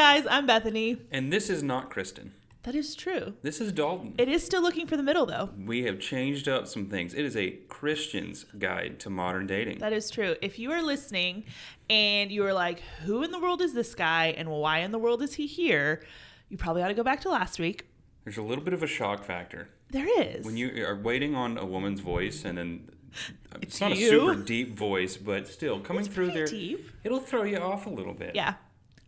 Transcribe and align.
guys, 0.00 0.26
I'm 0.30 0.46
Bethany. 0.46 0.96
And 1.10 1.30
this 1.30 1.50
is 1.50 1.62
not 1.62 1.90
Kristen. 1.90 2.32
That 2.62 2.74
is 2.74 2.94
true. 2.94 3.34
This 3.42 3.60
is 3.60 3.70
Dalton. 3.70 4.14
It 4.16 4.28
is 4.28 4.42
still 4.42 4.62
looking 4.62 4.86
for 4.86 4.96
the 4.96 5.02
middle, 5.02 5.26
though. 5.26 5.50
we 5.66 5.82
have 5.82 6.00
changed 6.00 6.48
up 6.48 6.66
some 6.66 6.86
things. 6.86 7.12
It 7.12 7.26
is 7.26 7.36
a 7.36 7.50
Christian's 7.68 8.44
guide 8.58 8.98
to 9.00 9.10
modern 9.10 9.46
dating. 9.46 9.78
That 9.80 9.92
is 9.92 10.10
true. 10.10 10.36
If 10.40 10.58
you 10.58 10.72
are 10.72 10.80
listening 10.82 11.44
and 11.90 12.32
you 12.32 12.46
are 12.46 12.54
like, 12.54 12.80
who 13.04 13.22
in 13.22 13.30
the 13.30 13.38
world 13.38 13.60
is 13.60 13.74
this 13.74 13.94
guy 13.94 14.28
and 14.38 14.48
why 14.48 14.78
in 14.78 14.90
the 14.90 14.98
world 14.98 15.20
is 15.20 15.34
he 15.34 15.46
here? 15.46 16.02
You 16.48 16.56
probably 16.56 16.82
ought 16.82 16.88
to 16.88 16.94
go 16.94 17.02
back 17.04 17.20
to 17.22 17.28
last 17.28 17.58
week. 17.58 17.84
There's 18.24 18.38
a 18.38 18.42
little 18.42 18.64
bit 18.64 18.72
of 18.72 18.82
a 18.82 18.86
shock 18.86 19.22
factor 19.22 19.68
There 19.90 20.08
is. 20.22 20.46
when 20.46 20.56
you 20.56 20.82
are 20.86 20.98
waiting 20.98 21.34
on 21.34 21.58
a 21.58 21.66
woman's 21.66 22.00
voice, 22.00 22.46
and 22.46 22.56
then 22.56 22.88
it's, 23.60 23.82
not 23.82 23.94
you. 23.98 24.06
a 24.06 24.08
super 24.08 24.34
deep 24.42 24.78
voice, 24.78 25.18
but 25.18 25.46
still 25.46 25.78
coming 25.78 26.06
It's 26.06 26.14
through 26.14 26.30
there, 26.30 26.46
deep. 26.46 26.90
it'll 27.04 27.20
throw 27.20 27.42
you 27.42 27.58
off 27.58 27.84
a 27.84 27.90
little 27.90 28.14
bit. 28.14 28.34
Yeah. 28.34 28.54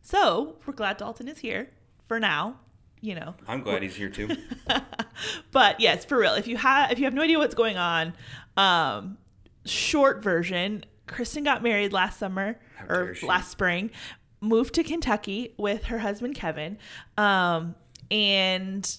So 0.02 0.56
we're 0.66 0.74
glad 0.74 0.96
Dalton 0.96 1.28
is 1.28 1.38
here 1.38 1.70
for 2.06 2.20
now. 2.20 2.56
You 3.00 3.16
know. 3.16 3.34
I'm 3.48 3.62
glad 3.62 3.82
he's 3.82 3.96
here 3.96 4.10
too. 4.10 4.36
But 5.50 5.80
yes, 5.80 6.04
for 6.04 6.18
real. 6.18 6.34
If 6.34 6.46
you 6.46 6.56
have 6.56 6.90
if 6.90 6.98
you 6.98 7.04
have 7.04 7.14
no 7.14 7.22
idea 7.22 7.38
what's 7.38 7.54
going 7.54 7.76
on, 7.76 8.14
um, 8.56 9.18
short 9.64 10.22
version, 10.22 10.84
Kristen 11.06 11.44
got 11.44 11.62
married 11.62 11.92
last 11.92 12.18
summer 12.18 12.58
How 12.76 12.86
or 12.86 13.16
last 13.22 13.50
spring, 13.50 13.90
moved 14.40 14.74
to 14.74 14.82
Kentucky 14.82 15.54
with 15.58 15.84
her 15.84 15.98
husband 15.98 16.34
Kevin. 16.34 16.78
Um, 17.16 17.74
and 18.10 18.96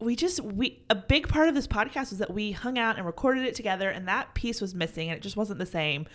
we 0.00 0.16
just 0.16 0.40
we 0.40 0.82
a 0.90 0.94
big 0.94 1.28
part 1.28 1.48
of 1.48 1.54
this 1.54 1.66
podcast 1.66 2.10
was 2.10 2.18
that 2.18 2.32
we 2.32 2.52
hung 2.52 2.78
out 2.78 2.96
and 2.96 3.06
recorded 3.06 3.44
it 3.44 3.54
together 3.54 3.88
and 3.88 4.08
that 4.08 4.34
piece 4.34 4.60
was 4.60 4.74
missing 4.74 5.08
and 5.08 5.16
it 5.16 5.22
just 5.22 5.36
wasn't 5.36 5.58
the 5.58 5.66
same. 5.66 6.06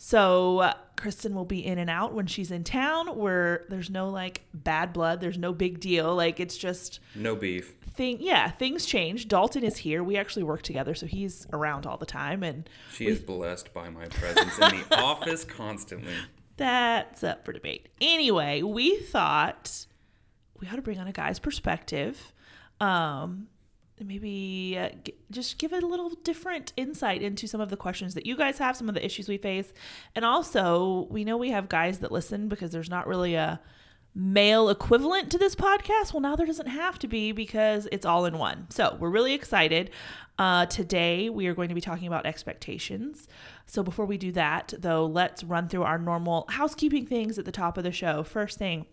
So 0.00 0.60
uh, 0.60 0.74
Kristen 0.96 1.34
will 1.34 1.44
be 1.44 1.64
in 1.64 1.76
and 1.78 1.90
out 1.90 2.14
when 2.14 2.26
she's 2.26 2.50
in 2.52 2.62
town 2.64 3.08
where 3.18 3.64
there's 3.68 3.90
no 3.90 4.08
like 4.10 4.42
bad 4.54 4.92
blood, 4.92 5.20
there's 5.20 5.36
no 5.38 5.52
big 5.52 5.80
deal. 5.80 6.14
Like 6.14 6.38
it's 6.40 6.56
just 6.56 7.00
No 7.16 7.34
beef. 7.34 7.74
thing 7.94 8.18
yeah 8.20 8.48
things 8.48 8.86
change 8.86 9.26
dalton 9.26 9.64
is 9.64 9.78
here 9.78 10.04
we 10.04 10.16
actually 10.16 10.44
work 10.44 10.62
together 10.62 10.94
so 10.94 11.04
he's 11.04 11.48
around 11.52 11.84
all 11.84 11.96
the 11.96 12.06
time 12.06 12.44
and 12.44 12.68
She 12.92 13.06
is 13.08 13.18
blessed 13.18 13.74
by 13.74 13.90
my 13.90 14.06
presence 14.06 14.56
in 14.56 14.82
the 14.88 14.96
office 15.02 15.44
constantly. 15.44 16.12
that's 16.56 17.24
up 17.24 17.44
for 17.44 17.52
debate 17.52 17.88
anyway 18.00 18.62
we 18.62 18.98
thought 18.98 19.86
we 20.60 20.68
ought 20.68 20.76
to 20.76 20.82
bring 20.82 21.00
on 21.00 21.08
a 21.08 21.12
guy's 21.12 21.40
perspective 21.40 22.32
um 22.80 23.48
maybe 24.06 24.76
uh, 24.78 24.90
g- 25.04 25.14
just 25.30 25.58
give 25.58 25.72
a 25.72 25.80
little 25.80 26.10
different 26.24 26.72
insight 26.76 27.22
into 27.22 27.46
some 27.46 27.60
of 27.60 27.70
the 27.70 27.76
questions 27.76 28.14
that 28.14 28.26
you 28.26 28.36
guys 28.36 28.58
have 28.58 28.76
some 28.76 28.88
of 28.88 28.94
the 28.94 29.04
issues 29.04 29.28
we 29.28 29.38
face. 29.38 29.72
And 30.14 30.24
also 30.24 31.06
we 31.10 31.24
know 31.24 31.36
we 31.36 31.50
have 31.50 31.68
guys 31.68 31.98
that 32.00 32.12
listen 32.12 32.48
because 32.48 32.70
there's 32.70 32.90
not 32.90 33.06
really 33.06 33.34
a 33.34 33.60
male 34.14 34.68
equivalent 34.68 35.30
to 35.30 35.38
this 35.38 35.54
podcast. 35.54 36.12
Well 36.12 36.20
now 36.20 36.36
there 36.36 36.46
doesn't 36.46 36.68
have 36.68 36.98
to 37.00 37.08
be 37.08 37.32
because 37.32 37.88
it's 37.92 38.06
all 38.06 38.24
in 38.24 38.38
one. 38.38 38.66
So 38.70 38.96
we're 38.98 39.10
really 39.10 39.34
excited. 39.34 39.90
Uh, 40.38 40.66
today 40.66 41.28
we 41.30 41.46
are 41.46 41.54
going 41.54 41.68
to 41.68 41.74
be 41.74 41.80
talking 41.80 42.06
about 42.06 42.26
expectations. 42.26 43.28
So 43.66 43.82
before 43.82 44.06
we 44.06 44.18
do 44.18 44.32
that 44.32 44.74
though 44.78 45.06
let's 45.06 45.44
run 45.44 45.68
through 45.68 45.82
our 45.84 45.98
normal 45.98 46.46
housekeeping 46.48 47.06
things 47.06 47.38
at 47.38 47.44
the 47.44 47.52
top 47.52 47.76
of 47.78 47.84
the 47.84 47.92
show. 47.92 48.22
First 48.22 48.58
thing 48.58 48.86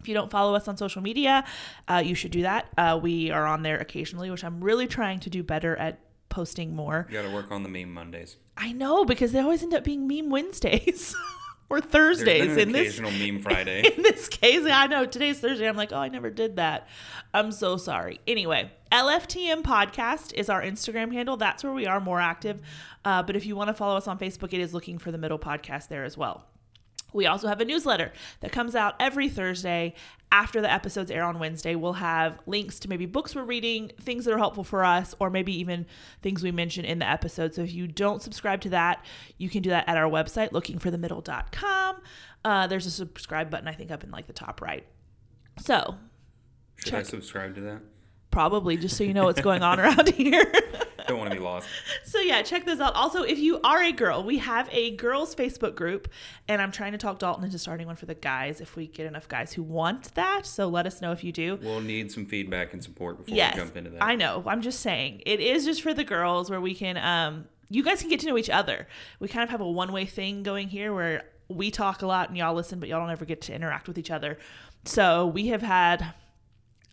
if 0.00 0.08
you 0.08 0.14
don't 0.14 0.30
follow 0.30 0.54
us 0.54 0.66
on 0.68 0.76
social 0.76 1.02
media, 1.02 1.44
uh, 1.88 2.02
you 2.04 2.14
should 2.14 2.30
do 2.30 2.42
that. 2.42 2.66
Uh, 2.76 2.98
we 3.00 3.30
are 3.30 3.46
on 3.46 3.62
there 3.62 3.78
occasionally, 3.78 4.30
which 4.30 4.42
I'm 4.44 4.62
really 4.62 4.86
trying 4.86 5.20
to 5.20 5.30
do 5.30 5.42
better 5.42 5.76
at 5.76 6.00
posting 6.28 6.74
more. 6.74 7.06
You 7.10 7.14
got 7.20 7.28
to 7.28 7.34
work 7.34 7.50
on 7.50 7.62
the 7.62 7.68
meme 7.68 7.92
Mondays. 7.92 8.36
I 8.56 8.72
know 8.72 9.04
because 9.04 9.32
they 9.32 9.40
always 9.40 9.62
end 9.62 9.74
up 9.74 9.84
being 9.84 10.06
meme 10.06 10.30
Wednesdays 10.30 11.14
or 11.68 11.80
Thursdays 11.80 12.56
in 12.56 12.72
this 12.72 12.98
occasional 12.98 13.10
meme 13.12 13.42
Friday. 13.42 13.82
in 13.96 14.02
this 14.02 14.28
case. 14.28 14.64
I 14.64 14.86
know 14.86 15.06
today's 15.06 15.40
Thursday. 15.40 15.68
I'm 15.68 15.76
like, 15.76 15.92
oh, 15.92 15.98
I 15.98 16.08
never 16.08 16.30
did 16.30 16.56
that. 16.56 16.88
I'm 17.34 17.52
so 17.52 17.76
sorry. 17.76 18.20
Anyway, 18.26 18.70
LFTM 18.92 19.62
podcast 19.62 20.32
is 20.34 20.48
our 20.48 20.62
Instagram 20.62 21.12
handle. 21.12 21.36
That's 21.36 21.62
where 21.64 21.72
we 21.72 21.86
are 21.86 22.00
more 22.00 22.20
active. 22.20 22.60
Uh, 23.04 23.22
but 23.22 23.34
if 23.36 23.46
you 23.46 23.56
want 23.56 23.68
to 23.68 23.74
follow 23.74 23.96
us 23.96 24.06
on 24.08 24.18
Facebook, 24.18 24.52
it 24.52 24.60
is 24.60 24.74
looking 24.74 24.98
for 24.98 25.10
the 25.10 25.18
middle 25.18 25.38
podcast 25.38 25.88
there 25.88 26.04
as 26.04 26.16
well. 26.16 26.46
We 27.12 27.26
also 27.26 27.48
have 27.48 27.60
a 27.60 27.64
newsletter 27.64 28.12
that 28.40 28.52
comes 28.52 28.74
out 28.74 28.94
every 29.00 29.28
Thursday 29.28 29.94
after 30.32 30.60
the 30.60 30.72
episodes 30.72 31.10
air 31.10 31.24
on 31.24 31.38
Wednesday. 31.38 31.74
We'll 31.74 31.94
have 31.94 32.38
links 32.46 32.78
to 32.80 32.88
maybe 32.88 33.06
books 33.06 33.34
we're 33.34 33.44
reading, 33.44 33.90
things 34.00 34.24
that 34.24 34.32
are 34.34 34.38
helpful 34.38 34.62
for 34.64 34.84
us, 34.84 35.14
or 35.18 35.28
maybe 35.30 35.52
even 35.58 35.86
things 36.22 36.42
we 36.42 36.52
mention 36.52 36.84
in 36.84 37.00
the 37.00 37.08
episode. 37.08 37.54
So 37.54 37.62
if 37.62 37.72
you 37.72 37.88
don't 37.88 38.22
subscribe 38.22 38.60
to 38.62 38.68
that, 38.70 39.04
you 39.38 39.48
can 39.48 39.62
do 39.62 39.70
that 39.70 39.88
at 39.88 39.96
our 39.96 40.08
website, 40.08 40.50
lookingforthemiddle.com. 40.52 41.96
Uh, 42.44 42.66
there's 42.68 42.86
a 42.86 42.90
subscribe 42.90 43.50
button, 43.50 43.68
I 43.68 43.72
think, 43.72 43.90
up 43.90 44.04
in 44.04 44.10
like 44.10 44.26
the 44.26 44.32
top 44.32 44.60
right. 44.62 44.86
So 45.58 45.96
Should 46.76 46.94
I 46.94 46.98
Check. 46.98 47.06
subscribe 47.06 47.54
to 47.56 47.60
that? 47.62 47.80
probably 48.30 48.76
just 48.76 48.96
so 48.96 49.02
you 49.02 49.12
know 49.12 49.24
what's 49.24 49.40
going 49.40 49.64
on 49.64 49.80
around 49.80 50.08
here. 50.14 50.52
Don't 51.10 51.18
want 51.18 51.30
to 51.30 51.36
be 51.36 51.42
lost. 51.42 51.68
So 52.04 52.18
yeah, 52.20 52.42
check 52.42 52.64
those 52.66 52.80
out. 52.80 52.94
Also, 52.94 53.22
if 53.22 53.38
you 53.38 53.60
are 53.62 53.82
a 53.82 53.92
girl, 53.92 54.24
we 54.24 54.38
have 54.38 54.68
a 54.72 54.96
girls 54.96 55.34
Facebook 55.34 55.74
group, 55.76 56.08
and 56.48 56.60
I'm 56.60 56.72
trying 56.72 56.92
to 56.92 56.98
talk 56.98 57.18
Dalton 57.20 57.44
into 57.44 57.58
starting 57.58 57.86
one 57.86 57.94
for 57.96 58.06
the 58.06 58.14
guys 58.14 58.60
if 58.60 58.74
we 58.74 58.88
get 58.88 59.06
enough 59.06 59.28
guys 59.28 59.52
who 59.52 59.62
want 59.62 60.12
that. 60.14 60.44
So 60.46 60.68
let 60.68 60.86
us 60.86 61.00
know 61.00 61.12
if 61.12 61.22
you 61.22 61.30
do. 61.30 61.58
We'll 61.62 61.80
need 61.80 62.10
some 62.10 62.26
feedback 62.26 62.72
and 62.72 62.82
support 62.82 63.18
before 63.18 63.34
yes, 63.36 63.54
we 63.54 63.60
jump 63.60 63.76
into 63.76 63.90
that. 63.90 64.02
I 64.02 64.16
know. 64.16 64.42
I'm 64.46 64.60
just 64.62 64.80
saying 64.80 65.22
it 65.24 65.38
is 65.40 65.64
just 65.64 65.82
for 65.82 65.94
the 65.94 66.04
girls 66.04 66.50
where 66.50 66.60
we 66.60 66.74
can. 66.74 66.96
um 66.96 67.46
You 67.68 67.84
guys 67.84 68.00
can 68.00 68.10
get 68.10 68.20
to 68.20 68.26
know 68.26 68.36
each 68.38 68.50
other. 68.50 68.88
We 69.20 69.28
kind 69.28 69.44
of 69.44 69.50
have 69.50 69.60
a 69.60 69.70
one 69.70 69.92
way 69.92 70.06
thing 70.06 70.42
going 70.42 70.68
here 70.68 70.92
where 70.92 71.22
we 71.48 71.70
talk 71.70 72.02
a 72.02 72.06
lot 72.06 72.28
and 72.28 72.36
y'all 72.38 72.54
listen, 72.54 72.80
but 72.80 72.88
y'all 72.88 73.00
don't 73.00 73.10
ever 73.10 73.24
get 73.24 73.40
to 73.42 73.54
interact 73.54 73.86
with 73.88 73.98
each 73.98 74.10
other. 74.10 74.38
So 74.84 75.26
we 75.26 75.48
have 75.48 75.62
had 75.62 76.14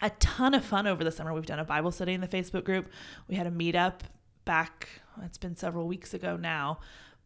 a 0.01 0.09
ton 0.11 0.53
of 0.53 0.63
fun 0.63 0.87
over 0.87 1.03
the 1.03 1.11
summer. 1.11 1.33
We've 1.33 1.45
done 1.45 1.59
a 1.59 1.65
Bible 1.65 1.91
study 1.91 2.13
in 2.13 2.21
the 2.21 2.27
Facebook 2.27 2.63
group. 2.63 2.87
We 3.27 3.35
had 3.35 3.47
a 3.47 3.51
meetup 3.51 3.99
back, 4.45 4.87
it's 5.23 5.37
been 5.37 5.55
several 5.55 5.87
weeks 5.87 6.13
ago 6.13 6.37
now, 6.37 6.79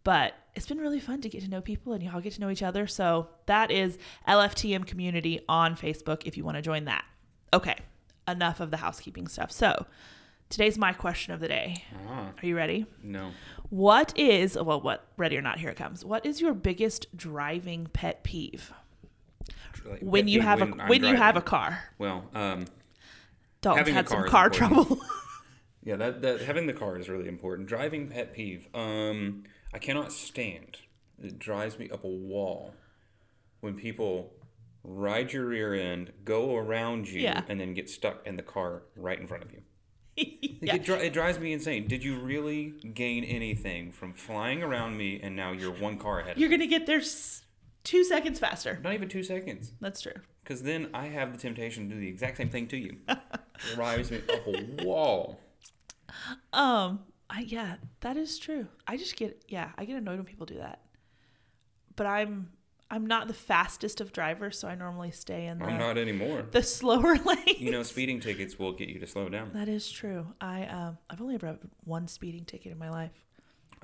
but 0.04 0.34
it's 0.56 0.66
been 0.68 0.80
really 0.80 1.00
fun 1.00 1.22
to 1.22 1.30
get 1.30 1.44
to 1.44 1.50
know 1.50 1.62
people 1.62 1.94
and 1.94 2.02
y'all 2.02 2.20
get 2.22 2.34
to 2.34 2.42
know 2.42 2.50
each 2.50 2.64
other. 2.64 2.88
So 2.88 3.28
that 3.46 3.70
is 3.72 3.98
LFTM 4.28 4.88
community 4.88 5.42
on 5.48 5.76
Facebook 5.76 6.24
if 6.26 6.36
you 6.38 6.44
want 6.44 6.58
to 6.58 6.62
join 6.62 6.86
that. 6.86 7.06
Okay, 7.54 7.76
enough 8.28 8.59
of 8.59 8.72
the 8.72 8.78
housekeeping 8.78 9.28
stuff. 9.28 9.52
So 9.52 9.86
today's 10.50 10.78
my 10.78 10.94
question 10.94 11.34
of 11.34 11.40
the 11.42 11.48
day. 11.48 11.84
Ah, 12.08 12.32
Are 12.42 12.46
you 12.46 12.56
ready? 12.56 12.86
no. 13.03 13.32
What 13.70 14.18
is, 14.18 14.58
well, 14.58 14.82
what, 14.82 15.06
ready 15.16 15.38
or 15.38 15.42
not, 15.42 15.58
here 15.59 15.70
it 15.70 15.78
comes. 15.78 16.03
What 16.03 16.26
is 16.26 16.42
your 16.42 16.53
biggest 16.53 17.08
driving 17.16 17.88
pet 17.94 18.22
peeve? 18.22 18.74
Like, 19.86 20.02
When 20.02 20.28
you 20.28 20.42
have 20.42 20.62
a 20.62 20.66
I'm 20.66 20.88
when 20.88 21.03
you 21.03 21.16
have 21.16 21.36
a 21.36 21.42
car. 21.42 21.80
well, 21.97 22.30
um, 22.34 22.66
Dalton's 23.62 23.80
Having 23.88 23.94
a 23.94 23.97
had 23.97 24.09
some 24.09 24.18
car 24.18 24.25
is 24.25 24.31
car 24.31 24.46
important. 24.47 24.88
trouble. 24.88 25.02
yeah, 25.84 25.96
that, 25.97 26.22
that 26.22 26.42
having 26.42 26.68
the 26.68 26.74
car 26.74 26.97
is 26.97 27.09
really 27.09 27.28
important. 27.28 27.68
Driving 27.68 28.08
pet 28.08 28.34
peeve. 28.34 28.68
Um, 28.74 29.44
I 29.74 29.80
cannot 29.80 30.12
stand. 30.12 30.78
It 31.22 31.38
drives 31.40 31.78
me 31.78 31.90
up 31.91 32.03
a 32.03 32.08
wall 32.08 32.74
when 33.59 33.75
people 33.75 34.34
ride 34.84 35.31
your 35.31 35.46
rear 35.46 35.75
end, 35.75 36.12
go 36.25 36.56
around 36.56 37.08
you, 37.08 37.22
Yeah. 37.22 37.44
and 37.47 37.59
then 37.59 37.75
get 37.75 37.88
stuck 37.88 38.25
in 38.25 38.36
the 38.36 38.41
car 38.41 38.81
right 38.96 39.20
in 39.20 39.28
front 39.28 39.44
of 39.44 39.52
you. 39.52 39.62
Yeah. 40.64 40.75
It, 40.75 40.84
dri- 40.84 41.08
it 41.08 41.14
drives 41.14 41.40
me 41.40 41.53
insane. 41.53 41.88
Did 41.88 42.03
you 42.03 42.20
really 42.20 42.74
gain 42.94 43.24
anything 43.24 43.91
from 43.91 44.14
flying 44.14 44.62
around 44.62 44.96
me 44.96 45.20
and 45.22 45.36
now 45.36 45.53
you're 45.53 45.72
one 45.72 45.97
car 45.97 46.20
ahead? 46.20 46.31
of 46.34 46.38
me? 46.38 46.41
You're 46.41 46.52
gonna 46.52 46.68
get 46.68 46.86
there 46.86 47.00
s- 47.00 47.44
two 47.84 48.03
seconds 48.03 48.40
faster. 48.40 48.80
Not 48.84 48.94
even 48.94 49.09
two 49.09 49.24
seconds. 49.24 49.74
That's 49.80 50.02
true. 50.02 50.14
Because 50.44 50.64
then 50.64 50.90
I 50.94 51.08
have 51.08 51.31
the 51.31 51.38
temptation 51.38 51.88
to 51.90 51.96
do 51.96 52.02
the 52.02 52.08
exact 52.08 52.38
same 52.38 52.50
thing 52.50 52.68
to 52.68 52.78
you. 52.78 52.97
drives 53.75 54.09
me 54.12 54.18
up 54.18 54.47
a 54.47 54.84
wall. 54.86 55.40
Um, 56.53 57.02
I 57.30 57.41
yeah, 57.41 57.75
that 58.02 58.18
is 58.18 58.38
true. 58.40 58.68
I 58.88 58.97
just 58.97 59.16
get 59.16 59.44
yeah, 59.47 59.70
I 59.78 59.86
get 59.86 59.96
annoyed 59.97 60.18
when 60.18 60.25
people 60.25 60.46
do 60.46 60.58
that. 60.58 60.81
But 61.96 62.08
I'm 62.08 62.50
I'm 62.90 63.06
not 63.06 63.28
the 63.30 63.34
fastest 63.34 64.02
of 64.02 64.12
drivers, 64.12 64.59
so 64.59 64.68
I 64.68 64.75
normally 64.75 65.12
stay 65.12 65.46
in 65.46 65.59
the 65.59 65.66
I'm 65.66 65.78
not 65.78 65.97
anymore. 65.97 66.44
the 66.52 66.64
slower 66.64 67.16
lane. 67.26 67.56
You 67.58 67.72
know, 67.72 67.84
speeding 67.84 68.20
tickets 68.20 68.59
will 68.59 68.73
get 68.73 68.90
you 68.90 69.00
to 69.00 69.08
slow 69.08 69.29
down. 69.29 69.52
that 69.53 69.70
is 69.70 69.90
true. 69.90 70.28
I 70.41 70.66
um 70.66 70.97
I've 71.09 71.22
only 71.22 71.35
ever 71.35 71.47
had 71.47 71.59
one 71.85 72.08
speeding 72.08 72.44
ticket 72.46 72.72
in 72.72 72.78
my 72.78 72.90
life. 72.90 73.11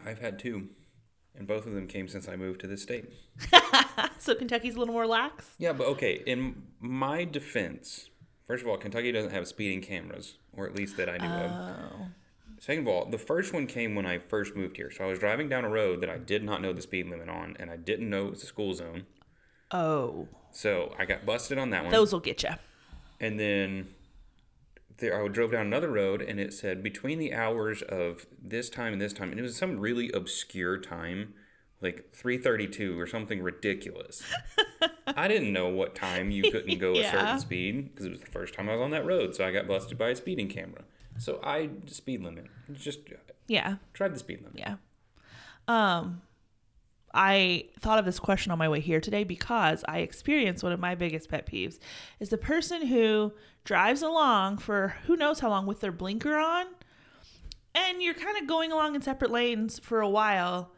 I've 0.05 0.19
had 0.19 0.37
two, 0.39 0.69
and 1.37 1.47
both 1.47 1.65
of 1.65 1.73
them 1.73 1.87
came 1.87 2.07
since 2.07 2.27
I 2.27 2.35
moved 2.35 2.59
to 2.61 2.67
this 2.67 2.81
state. 2.83 3.05
So 4.19 4.35
Kentucky's 4.35 4.75
a 4.75 4.79
little 4.79 4.93
more 4.93 5.07
lax. 5.07 5.51
Yeah, 5.57 5.71
but 5.73 5.87
okay, 5.87 6.21
in 6.25 6.63
my 6.81 7.23
defense, 7.23 8.09
first 8.45 8.61
of 8.61 8.67
all, 8.69 8.77
Kentucky 8.77 9.11
doesn't 9.11 9.31
have 9.31 9.47
speeding 9.47 9.81
cameras, 9.81 10.35
or 10.53 10.67
at 10.67 10.75
least 10.75 10.97
that 10.97 11.07
I 11.09 11.17
knew 11.17 11.27
of. 11.27 11.51
Oh. 11.51 12.07
Second 12.59 12.81
of 12.83 12.87
all, 12.89 13.05
the 13.05 13.17
first 13.17 13.53
one 13.53 13.65
came 13.67 13.95
when 13.95 14.05
I 14.05 14.17
first 14.19 14.55
moved 14.55 14.75
here. 14.75 14.91
So 14.91 15.05
I 15.05 15.07
was 15.07 15.17
driving 15.19 15.47
down 15.47 15.63
a 15.63 15.69
road 15.69 16.01
that 16.01 16.09
I 16.09 16.17
did 16.17 16.43
not 16.43 16.61
know 16.61 16.73
the 16.73 16.81
speed 16.81 17.07
limit 17.07 17.29
on, 17.29 17.55
and 17.59 17.71
I 17.71 17.77
didn't 17.77 18.09
know 18.09 18.27
it 18.27 18.31
was 18.31 18.43
a 18.43 18.47
school 18.47 18.73
zone. 18.73 19.05
Oh. 19.71 20.27
So 20.51 20.93
I 20.99 21.05
got 21.05 21.25
busted 21.25 21.57
on 21.57 21.69
that 21.69 21.83
one. 21.83 21.91
Those 21.91 22.11
will 22.11 22.19
get 22.19 22.43
you. 22.43 22.49
and 23.21 23.39
then 23.39 23.87
there, 24.97 25.23
I 25.23 25.27
drove 25.27 25.51
down 25.51 25.67
another 25.67 25.89
road, 25.89 26.21
and 26.21 26.39
it 26.39 26.53
said 26.53 26.81
between 26.83 27.19
the 27.19 27.33
hours 27.33 27.81
of 27.81 28.25
this 28.41 28.69
time 28.69 28.93
and 28.93 29.01
this 29.01 29.13
time, 29.13 29.31
and 29.31 29.39
it 29.39 29.43
was 29.43 29.55
some 29.55 29.79
really 29.79 30.11
obscure 30.11 30.77
time, 30.77 31.33
like 31.81 32.13
3:32 32.15 32.97
or 32.99 33.07
something 33.07 33.41
ridiculous. 33.41 34.23
I 35.07 35.27
didn't 35.27 35.53
know 35.53 35.67
what 35.69 35.95
time 35.95 36.31
you 36.31 36.51
couldn't 36.51 36.79
go 36.79 36.93
a 36.93 37.03
certain 37.11 37.39
speed 37.39 37.89
because 37.89 38.05
it 38.05 38.09
was 38.09 38.19
the 38.19 38.25
first 38.27 38.53
time 38.53 38.69
I 38.69 38.73
was 38.73 38.81
on 38.81 38.91
that 38.91 39.05
road. 39.05 39.35
So 39.35 39.45
I 39.45 39.51
got 39.51 39.67
busted 39.67 39.97
by 39.97 40.09
a 40.09 40.15
speeding 40.15 40.47
camera. 40.47 40.83
So 41.17 41.39
I 41.43 41.69
speed 41.87 42.21
limit. 42.23 42.45
Just 42.73 42.99
Yeah. 43.47 43.75
Tried 43.93 44.13
the 44.13 44.19
speed 44.19 44.41
limit. 44.41 44.59
Yeah. 44.59 44.75
Um 45.67 46.21
I 47.13 47.65
thought 47.79 47.99
of 47.99 48.05
this 48.05 48.19
question 48.19 48.51
on 48.51 48.57
my 48.57 48.69
way 48.69 48.79
here 48.79 48.99
today 48.99 49.23
because 49.23 49.83
I 49.87 49.99
experienced 49.99 50.63
one 50.63 50.71
of 50.71 50.79
my 50.79 50.95
biggest 50.95 51.29
pet 51.29 51.49
peeves 51.49 51.79
is 52.19 52.29
the 52.29 52.37
person 52.37 52.87
who 52.87 53.33
drives 53.63 54.01
along 54.01 54.59
for 54.59 54.95
who 55.05 55.15
knows 55.15 55.39
how 55.39 55.49
long 55.49 55.65
with 55.65 55.81
their 55.81 55.91
blinker 55.91 56.37
on 56.37 56.67
and 57.75 58.01
you're 58.01 58.13
kind 58.13 58.37
of 58.37 58.47
going 58.47 58.71
along 58.71 58.95
in 58.95 59.01
separate 59.01 59.31
lanes 59.31 59.79
for 59.79 60.01
a 60.01 60.09
while 60.09 60.71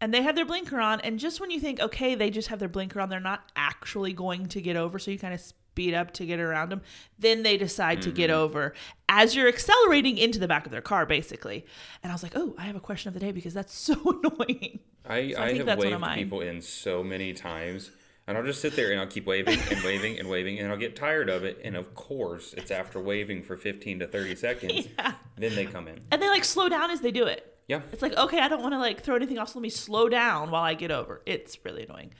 and 0.00 0.14
they 0.14 0.22
have 0.22 0.36
their 0.36 0.46
blinker 0.46 0.80
on 0.80 1.00
and 1.00 1.18
just 1.18 1.40
when 1.40 1.50
you 1.50 1.60
think 1.60 1.80
okay 1.80 2.14
they 2.14 2.30
just 2.30 2.48
have 2.48 2.58
their 2.58 2.68
blinker 2.68 3.00
on 3.00 3.08
they're 3.08 3.20
not 3.20 3.50
actually 3.56 4.12
going 4.12 4.46
to 4.46 4.60
get 4.60 4.76
over 4.76 4.98
so 4.98 5.10
you 5.10 5.18
kind 5.18 5.34
of 5.34 5.40
speed 5.78 5.94
up 5.94 6.12
to 6.12 6.26
get 6.26 6.40
around 6.40 6.70
them 6.70 6.80
then 7.20 7.44
they 7.44 7.56
decide 7.56 8.02
to 8.02 8.10
get 8.10 8.30
mm-hmm. 8.30 8.40
over 8.40 8.74
as 9.08 9.36
you're 9.36 9.46
accelerating 9.46 10.18
into 10.18 10.38
the 10.40 10.48
back 10.48 10.66
of 10.66 10.72
their 10.72 10.80
car 10.80 11.06
basically 11.06 11.64
and 12.02 12.10
i 12.10 12.14
was 12.14 12.22
like 12.24 12.32
oh 12.34 12.52
i 12.58 12.62
have 12.62 12.74
a 12.74 12.80
question 12.80 13.06
of 13.06 13.14
the 13.14 13.20
day 13.20 13.30
because 13.30 13.54
that's 13.54 13.72
so 13.72 13.94
annoying 14.24 14.80
I, 15.08 15.32
So 15.32 15.38
I 15.38 15.44
I, 15.44 15.54
have 15.54 15.78
waved 15.78 16.04
people 16.14 16.40
in 16.42 16.60
so 16.60 17.02
many 17.02 17.32
times, 17.32 17.90
and 18.26 18.36
I'll 18.36 18.44
just 18.44 18.60
sit 18.60 18.76
there 18.76 18.90
and 18.90 19.00
I'll 19.00 19.06
keep 19.06 19.24
waving 19.24 19.58
and 19.70 19.82
waving 19.82 20.18
and 20.18 20.28
waving, 20.28 20.58
and 20.58 20.70
I'll 20.70 20.76
get 20.76 20.94
tired 20.96 21.30
of 21.30 21.44
it. 21.44 21.60
And 21.64 21.76
of 21.76 21.94
course, 21.94 22.52
it's 22.58 22.70
after 22.70 23.00
waving 23.00 23.42
for 23.42 23.56
15 23.56 24.00
to 24.00 24.06
30 24.06 24.36
seconds, 24.36 24.88
Yeah. 24.98 25.14
then 25.36 25.54
they 25.54 25.64
come 25.64 25.88
in. 25.88 26.00
and 26.10 26.20
they 26.20 26.28
like 26.28 26.44
slow 26.44 26.68
down 26.68 26.90
as 26.90 27.00
they 27.00 27.10
do 27.10 27.24
it 27.24 27.56
Yeah. 27.68 27.80
it's 27.92 28.02
like 28.02 28.16
okay 28.16 28.40
i 28.40 28.48
don't 28.48 28.60
want 28.60 28.74
to 28.74 28.78
like 28.78 29.00
throw 29.00 29.16
anything 29.16 29.38
off 29.38 29.48
so 29.50 29.58
let 29.58 29.62
me 29.62 29.70
slow 29.70 30.10
down 30.10 30.50
while 30.50 30.62
i 30.62 30.74
get 30.74 30.90
over 30.90 31.22
it's 31.24 31.56
really 31.64 31.84
annoying 31.84 32.12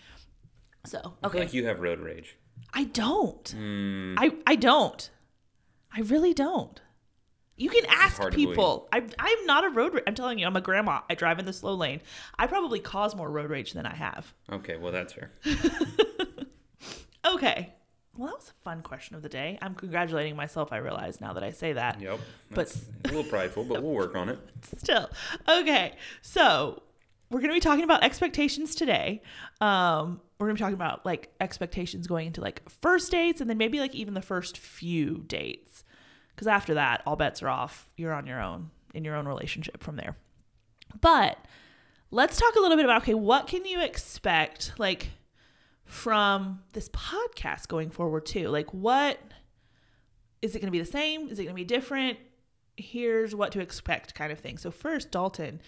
so 0.86 1.14
okay 1.22 1.40
like 1.40 1.52
you 1.52 1.66
have 1.66 1.80
road 1.80 2.00
rage. 2.00 2.36
I 2.74 2.84
don't. 2.84 3.48
Hmm. 3.48 4.14
I 4.18 4.32
I 4.46 4.54
don't. 4.56 5.10
I 5.94 6.00
really 6.00 6.34
don't. 6.34 6.80
You 7.56 7.70
can 7.70 7.84
ask 7.88 8.22
people. 8.30 8.88
I 8.92 9.02
I'm 9.18 9.46
not 9.46 9.64
a 9.64 9.70
road. 9.70 9.94
Ra- 9.94 10.00
I'm 10.06 10.14
telling 10.14 10.38
you, 10.38 10.46
I'm 10.46 10.54
a 10.56 10.60
grandma. 10.60 11.00
I 11.10 11.14
drive 11.16 11.38
in 11.40 11.44
the 11.44 11.52
slow 11.52 11.74
lane. 11.74 12.00
I 12.38 12.46
probably 12.46 12.78
cause 12.78 13.16
more 13.16 13.28
road 13.30 13.50
rage 13.50 13.72
than 13.72 13.84
I 13.86 13.94
have. 13.96 14.32
Okay, 14.52 14.76
well, 14.76 14.92
that's 14.92 15.12
fair. 15.12 15.32
Okay. 17.24 17.72
Well, 18.16 18.28
that 18.28 18.36
was 18.36 18.48
a 18.58 18.62
fun 18.64 18.82
question 18.82 19.14
of 19.16 19.22
the 19.22 19.28
day. 19.28 19.58
I'm 19.60 19.74
congratulating 19.74 20.34
myself. 20.34 20.72
I 20.72 20.78
realize 20.78 21.20
now 21.20 21.34
that 21.34 21.44
I 21.44 21.50
say 21.50 21.74
that. 21.74 22.00
Yep. 22.00 22.20
But- 22.50 22.74
a 23.04 23.08
little 23.08 23.24
prideful, 23.24 23.64
but 23.64 23.82
we'll 23.82 23.92
work 23.92 24.14
on 24.16 24.28
it. 24.28 24.38
Still. 24.78 25.08
Okay. 25.48 25.92
So 26.22 26.82
we're 27.30 27.40
going 27.40 27.50
to 27.50 27.54
be 27.54 27.60
talking 27.60 27.84
about 27.84 28.02
expectations 28.02 28.74
today. 28.74 29.22
Um, 29.60 30.20
we're 30.38 30.48
to 30.48 30.54
be 30.54 30.60
talking 30.60 30.74
about 30.74 31.04
like 31.04 31.32
expectations 31.40 32.06
going 32.06 32.28
into 32.28 32.40
like 32.40 32.62
first 32.68 33.10
dates 33.10 33.40
and 33.40 33.50
then 33.50 33.58
maybe 33.58 33.80
like 33.80 33.94
even 33.94 34.14
the 34.14 34.22
first 34.22 34.56
few 34.56 35.24
dates. 35.26 35.84
Because 36.34 36.46
after 36.46 36.74
that, 36.74 37.02
all 37.04 37.16
bets 37.16 37.42
are 37.42 37.48
off. 37.48 37.90
You're 37.96 38.12
on 38.12 38.26
your 38.26 38.40
own 38.40 38.70
in 38.94 39.04
your 39.04 39.16
own 39.16 39.26
relationship 39.26 39.82
from 39.82 39.96
there. 39.96 40.16
But 41.00 41.36
let's 42.10 42.38
talk 42.38 42.54
a 42.54 42.60
little 42.60 42.76
bit 42.76 42.84
about 42.84 43.02
okay, 43.02 43.14
what 43.14 43.48
can 43.48 43.64
you 43.64 43.80
expect 43.80 44.72
like 44.78 45.10
from 45.84 46.60
this 46.72 46.88
podcast 46.90 47.66
going 47.66 47.90
forward 47.90 48.24
too? 48.24 48.48
Like 48.48 48.72
what 48.72 49.18
is 50.40 50.54
it 50.54 50.60
going 50.60 50.68
to 50.68 50.72
be 50.72 50.78
the 50.78 50.86
same? 50.86 51.28
Is 51.28 51.40
it 51.40 51.44
going 51.44 51.54
to 51.54 51.60
be 51.60 51.64
different? 51.64 52.18
Here's 52.76 53.34
what 53.34 53.50
to 53.52 53.60
expect 53.60 54.14
kind 54.14 54.30
of 54.30 54.38
thing. 54.38 54.56
So 54.56 54.70
first, 54.70 55.10
Dalton, 55.10 55.60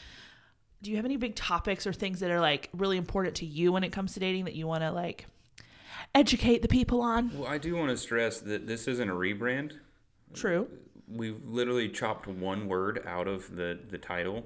do 0.83 0.91
you 0.91 0.97
have 0.97 1.05
any 1.05 1.17
big 1.17 1.35
topics 1.35 1.87
or 1.87 1.93
things 1.93 2.21
that 2.21 2.31
are 2.31 2.41
like 2.41 2.69
really 2.73 2.97
important 2.97 3.37
to 3.37 3.47
you 3.47 3.73
when 3.73 3.85
it 3.85 3.93
comes 3.93 4.15
to 4.15 4.21
dating 4.21 4.45
that 4.47 4.55
you 4.55 4.67
want 4.67 4.83
to 4.83 4.91
like 4.91 5.27
educate 6.15 6.63
the 6.63 6.69
people 6.69 7.01
on? 7.03 7.31
Well, 7.39 7.49
I 7.49 7.59
do 7.59 7.77
want 7.77 7.91
to 7.91 7.97
stress 7.97 8.41
that 8.41 8.67
this 8.67 8.89
isn't 8.89 9.09
a 9.09 9.15
rebrand. 9.15 9.73
True. 10.35 10.69
We've 11.09 11.45
literally 11.45 11.89
chopped 11.89 12.27
one 12.27 12.69
word 12.69 13.03
out 13.07 13.29
of 13.29 13.57
the, 13.57 13.79
the 13.89 13.99
title. 13.99 14.45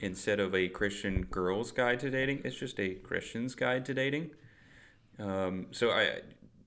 Instead 0.00 0.38
of 0.38 0.54
a 0.54 0.68
Christian 0.68 1.24
girl's 1.24 1.72
guide 1.72 1.98
to 2.00 2.10
dating, 2.10 2.42
it's 2.44 2.54
just 2.54 2.78
a 2.78 2.94
Christian's 2.94 3.56
guide 3.56 3.84
to 3.86 3.94
dating. 3.94 4.30
Um, 5.18 5.66
so 5.72 5.90
I, 5.90 6.20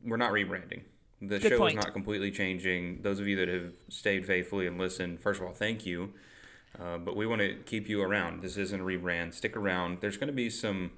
we're 0.04 0.18
not 0.18 0.34
rebranding. 0.34 0.82
The 1.22 1.40
Good 1.40 1.52
show 1.52 1.58
point. 1.58 1.78
is 1.78 1.86
not 1.86 1.94
completely 1.94 2.30
changing. 2.32 3.04
Those 3.04 3.20
of 3.20 3.28
you 3.28 3.38
that 3.38 3.48
have 3.48 3.72
stayed 3.90 4.26
faithfully 4.26 4.68
and 4.68 4.78
listened, 4.78 5.22
first 5.22 5.40
of 5.40 5.48
all, 5.48 5.54
thank 5.54 5.86
you. 5.86 6.14
Uh, 6.80 6.98
but 6.98 7.16
we 7.16 7.26
want 7.28 7.42
to 7.42 7.56
keep 7.66 7.90
you 7.90 8.02
around. 8.02 8.42
This 8.42 8.58
isn't 8.58 8.80
a 8.80 8.84
rebrand. 8.84 9.34
Stick 9.34 9.56
around. 9.58 10.00
There's 10.02 10.18
going 10.18 10.28
to 10.28 10.34
be 10.34 10.50
some 10.50 10.92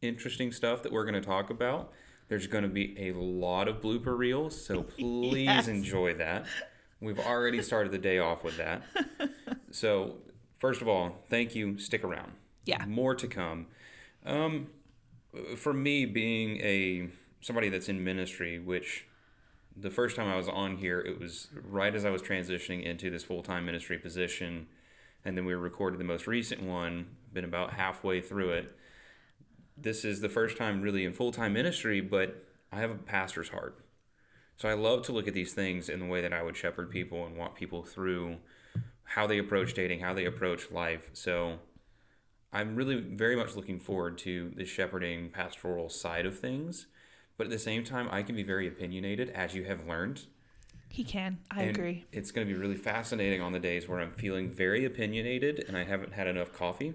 interesting 0.00 0.52
stuff 0.52 0.82
that 0.84 0.92
we're 0.92 1.04
going 1.04 1.20
to 1.20 1.26
talk 1.26 1.50
about. 1.50 1.92
There's 2.28 2.46
going 2.46 2.62
to 2.62 2.68
be 2.70 2.94
a 3.08 3.12
lot 3.12 3.68
of 3.68 3.80
blooper 3.80 4.16
reels, 4.16 4.60
so 4.64 4.82
please 4.98 5.46
Yes. 5.46 5.68
enjoy 5.68 6.14
that. 6.14 6.46
We've 7.00 7.18
already 7.18 7.62
started 7.62 7.92
the 7.92 7.98
day 7.98 8.18
off 8.18 8.44
with 8.44 8.56
that. 8.58 8.82
So, 9.70 10.14
first 10.56 10.80
of 10.80 10.88
all, 10.88 11.16
thank 11.28 11.54
you. 11.54 11.78
Stick 11.78 12.02
around. 12.02 12.32
Yeah. 12.64 12.86
More 12.86 13.14
to 13.14 13.26
come. 13.28 13.66
Um, 14.24 14.68
for 15.56 15.74
me, 15.74 16.06
being 16.06 16.56
a 16.62 17.08
somebody 17.42 17.68
that's 17.68 17.90
in 17.90 18.02
ministry, 18.02 18.58
which 18.58 19.04
the 19.76 19.90
first 19.90 20.16
time 20.16 20.26
I 20.26 20.36
was 20.36 20.48
on 20.48 20.78
here, 20.78 21.00
it 21.00 21.20
was 21.20 21.48
right 21.68 21.94
as 21.94 22.06
I 22.06 22.10
was 22.10 22.22
transitioning 22.22 22.82
into 22.82 23.10
this 23.10 23.24
full 23.24 23.42
time 23.42 23.66
ministry 23.66 23.98
position, 23.98 24.68
and 25.28 25.36
then 25.36 25.44
we 25.44 25.52
recorded 25.52 26.00
the 26.00 26.04
most 26.04 26.26
recent 26.26 26.62
one. 26.62 27.06
Been 27.34 27.44
about 27.44 27.74
halfway 27.74 28.22
through 28.22 28.52
it. 28.52 28.74
This 29.76 30.02
is 30.02 30.22
the 30.22 30.28
first 30.30 30.56
time 30.56 30.80
really 30.80 31.04
in 31.04 31.12
full 31.12 31.32
time 31.32 31.52
ministry, 31.52 32.00
but 32.00 32.46
I 32.72 32.80
have 32.80 32.90
a 32.90 32.94
pastor's 32.94 33.50
heart. 33.50 33.84
So 34.56 34.70
I 34.70 34.72
love 34.72 35.02
to 35.02 35.12
look 35.12 35.28
at 35.28 35.34
these 35.34 35.52
things 35.52 35.90
in 35.90 36.00
the 36.00 36.06
way 36.06 36.22
that 36.22 36.32
I 36.32 36.42
would 36.42 36.56
shepherd 36.56 36.90
people 36.90 37.26
and 37.26 37.36
walk 37.36 37.56
people 37.58 37.82
through 37.82 38.38
how 39.04 39.26
they 39.26 39.36
approach 39.36 39.74
dating, 39.74 40.00
how 40.00 40.14
they 40.14 40.24
approach 40.24 40.70
life. 40.70 41.10
So 41.12 41.58
I'm 42.50 42.74
really 42.74 42.98
very 42.98 43.36
much 43.36 43.54
looking 43.54 43.78
forward 43.78 44.16
to 44.18 44.50
the 44.56 44.64
shepherding 44.64 45.28
pastoral 45.28 45.90
side 45.90 46.24
of 46.24 46.38
things. 46.38 46.86
But 47.36 47.48
at 47.48 47.50
the 47.50 47.58
same 47.58 47.84
time, 47.84 48.08
I 48.10 48.22
can 48.22 48.34
be 48.34 48.42
very 48.42 48.66
opinionated, 48.66 49.28
as 49.28 49.54
you 49.54 49.64
have 49.64 49.86
learned. 49.86 50.22
He 50.88 51.04
can. 51.04 51.38
I 51.50 51.62
And 51.62 51.76
agree. 51.76 52.04
It's 52.12 52.30
going 52.30 52.46
to 52.46 52.52
be 52.52 52.58
really 52.58 52.76
fascinating 52.76 53.40
on 53.40 53.52
the 53.52 53.60
days 53.60 53.88
where 53.88 54.00
I'm 54.00 54.12
feeling 54.12 54.50
very 54.50 54.84
opinionated 54.84 55.64
and 55.68 55.76
I 55.76 55.84
haven't 55.84 56.14
had 56.14 56.26
enough 56.26 56.52
coffee 56.52 56.94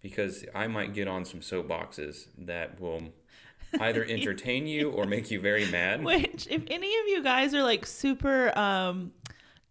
because 0.00 0.44
I 0.54 0.66
might 0.66 0.94
get 0.94 1.08
on 1.08 1.24
some 1.24 1.40
soapboxes 1.40 2.28
that 2.38 2.80
will 2.80 3.02
either 3.80 4.04
entertain 4.08 4.66
you 4.66 4.90
or 4.90 5.04
make 5.04 5.30
you 5.30 5.40
very 5.40 5.66
mad. 5.70 6.02
Which, 6.04 6.46
if 6.48 6.62
any 6.68 6.86
of 6.86 7.08
you 7.08 7.22
guys 7.22 7.54
are 7.54 7.62
like 7.62 7.84
super 7.86 8.56
um, 8.58 9.12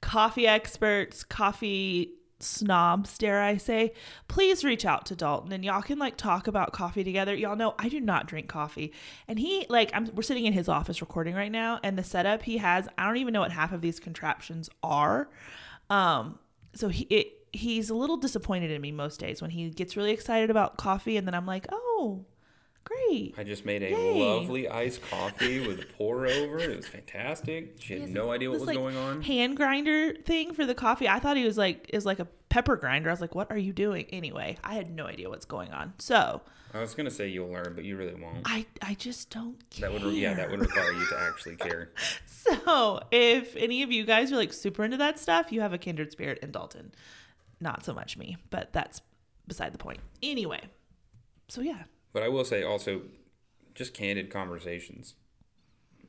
coffee 0.02 0.48
experts, 0.48 1.24
coffee 1.24 2.12
snobs, 2.40 3.18
dare 3.18 3.42
I 3.42 3.58
say, 3.58 3.94
please 4.28 4.64
reach 4.64 4.86
out 4.86 5.06
to 5.08 5.16
Dalton 5.16 5.52
and 5.52 5.64
y'all 5.64 5.82
can 5.82 6.00
like 6.00 6.18
talk 6.18 6.48
about 6.48 6.74
coffee 6.74 7.04
together. 7.04 7.36
Y'all 7.36 7.56
know 7.56 7.76
I 7.78 7.90
do 7.90 8.00
not 8.00 8.28
drink 8.28 8.48
coffee, 8.48 8.94
and 9.28 9.40
he 9.40 9.66
like 9.70 9.92
I'm 9.94 10.10
we're 10.14 10.24
sitting 10.24 10.46
in 10.46 10.54
his 10.54 10.70
office 10.70 11.02
recording 11.02 11.36
right 11.36 11.52
now, 11.52 11.80
and 11.84 11.98
the 11.98 12.04
setup 12.04 12.44
he 12.44 12.58
has, 12.58 12.88
I 12.98 13.06
don't 13.06 13.18
even 13.18 13.34
know 13.34 13.42
what 13.42 13.52
half 13.52 13.72
of 13.72 13.82
these 13.82 14.00
contraptions 14.00 14.70
are. 14.84 15.30
Um, 15.90 16.40
so 16.74 16.90
he 16.90 17.04
it, 17.06 17.28
he's 17.52 17.90
a 17.90 17.96
little 17.96 18.18
disappointed 18.18 18.72
in 18.72 18.82
me 18.82 18.92
most 18.92 19.20
days 19.20 19.42
when 19.42 19.52
he 19.52 19.70
gets 19.70 19.98
really 19.98 20.12
excited 20.12 20.50
about 20.50 20.78
coffee, 20.78 21.18
and 21.18 21.28
then 21.28 21.34
I'm 21.34 21.46
like, 21.46 21.68
oh, 21.72 22.26
great. 22.90 23.36
I 23.38 23.44
just 23.44 23.66
made 23.66 23.84
a 23.84 23.90
Yay. 23.90 24.20
lovely 24.20 24.68
iced 24.68 25.02
coffee 25.10 25.66
with 25.68 25.82
a 25.82 25.86
pour 25.86 26.26
over. 26.28 26.60
It 26.60 26.76
was 26.76 26.88
fantastic. 26.88 27.76
She 27.80 28.00
had 28.00 28.10
no 28.10 28.32
idea 28.32 28.50
what 28.50 28.60
was 28.60 28.68
like, 28.68 28.78
going 28.78 28.98
on. 28.98 29.22
hand 29.22 29.58
grinder 29.58 30.14
thing 30.26 30.54
for 30.54 30.66
the 30.66 30.76
coffee. 30.76 31.08
I 31.08 31.20
thought 31.20 31.38
he 31.38 31.46
was 31.46 31.58
like 31.58 31.90
is 31.94 32.06
like 32.06 32.20
a 32.20 32.28
pepper 32.50 32.76
grinder. 32.76 33.10
I 33.10 33.14
was 33.14 33.22
like, 33.22 33.36
what 33.36 33.52
are 33.52 33.58
you 33.58 33.74
doing? 33.74 34.06
Anyway, 34.12 34.58
I 34.64 34.74
had 34.74 34.90
no 34.90 35.06
idea 35.06 35.30
what's 35.30 35.46
going 35.46 35.72
on. 35.72 35.94
So 36.00 36.42
I 36.74 36.82
was 36.82 36.94
gonna 36.94 37.12
say 37.12 37.28
you'll 37.28 37.50
learn, 37.50 37.74
but 37.76 37.84
you 37.84 37.98
really 37.98 38.16
won't. 38.16 38.42
I 38.46 38.66
I 38.82 38.96
just 38.96 39.30
don't 39.30 39.58
care. 39.70 39.90
That 39.90 40.04
would 40.04 40.14
yeah, 40.14 40.34
that 40.34 40.50
would 40.50 40.60
require 40.68 40.92
you 40.92 41.06
to 41.08 41.20
actually 41.20 41.56
care. 41.56 41.92
So 42.26 43.02
if 43.12 43.56
any 43.56 43.84
of 43.84 43.92
you 43.92 44.06
guys 44.06 44.32
are 44.32 44.38
like 44.38 44.54
super 44.54 44.84
into 44.84 44.98
that 44.98 45.20
stuff, 45.20 45.52
you 45.52 45.62
have 45.62 45.74
a 45.74 45.78
kindred 45.78 46.12
spirit 46.12 46.40
in 46.40 46.52
Dalton. 46.52 46.92
Not 47.60 47.84
so 47.86 47.94
much 47.94 48.18
me, 48.18 48.38
but 48.50 48.72
that's 48.72 49.02
beside 49.48 49.74
the 49.74 49.78
point. 49.78 50.00
Anyway, 50.24 50.62
so 51.50 51.62
yeah, 51.62 51.84
But 52.14 52.24
I 52.24 52.28
will 52.30 52.46
say 52.46 52.64
also, 52.64 53.02
just 53.76 53.94
candid 53.94 54.30
conversations. 54.32 55.16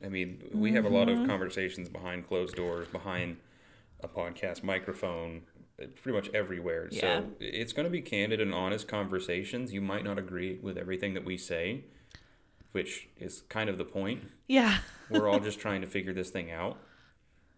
I 0.03 0.09
mean, 0.09 0.43
we 0.53 0.71
have 0.73 0.85
a 0.85 0.89
lot 0.89 1.07
Mm-hmm. 1.07 1.21
of 1.23 1.27
conversations 1.27 1.89
behind 1.89 2.27
closed 2.27 2.55
doors, 2.55 2.87
behind 2.87 3.37
a 4.01 4.07
podcast 4.07 4.63
microphone, 4.63 5.43
uh, 5.81 5.85
pretty 6.01 6.15
much 6.17 6.29
everywhere. 6.33 6.87
Yeah. 6.91 6.99
So 7.01 7.25
it's 7.39 7.71
going 7.71 7.83
to 7.85 7.89
be 7.91 8.01
candid 8.01 8.41
and 8.41 8.51
honest 8.53 8.87
conversations. 8.87 9.71
You 9.71 9.81
might 9.81 10.03
not 10.03 10.17
agree 10.17 10.57
with 10.61 10.75
everything 10.77 11.13
that 11.13 11.23
we 11.23 11.37
say, 11.37 11.83
which 12.71 13.09
is 13.19 13.43
kind 13.49 13.69
of 13.69 13.77
the 13.77 13.85
point. 13.85 14.23
yeah, 14.47 14.79
We're 15.11 15.29
all 15.29 15.39
just 15.39 15.59
trying 15.65 15.81
to 15.81 15.87
figure 15.87 16.13
this 16.13 16.31
thing 16.31 16.49
out. 16.51 16.77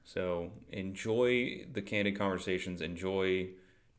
So 0.04 0.52
enjoy 0.70 1.66
the 1.72 1.82
candid 1.82 2.18
conversations. 2.18 2.82
Enjoy 2.82 3.48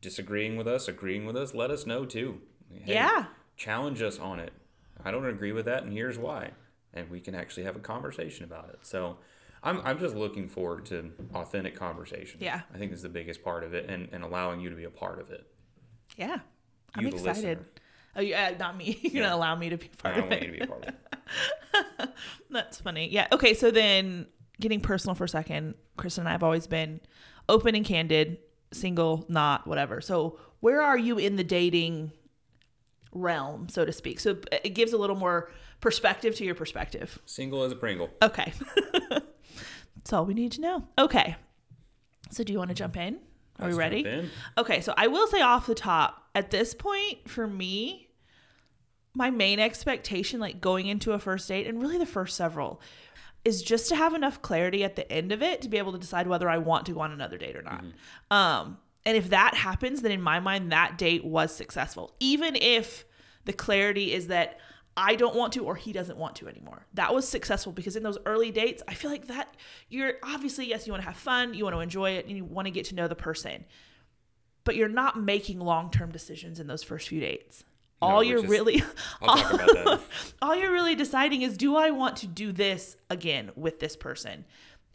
disagreeing 0.03 0.57
with 0.59 0.69
us, 0.69 0.87
agreeing 0.87 1.25
with 1.25 1.37
us. 1.37 1.55
Let 1.55 1.71
us 1.71 1.87
know 1.87 2.05
too. 2.05 2.43
Hey, 2.71 2.93
yeah. 2.95 3.25
Challenge 3.57 4.03
us 4.03 4.19
on 4.19 4.41
it. 4.41 4.53
I 5.05 5.11
don't 5.11 5.27
agree 5.27 5.53
with 5.53 5.67
that, 5.67 5.83
and 5.85 5.93
here's 5.93 6.19
why. 6.19 6.51
and 6.93 7.11
we 7.11 7.21
can 7.21 7.35
actually 7.35 7.65
have 7.65 7.77
a 7.77 7.81
conversation 7.81 8.45
about 8.45 8.69
it. 8.71 8.79
So 8.83 9.19
I'm, 9.63 9.81
I'm 9.85 9.99
just 9.99 10.15
looking 10.15 10.49
forward 10.49 10.87
to 10.87 11.11
authentic 11.35 11.75
conversation. 11.77 12.39
Yeah. 12.41 12.61
I 12.73 12.79
think 12.79 12.93
is 12.93 13.03
the 13.03 13.09
biggest 13.09 13.43
part 13.43 13.65
of 13.65 13.75
it 13.75 13.89
and, 13.91 14.09
and 14.13 14.23
allowing 14.23 14.61
you 14.61 14.71
to 14.71 14.77
be 14.77 14.85
a 14.85 14.91
part 14.91 15.21
of 15.21 15.31
it. 15.31 15.45
Yeah. 16.17 16.39
I'm 16.95 17.07
excited. 17.07 17.25
listener. 17.35 17.59
Oh, 18.17 18.21
yeah, 18.21 18.55
not 18.59 18.77
me. 18.77 18.97
You're 19.03 19.13
going 19.13 19.25
to 19.25 19.35
allow 19.35 19.57
me 19.57 19.71
to 19.71 19.77
be 19.77 19.89
part 19.99 20.19
of 20.19 20.29
want 20.29 20.43
you 20.43 20.49
it. 20.49 20.51
to 20.53 20.59
be 20.59 20.61
a 20.61 20.67
part 20.69 20.87
of 20.87 20.95
it. 20.95 22.11
That's 22.51 22.81
funny. 22.81 23.09
Yeah. 23.11 23.27
Okay. 23.33 23.55
So 23.55 23.73
then 23.73 24.27
getting 24.61 24.81
personal 24.81 25.17
for 25.17 25.25
a 25.25 25.29
second, 25.29 25.75
Kristen 25.97 26.23
and 26.23 26.29
I 26.29 26.33
have 26.33 26.45
always 26.45 26.69
been 26.69 27.01
open 27.49 27.75
and 27.75 27.85
candid, 27.85 28.39
single, 28.73 29.25
not, 29.29 29.67
whatever. 29.67 30.01
So 30.01 30.39
where 30.61 30.81
are 30.81 30.97
you 30.97 31.19
in 31.19 31.35
the 31.35 31.43
dating 31.45 32.13
realm, 33.15 33.69
so 33.69 33.85
to 33.85 33.93
speak? 33.93 34.21
So 34.21 34.37
it 34.53 34.75
gives 34.75 34.93
a 34.93 34.99
little 34.99 35.17
more 35.17 35.51
perspective 35.81 36.35
to 36.37 36.45
your 36.45 36.55
perspective. 36.55 37.19
Single 37.27 37.63
as 37.63 37.73
a 37.73 37.77
Pringle. 37.77 38.11
Okay. 38.23 38.53
That's 39.11 40.13
all 40.13 40.27
we 40.27 40.35
need 40.35 40.53
to 40.53 40.61
know. 40.61 40.85
Okay. 40.99 41.37
So 42.31 42.45
do 42.45 42.53
you 42.53 42.59
want 42.59 42.71
to 42.71 42.75
jump 42.75 42.97
in? 42.97 43.19
Are 43.61 43.67
Let's 43.67 43.77
we 43.77 43.79
ready? 43.79 44.31
Okay, 44.59 44.81
so 44.81 44.93
I 44.97 45.07
will 45.07 45.29
say 45.29 45.41
off 45.41 45.67
the 45.67 45.75
top, 45.77 46.29
at 46.35 46.51
this 46.51 46.75
point, 46.75 47.29
for 47.29 47.47
me, 47.47 48.09
my 49.15 49.31
main 49.31 49.61
expectation, 49.61 50.41
like 50.41 50.61
going 50.61 50.87
into 50.87 51.13
a 51.13 51.19
first 51.21 51.47
date 51.47 51.67
and 51.69 51.81
really 51.81 51.99
the 51.99 52.07
first 52.07 52.37
several, 52.37 52.81
is 53.45 53.63
just 53.63 53.89
to 53.91 53.97
have 53.97 54.15
enough 54.15 54.43
clarity 54.43 54.83
at 54.83 54.97
the 54.97 55.11
end 55.13 55.31
of 55.31 55.43
it 55.43 55.63
to 55.63 55.69
be 55.69 55.79
able 55.79 55.93
to 55.93 55.99
decide 55.99 56.27
whether 56.27 56.49
I 56.49 56.59
want 56.59 56.87
to 56.87 56.93
go 56.93 57.01
on 57.01 57.13
another 57.13 57.39
date 57.39 57.57
or 57.57 57.63
not. 57.63 57.85
Um, 58.31 58.79
and 59.07 59.17
if 59.17 59.31
that 59.31 59.55
happens, 59.55 60.03
then 60.03 60.13
in 60.13 60.23
my 60.23 60.41
mind, 60.41 60.73
that 60.73 60.99
date 60.99 61.25
was 61.25 61.55
successful. 61.55 62.15
Even 62.21 62.57
if 62.57 63.05
the 63.45 63.53
clarity 63.53 64.13
is 64.13 64.29
that 64.29 64.59
I 64.97 65.17
don't 65.17 65.35
want 65.35 65.53
to 65.55 65.65
or 65.65 65.75
he 65.75 65.93
doesn't 65.93 66.17
want 66.17 66.37
to 66.37 66.49
anymore. 66.49 66.87
That 66.95 67.13
was 67.13 67.27
successful 67.27 67.73
because 67.73 67.97
in 67.97 68.03
those 68.03 68.19
early 68.27 68.51
dates, 68.51 68.83
I 68.87 68.95
feel 68.95 69.11
like 69.11 69.27
that 69.27 69.55
you're 69.89 70.15
obviously, 70.23 70.69
yes, 70.69 70.87
you 70.87 70.93
want 70.93 71.03
to 71.03 71.09
have 71.09 71.17
fun, 71.19 71.53
you 71.53 71.65
want 71.65 71.75
to 71.75 71.81
enjoy 71.81 72.13
it, 72.13 72.27
and 72.27 72.37
you 72.37 72.45
want 72.45 72.67
to 72.67 72.71
get 72.71 72.87
to 72.87 72.95
know 72.95 73.09
the 73.09 73.17
person 73.17 73.65
but 74.65 74.77
you're 74.77 74.89
not 74.89 75.21
making 75.21 75.61
long-term 75.61 76.11
decisions 76.11 76.59
in 76.59 76.67
those 76.67 76.83
first 76.83 77.09
few 77.09 77.21
dates. 77.21 77.65
No, 78.03 78.09
all 78.09 78.25
you're 78.25 78.43
really 78.43 78.83
I'll 79.23 79.37
talk 79.37 79.55
about 79.55 79.85
that. 79.85 80.01
all 80.43 80.57
you're 80.57 80.73
really 80.73 80.95
deciding 80.95 81.43
is 81.43 81.57
do 81.57 81.77
I 81.77 81.91
want 81.91 82.17
to 82.19 82.27
do 82.27 82.53
this 82.53 82.97
again 83.09 83.51
with 83.55 83.79
this 83.81 83.97
person? 83.97 84.45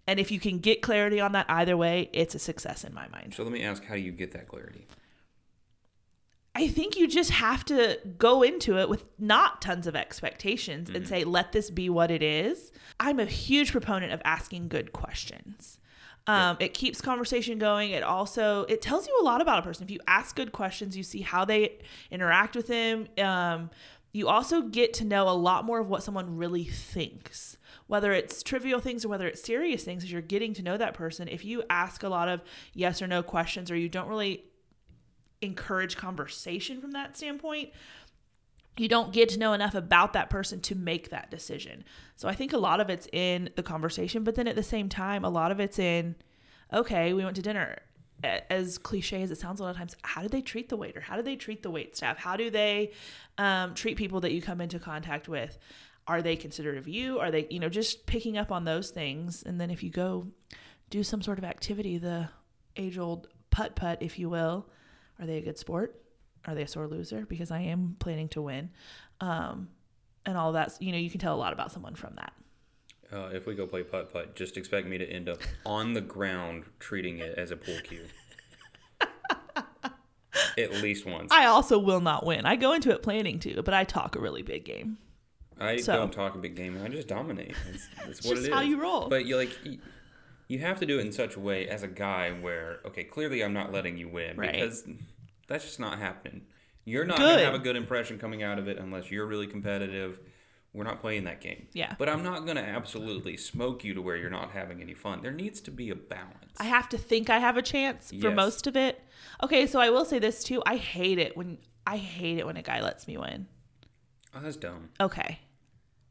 And 0.09 0.19
if 0.19 0.31
you 0.31 0.39
can 0.39 0.57
get 0.57 0.81
clarity 0.81 1.19
on 1.21 1.33
that 1.33 1.45
either 1.49 1.77
way, 1.77 2.09
it's 2.13 2.33
a 2.33 2.39
success 2.39 2.83
in 2.83 2.95
my 2.95 3.07
mind. 3.09 3.35
So 3.35 3.43
let 3.43 3.51
me 3.51 3.61
ask, 3.61 3.85
how 3.85 3.93
do 3.93 4.01
you 4.01 4.11
get 4.11 4.31
that 4.31 4.47
clarity? 4.47 4.87
I 6.55 6.67
think 6.67 6.97
you 6.97 7.07
just 7.07 7.29
have 7.29 7.63
to 7.65 7.99
go 8.17 8.41
into 8.41 8.79
it 8.79 8.89
with 8.89 9.05
not 9.19 9.61
tons 9.61 9.85
of 9.85 9.95
expectations 9.95 10.87
Mm-hmm. 10.87 10.95
and 10.95 11.07
say, 11.07 11.23
let 11.23 11.51
this 11.51 11.69
be 11.69 11.89
what 11.89 12.09
it 12.09 12.23
is. 12.23 12.71
I'm 12.99 13.19
a 13.19 13.25
huge 13.25 13.71
proponent 13.71 14.11
of 14.11 14.21
asking 14.25 14.69
good 14.69 14.91
questions. 14.91 15.77
Um, 16.25 16.57
It 16.59 16.73
keeps 16.73 17.01
conversation 17.01 17.59
going. 17.59 17.91
It 17.91 18.03
also 18.03 18.63
it 18.63 18.81
tells 18.81 19.07
you 19.07 19.17
a 19.21 19.23
lot 19.23 19.41
about 19.41 19.59
a 19.59 19.61
person. 19.61 19.83
If 19.83 19.91
you 19.91 19.99
ask 20.07 20.35
good 20.35 20.51
questions, 20.51 20.97
you 20.97 21.03
see 21.03 21.21
how 21.21 21.45
they 21.45 21.77
interact 22.11 22.55
with 22.55 22.67
them. 22.67 23.07
Um, 23.17 23.69
you 24.11 24.27
also 24.27 24.61
get 24.61 24.93
to 24.93 25.05
know 25.05 25.29
a 25.29 25.31
lot 25.31 25.65
more 25.65 25.79
of 25.79 25.89
what 25.89 26.03
someone 26.03 26.37
really 26.37 26.63
thinks, 26.63 27.57
whether 27.87 28.11
it's 28.11 28.41
trivial 28.41 28.79
things 28.79 29.05
or 29.05 29.09
whether 29.09 29.27
it's 29.27 29.43
serious 29.43 29.83
things. 29.83 30.03
As 30.03 30.11
you're 30.11 30.21
getting 30.21 30.53
to 30.55 30.63
know 30.63 30.77
that 30.77 30.95
person, 30.95 31.27
if 31.27 31.45
you 31.45 31.63
ask 31.69 32.03
a 32.03 32.09
lot 32.09 32.27
of 32.27 32.41
yes 32.73 33.01
or 33.01 33.07
no 33.07 33.21
questions, 33.21 33.69
or 33.69 33.75
you 33.75 33.89
don't 33.89 34.07
really 34.07 34.45
encourage 35.41 35.95
conversation 35.95 36.81
from 36.81 36.91
that 36.91 37.15
standpoint, 37.15 37.69
you 38.77 38.87
don't 38.87 39.13
get 39.13 39.29
to 39.29 39.39
know 39.39 39.53
enough 39.53 39.75
about 39.75 40.13
that 40.13 40.29
person 40.29 40.59
to 40.61 40.75
make 40.75 41.09
that 41.09 41.29
decision. 41.29 41.83
So 42.15 42.27
I 42.27 42.33
think 42.33 42.53
a 42.53 42.57
lot 42.57 42.79
of 42.79 42.89
it's 42.89 43.07
in 43.11 43.49
the 43.55 43.63
conversation, 43.63 44.23
but 44.23 44.35
then 44.35 44.47
at 44.47 44.55
the 44.55 44.63
same 44.63 44.89
time, 44.89 45.23
a 45.25 45.29
lot 45.29 45.51
of 45.51 45.59
it's 45.59 45.77
in, 45.77 46.15
okay, 46.73 47.13
we 47.13 47.23
went 47.23 47.35
to 47.35 47.41
dinner. 47.41 47.79
As 48.23 48.77
cliche 48.77 49.21
as 49.21 49.31
it 49.31 49.38
sounds 49.38 49.59
a 49.59 49.63
lot 49.63 49.69
of 49.69 49.77
times, 49.77 49.95
how 50.03 50.21
do 50.21 50.27
they 50.27 50.41
treat 50.41 50.69
the 50.69 50.75
waiter? 50.75 50.99
How 50.99 51.15
do 51.15 51.21
they 51.21 51.35
treat 51.35 51.63
the 51.63 51.71
wait 51.71 51.95
staff? 51.95 52.17
How 52.17 52.35
do 52.35 52.49
they 52.49 52.91
um, 53.38 53.73
treat 53.73 53.97
people 53.97 54.19
that 54.21 54.33
you 54.33 54.41
come 54.41 54.59
into 54.59 54.77
contact 54.77 55.29
with? 55.29 55.57
Are 56.05 56.21
they 56.21 56.35
considerate 56.35 56.77
of 56.77 56.88
you? 56.88 57.19
Are 57.19 57.31
they, 57.31 57.47
you 57.49 57.59
know, 57.59 57.69
just 57.69 58.05
picking 58.05 58.38
up 58.38 58.51
on 58.51 58.65
those 58.65 58.89
things? 58.89 59.43
And 59.43 59.61
then 59.61 59.69
if 59.69 59.83
you 59.83 59.89
go 59.89 60.27
do 60.89 61.03
some 61.03 61.21
sort 61.21 61.38
of 61.38 61.45
activity, 61.45 61.97
the 61.97 62.29
age 62.75 62.97
old 62.97 63.27
putt 63.51 63.75
putt, 63.75 63.99
if 64.01 64.19
you 64.19 64.29
will, 64.29 64.67
are 65.19 65.25
they 65.25 65.38
a 65.38 65.41
good 65.41 65.57
sport? 65.57 66.01
Are 66.45 66.55
they 66.55 66.63
a 66.63 66.67
sore 66.67 66.88
loser? 66.88 67.25
Because 67.25 67.51
I 67.51 67.59
am 67.59 67.95
planning 67.99 68.27
to 68.29 68.41
win. 68.41 68.71
Um, 69.21 69.69
and 70.25 70.38
all 70.38 70.51
that's, 70.51 70.81
you 70.81 70.91
know, 70.91 70.97
you 70.97 71.09
can 71.09 71.19
tell 71.19 71.35
a 71.35 71.38
lot 71.38 71.53
about 71.53 71.71
someone 71.71 71.95
from 71.95 72.15
that. 72.15 72.33
Uh, 73.11 73.29
if 73.33 73.45
we 73.47 73.55
go 73.55 73.65
play 73.65 73.81
putt 73.83 74.13
putt, 74.13 74.35
just 74.35 74.55
expect 74.57 74.85
me 74.87 74.97
to 74.97 75.05
end 75.05 75.27
up 75.29 75.39
on 75.65 75.93
the 75.93 76.01
ground 76.01 76.63
treating 76.79 77.17
it 77.19 77.35
as 77.37 77.49
a 77.51 77.55
pool 77.57 77.77
cue. 77.83 78.05
At 80.57 80.71
least 80.81 81.05
once. 81.05 81.31
I 81.31 81.45
also 81.45 81.79
will 81.79 82.01
not 82.01 82.25
win. 82.25 82.45
I 82.45 82.55
go 82.55 82.73
into 82.73 82.91
it 82.91 83.01
planning 83.01 83.39
to, 83.39 83.61
but 83.63 83.73
I 83.73 83.83
talk 83.83 84.15
a 84.15 84.19
really 84.19 84.41
big 84.41 84.63
game. 84.63 84.97
I 85.59 85.77
So- 85.77 85.93
don't 85.95 86.13
talk 86.13 86.35
a 86.35 86.37
big 86.37 86.55
game. 86.55 86.79
I 86.83 86.87
just 86.87 87.07
dominate. 87.07 87.55
That's, 87.65 87.87
that's 88.05 88.23
what 88.25 88.35
just 88.35 88.45
it 88.45 88.49
is. 88.49 88.53
how 88.53 88.61
you 88.61 88.79
roll. 88.79 89.09
But 89.09 89.25
you 89.25 89.35
like 89.37 89.57
you, 89.65 89.79
you 90.47 90.59
have 90.59 90.79
to 90.79 90.85
do 90.85 90.99
it 90.99 91.05
in 91.05 91.11
such 91.11 91.35
a 91.35 91.39
way 91.39 91.67
as 91.67 91.83
a 91.83 91.87
guy 91.87 92.31
where 92.31 92.79
okay, 92.85 93.03
clearly 93.03 93.43
I'm 93.43 93.53
not 93.53 93.71
letting 93.73 93.97
you 93.97 94.07
win 94.07 94.37
Right. 94.37 94.53
because 94.53 94.87
that's 95.47 95.65
just 95.65 95.79
not 95.79 95.97
happening. 95.99 96.43
You're 96.85 97.05
not 97.05 97.17
Good. 97.17 97.23
gonna 97.29 97.43
have 97.45 97.53
a 97.55 97.59
good 97.59 97.75
impression 97.75 98.17
coming 98.19 98.41
out 98.43 98.57
of 98.59 98.67
it 98.67 98.77
unless 98.77 99.11
you're 99.11 99.25
really 99.27 99.47
competitive. 99.47 100.19
We're 100.79 100.86
not 100.86 101.01
playing 101.01 101.25
that 101.25 101.41
game. 101.41 101.67
Yeah. 101.74 101.95
But 102.00 102.07
I'm 102.07 102.24
not 102.24 102.45
gonna 102.48 102.62
absolutely 102.62 103.36
smoke 103.36 103.83
you 103.83 103.93
to 103.95 104.01
where 104.01 104.15
you're 104.15 104.29
not 104.29 104.51
having 104.51 104.81
any 104.81 104.93
fun. 104.93 105.21
There 105.21 105.33
needs 105.33 105.59
to 105.62 105.71
be 105.71 105.89
a 105.89 105.95
balance. 105.95 106.53
I 106.57 106.63
have 106.63 106.88
to 106.89 106.98
think 106.98 107.29
I 107.29 107.39
have 107.39 107.57
a 107.57 107.62
chance 107.62 108.12
for 108.12 108.15
Yes. 108.29 108.33
most 108.33 108.65
of 108.65 108.77
it. 108.77 109.01
Okay, 109.43 109.67
so 109.67 109.81
I 109.81 109.89
will 109.89 110.05
say 110.05 110.19
this 110.19 110.41
too. 110.41 110.63
I 110.65 110.77
hate 110.77 111.19
it 111.19 111.36
when 111.36 111.57
I 111.86 111.98
hate 111.98 112.38
it 112.38 112.45
when 112.45 112.55
a 112.55 112.62
guy 112.62 112.81
lets 112.81 113.09
me 113.09 113.17
win. 113.17 113.48
oh, 114.33 114.39
that's 114.39 114.55
dumb. 114.55 114.88
Okay. 115.01 115.39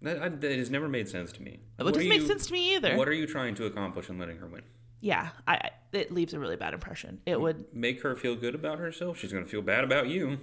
That, 0.02 0.22
I, 0.22 0.28
that 0.28 0.58
has 0.58 0.68
never 0.70 0.86
made 0.86 1.08
sense 1.08 1.32
to 1.32 1.42
me. 1.42 1.60
It 1.78 1.82
What 1.84 1.94
doesn't 1.94 2.06
make 2.10 2.20
you- 2.20 2.26
sense 2.26 2.46
to 2.48 2.52
me 2.52 2.74
either. 2.74 2.94
What 2.94 3.08
are 3.08 3.14
you 3.14 3.26
trying 3.26 3.54
to 3.54 3.64
accomplish 3.64 4.10
in 4.10 4.18
letting 4.18 4.36
her 4.36 4.46
win? 4.48 4.64
yeah, 5.00 5.28
I, 5.46 5.54
I 5.54 5.70
it 5.92 6.12
leaves 6.12 6.34
a 6.34 6.38
really 6.38 6.56
bad 6.56 6.74
impression. 6.74 7.22
It 7.24 7.40
would 7.40 7.74
make 7.74 8.02
her 8.02 8.14
feel 8.16 8.36
good 8.36 8.54
about 8.54 8.78
herself, 8.80 9.16
she's 9.18 9.32
going 9.32 9.44
to 9.44 9.50
feel 9.50 9.62
bad 9.62 9.82
about 9.82 10.08
you. 10.08 10.40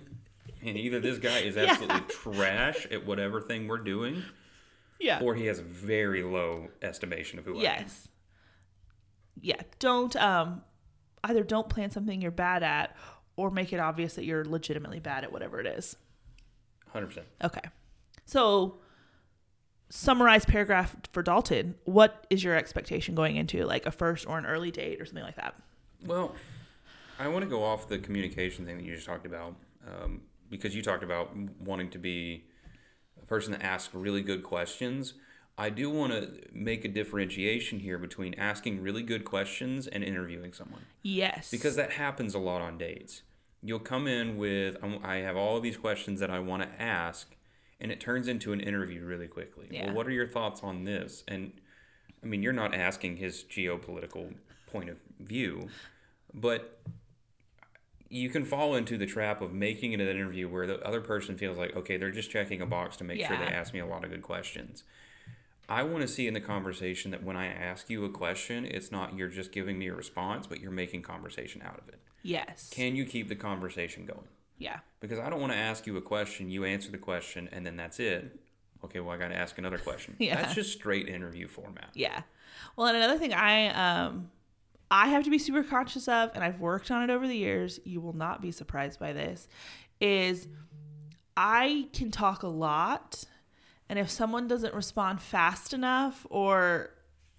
And 0.65 0.77
either 0.77 0.99
this 0.99 1.17
guy 1.19 1.39
is 1.39 1.55
absolutely 1.65 2.01
trash 2.09 2.87
at 2.91 3.05
whatever 3.05 3.39
thing 3.41 3.67
we're 3.67 3.77
doing, 3.77 4.23
Yeah. 4.99 5.19
or 5.21 5.35
he 5.35 5.45
has 5.45 5.59
a 5.59 5.63
very 5.63 6.23
low 6.23 6.69
estimation 6.81 7.37
of 7.39 7.45
who 7.45 7.57
yes. 7.59 8.07
Yeah, 9.41 9.61
don't 9.79 10.15
um 10.15 10.63
either 11.23 11.43
don't 11.43 11.69
plan 11.69 11.91
something 11.91 12.21
you're 12.21 12.31
bad 12.31 12.63
at 12.63 12.95
or 13.35 13.51
make 13.51 13.73
it 13.73 13.79
obvious 13.79 14.13
that 14.15 14.23
you're 14.25 14.45
legitimately 14.45 14.99
bad 14.99 15.23
at 15.23 15.31
whatever 15.31 15.59
it 15.59 15.67
is. 15.67 15.95
100%. 16.93 17.19
Okay. 17.43 17.61
So 18.25 18.79
summarize 19.89 20.45
paragraph 20.45 20.95
for 21.11 21.21
Dalton. 21.21 21.75
What 21.83 22.25
is 22.29 22.43
your 22.43 22.55
expectation 22.55 23.13
going 23.13 23.35
into 23.35 23.65
like 23.65 23.85
a 23.85 23.91
first 23.91 24.25
or 24.27 24.37
an 24.37 24.45
early 24.45 24.71
date 24.71 25.01
or 25.01 25.05
something 25.05 25.23
like 25.23 25.35
that? 25.35 25.55
Well, 26.05 26.33
I 27.19 27.27
want 27.27 27.43
to 27.43 27.49
go 27.49 27.63
off 27.63 27.87
the 27.89 27.97
communication 27.97 28.65
thing 28.65 28.77
that 28.77 28.83
you 28.85 28.95
just 28.95 29.05
talked 29.05 29.25
about 29.25 29.55
um, 29.87 30.21
because 30.49 30.75
you 30.75 30.81
talked 30.81 31.03
about 31.03 31.35
wanting 31.59 31.89
to 31.91 31.97
be 31.97 32.45
a 33.21 33.25
person 33.25 33.51
that 33.51 33.61
asks 33.63 33.93
really 33.93 34.21
good 34.21 34.43
questions. 34.43 35.13
I 35.57 35.69
do 35.69 35.89
want 35.89 36.11
to 36.11 36.41
make 36.51 36.83
a 36.83 36.89
differentiation 36.89 37.79
here 37.79 37.97
between 37.97 38.33
asking 38.33 38.81
really 38.81 39.03
good 39.03 39.23
questions 39.23 39.87
and 39.87 40.03
interviewing 40.03 40.53
someone. 40.53 40.81
Yes. 41.01 41.49
because 41.49 41.75
that 41.77 41.93
happens 41.93 42.33
a 42.35 42.39
lot 42.39 42.61
on 42.61 42.77
dates. 42.77 43.21
You'll 43.63 43.79
come 43.79 44.05
in 44.05 44.37
with, 44.37 44.77
"I'm- 44.83 45.01
have 45.01 45.37
all 45.37 45.57
of 45.57 45.63
these 45.63 45.77
questions 45.77 46.19
that 46.19 46.29
I 46.29 46.39
want 46.39 46.63
to 46.63 46.81
ask, 46.81 47.35
and 47.79 47.91
it 47.91 47.99
turns 47.99 48.27
into 48.27 48.53
an 48.53 48.59
interview 48.59 49.03
really 49.03 49.27
quickly. 49.27 49.67
Yeah. 49.71 49.85
Well, 49.85 49.95
what 49.95 50.07
are 50.07 50.11
your 50.11 50.27
thoughts 50.27 50.61
on 50.61 50.83
this? 50.83 51.23
And 51.27 51.53
I 52.21 52.27
mean, 52.27 52.43
you're 52.43 52.53
not 52.53 52.75
asking 52.75 53.17
his 53.17 53.43
geopolitical 53.43 54.35
point 54.67 54.89
of 54.89 54.97
view, 55.19 55.69
but 56.33 56.81
you 58.15 58.29
can 58.29 58.45
fall 58.45 58.75
into 58.75 58.97
the 58.97 59.05
trap 59.05 59.41
of 59.41 59.53
making 59.53 59.91
it 59.91 59.99
an 59.99 60.07
interview 60.07 60.47
where 60.47 60.65
the 60.65 60.79
other 60.87 61.01
person 61.01 61.37
feels 61.37 61.57
like, 61.57 61.75
okay, 61.75 61.97
they're 61.97 62.11
just 62.11 62.31
checking 62.31 62.61
a 62.61 62.65
box 62.65 62.95
to 62.97 63.03
make 63.03 63.19
sure 63.25 63.37
they 63.37 63.45
ask 63.45 63.73
me 63.73 63.79
a 63.79 63.85
lot 63.85 64.03
of 64.03 64.09
good 64.09 64.21
questions. 64.21 64.83
I 65.67 65.83
want 65.83 66.01
to 66.01 66.07
see 66.07 66.27
in 66.27 66.33
the 66.33 66.39
conversation 66.41 67.11
that 67.11 67.23
when 67.23 67.35
I 67.35 67.47
ask 67.47 67.89
you 67.89 68.05
a 68.05 68.09
question, 68.09 68.65
it's 68.65 68.91
not 68.91 69.15
you're 69.17 69.27
just 69.29 69.51
giving 69.51 69.77
me 69.79 69.87
a 69.87 69.95
response, 69.95 70.47
but 70.47 70.61
you're 70.61 70.71
making 70.71 71.01
conversation 71.01 71.61
out 71.63 71.79
of 71.79 71.89
it. 71.89 71.99
yes. 72.21 72.69
Can 72.69 72.95
you 72.95 73.05
keep 73.05 73.27
the 73.29 73.35
conversation 73.35 74.05
going? 74.05 74.27
yeah. 74.57 74.79
Because 75.01 75.19
I 75.19 75.29
don't 75.29 75.41
want 75.41 75.51
to 75.53 75.59
ask 75.59 75.85
you 75.85 75.97
a 75.97 76.01
question, 76.01 76.49
you 76.49 76.63
answer 76.65 76.89
the 76.91 76.97
question, 76.97 77.49
and 77.51 77.65
then 77.65 77.75
that's 77.75 77.99
it. 77.99 78.39
Okay, 78.83 78.99
well, 78.99 79.13
I 79.13 79.17
got 79.17 79.27
to 79.29 79.35
ask 79.35 79.57
another 79.57 79.77
question. 79.77 80.15
Yeah. 80.19 80.35
That's 80.41 80.55
just 80.55 80.71
straight 80.73 81.07
interview 81.09 81.47
format. 81.47 81.89
Yeah. 81.93 82.21
Well, 82.75 82.87
and 82.87 82.97
another 82.97 83.17
thing 83.19 83.33
I 83.33 83.67
um 83.69 84.29
I 84.91 85.07
have 85.07 85.23
to 85.23 85.29
be 85.29 85.39
super 85.39 85.63
conscious 85.63 86.07
of 86.07 86.31
and 86.35 86.43
I've 86.43 86.59
worked 86.59 86.91
on 86.91 87.03
it 87.03 87.13
over 87.13 87.27
the 87.27 87.35
years, 87.35 87.79
you 87.85 88.01
will 88.01 88.15
not 88.15 88.41
be 88.41 88.51
surprised 88.51 88.99
by 88.99 89.13
this, 89.13 89.47
is 89.99 90.47
I 91.35 91.89
can 91.93 92.11
talk 92.11 92.43
a 92.43 92.47
lot 92.47 93.25
And 93.89 93.99
if 93.99 94.09
someone 94.09 94.47
doesn't 94.47 94.73
respond 94.73 95.21
fast 95.21 95.73
enough 95.73 96.25
or 96.29 96.89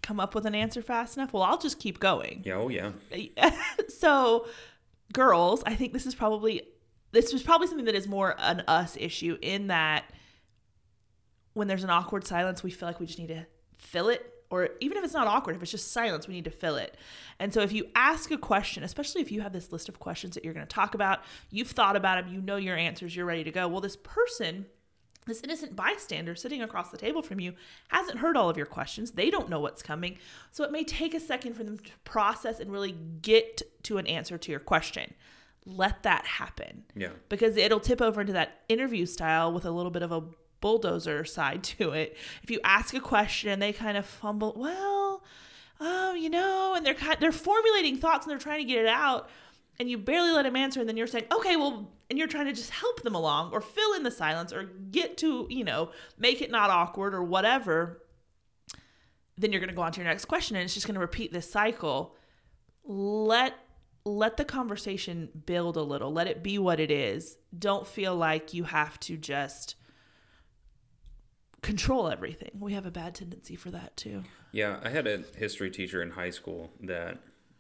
come 0.03 0.21
up 0.21 0.35
with 0.35 0.47
an 0.47 0.55
answer 0.55 0.81
fast 0.81 1.17
enough, 1.17 1.33
well, 1.33 1.43
I'll 1.43 1.59
just 1.59 1.81
keep 1.81 1.99
going. 1.99 2.43
Yeah, 2.45 2.55
oh 2.55 2.69
yeah. 2.69 2.93
so, 3.89 4.47
girls, 5.13 5.65
I 5.67 5.75
think 5.75 5.93
this 5.93 6.07
is 6.07 6.15
probably 6.15 6.63
this 7.13 7.33
was 7.33 7.43
probably 7.43 7.67
something 7.67 7.87
that 7.87 7.95
is 7.95 8.07
more 8.07 8.37
an 8.39 8.63
us 8.69 8.97
issue 9.01 9.39
in 9.43 9.69
that 9.69 10.05
when 11.55 11.67
there's 11.67 11.85
an 11.85 11.91
awkward 11.91 12.27
silence, 12.27 12.63
we 12.63 12.71
feel 12.71 12.87
like 12.87 13.01
we 13.01 13.07
just 13.07 13.19
need 13.19 13.29
to 13.29 13.47
fill 13.79 14.09
it 14.09 14.33
or 14.51 14.71
even 14.81 14.97
if 14.97 15.05
it's 15.05 15.15
not 15.15 15.27
awkward, 15.27 15.57
if 15.57 15.63
it's 15.63 15.71
just 15.71 15.93
silence, 15.93 16.29
we 16.29 16.35
need 16.35 16.45
to 16.45 16.51
fill 16.51 16.77
it. 16.77 16.97
And 17.39 17.53
so 17.53 17.61
if 17.61 17.73
you 17.73 17.87
ask 17.95 18.31
a 18.31 18.39
question, 18.39 18.83
especially 18.83 19.21
if 19.21 19.33
you 19.33 19.41
have 19.41 19.53
this 19.53 19.73
list 19.73 19.89
of 19.89 19.99
questions 19.99 20.35
that 20.35 20.45
you're 20.45 20.55
going 20.55 20.67
to 20.67 20.75
talk 20.75 20.95
about, 20.95 21.21
you've 21.51 21.71
thought 21.71 21.97
about 21.97 22.25
them, 22.25 22.33
you 22.33 22.41
know 22.41 22.57
your 22.57 22.77
answers, 22.77 23.15
you're 23.15 23.27
ready 23.27 23.45
to 23.45 23.51
go. 23.51 23.69
Well, 23.69 23.81
this 23.81 23.97
person 23.97 24.67
this 25.27 25.41
innocent 25.41 25.75
bystander 25.75 26.35
sitting 26.35 26.63
across 26.63 26.91
the 26.91 26.97
table 26.97 27.21
from 27.21 27.41
you 27.41 27.53
hasn't 27.89 28.19
heard 28.19 28.37
all 28.37 28.49
of 28.49 28.57
your 28.57 28.67
questions. 28.67 29.11
They 29.11 29.29
don't 29.29 29.51
know 29.51 29.61
what's 29.61 29.83
coming. 29.83 30.19
So 30.53 30.63
it 30.65 30.71
may 30.71 30.85
take 30.85 31.15
a 31.15 31.21
second 31.21 31.55
for 31.55 31.65
them 31.65 31.79
to 31.79 31.91
process 32.05 32.61
and 32.61 32.71
really 32.71 32.93
get 33.23 33.63
to 33.85 33.99
an 33.99 34.07
answer 34.07 34.39
to 34.39 34.51
your 34.51 34.61
question. 34.61 35.15
Let 35.65 36.05
that 36.05 36.25
happen. 36.25 36.85
Yeah. 36.95 37.11
Because 37.29 37.57
it'll 37.57 37.81
tip 37.81 38.01
over 38.01 38.21
into 38.21 38.35
that 38.35 38.61
interview 38.69 39.05
style 39.05 39.53
with 39.53 39.65
a 39.65 39.71
little 39.71 39.91
bit 39.91 40.03
of 40.03 40.13
a 40.13 40.23
bulldozer 40.67 41.25
side 41.25 41.63
to 41.63 41.93
it. 41.93 42.17
If 42.43 42.51
you 42.51 42.59
ask 42.65 42.95
a 42.95 43.01
question 43.01 43.51
and 43.51 43.63
they 43.63 43.73
kind 43.73 43.97
of 43.97 44.05
fumble, 44.05 44.55
well, 44.57 45.23
oh, 45.81 46.15
you 46.15 46.29
know, 46.31 46.75
and 46.77 46.85
they're 46.85 46.95
kind 46.95 47.17
they're 47.21 47.33
formulating 47.33 47.99
thoughts 47.99 48.27
and 48.27 48.31
they're 48.31 48.39
trying 48.39 48.67
to 48.67 48.73
get 48.73 48.79
it 48.83 48.89
out 48.89 49.31
and 49.79 49.91
you 49.91 49.99
barely 49.99 50.33
let 50.33 50.43
them 50.43 50.57
answer 50.57 50.81
and 50.81 50.89
then 50.89 50.97
you're 50.97 51.07
saying 51.07 51.27
okay 51.31 51.55
well 51.55 51.91
and 52.09 52.19
you're 52.19 52.29
trying 52.29 52.47
to 52.47 52.53
just 52.53 52.71
help 52.71 53.03
them 53.03 53.15
along 53.15 53.53
or 53.53 53.61
fill 53.61 53.93
in 53.93 54.03
the 54.03 54.11
silence 54.11 54.53
or 54.53 54.65
get 54.91 55.19
to 55.19 55.47
you 55.51 55.65
know 55.65 55.91
make 56.19 56.41
it 56.41 56.51
not 56.51 56.71
awkward 56.71 57.15
or 57.15 57.23
whatever 57.23 58.01
then 59.39 59.53
you're 59.53 59.61
going 59.61 59.71
to 59.71 59.77
go 59.77 59.83
on 59.83 59.93
to 59.93 60.01
your 60.01 60.09
next 60.09 60.25
question 60.25 60.57
and 60.57 60.65
it's 60.65 60.75
just 60.75 60.87
going 60.87 60.95
to 60.95 61.01
repeat 61.01 61.33
this 61.33 61.51
cycle. 61.51 62.17
Let 62.85 63.55
let 64.05 64.37
the 64.37 64.45
conversation 64.45 65.29
build 65.47 65.77
a 65.77 65.83
little. 65.83 66.13
Let 66.13 66.29
it 66.29 66.43
be 66.43 66.59
what 66.59 66.79
it 66.79 66.93
is. 66.93 67.39
Don't 67.59 67.87
feel 67.87 68.15
like 68.15 68.55
you 68.55 68.63
have 68.63 69.01
to 69.01 69.17
just 69.17 69.75
control 71.67 72.09
everything 72.09 72.51
we 72.59 72.73
have 72.73 72.87
a 72.87 72.91
bad 72.91 73.15
tendency 73.15 73.57
for 73.57 73.71
that 73.71 73.97
too 73.97 74.23
Yeah, 74.53 74.81
I 74.83 74.89
had 74.89 75.07
a 75.07 75.25
history 75.37 75.71
teacher 75.71 76.01
in 76.01 76.13
high 76.13 76.31
school 76.31 76.71
that 76.81 77.19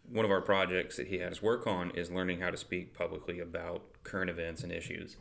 one 0.08 0.24
of 0.24 0.30
our 0.30 0.40
projects 0.40 0.96
that 0.96 1.08
he 1.08 1.18
had 1.18 1.32
us 1.32 1.42
work 1.42 1.66
on 1.66 1.90
is 1.90 2.10
learning 2.10 2.40
how 2.40 2.50
to 2.50 2.56
speak 2.56 2.94
publicly 2.94 3.38
about 3.40 3.82
current 4.02 4.30
events 4.30 4.62
and 4.62 4.72
issues. 4.72 5.16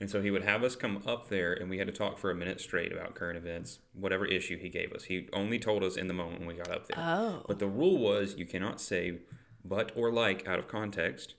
And 0.00 0.08
so 0.08 0.22
he 0.22 0.30
would 0.30 0.44
have 0.44 0.62
us 0.62 0.76
come 0.76 1.02
up 1.06 1.28
there 1.28 1.52
and 1.52 1.68
we 1.68 1.78
had 1.78 1.88
to 1.88 1.92
talk 1.92 2.18
for 2.18 2.30
a 2.30 2.34
minute 2.34 2.60
straight 2.60 2.92
about 2.92 3.14
current 3.14 3.36
events, 3.36 3.80
whatever 3.92 4.24
issue 4.24 4.56
he 4.56 4.68
gave 4.68 4.92
us. 4.92 5.04
He 5.04 5.28
only 5.32 5.58
told 5.58 5.82
us 5.82 5.96
in 5.96 6.06
the 6.06 6.14
moment 6.14 6.38
when 6.38 6.48
we 6.48 6.54
got 6.54 6.70
up 6.70 6.86
there. 6.86 7.04
oh 7.04 7.42
But 7.46 7.58
the 7.58 7.66
rule 7.66 7.98
was 7.98 8.36
you 8.38 8.46
cannot 8.46 8.80
say 8.80 9.18
but 9.64 9.92
or 9.96 10.10
like 10.10 10.46
out 10.48 10.58
of 10.58 10.66
context. 10.66 11.34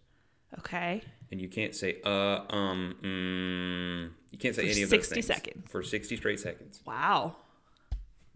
okay 0.60 1.02
And 1.32 1.40
you 1.40 1.48
can't 1.48 1.74
say 1.74 2.02
uh, 2.06 2.42
um, 2.50 2.96
mm. 3.02 4.19
You 4.32 4.38
can't 4.38 4.56
say 4.56 4.64
For 4.66 4.72
any 4.72 4.82
of 4.84 4.90
60 4.90 5.16
those 5.16 5.26
things. 5.26 5.26
seconds. 5.26 5.72
For 5.72 5.82
60 5.84 6.16
straight 6.18 6.40
seconds. 6.40 6.82
wow 6.86 7.36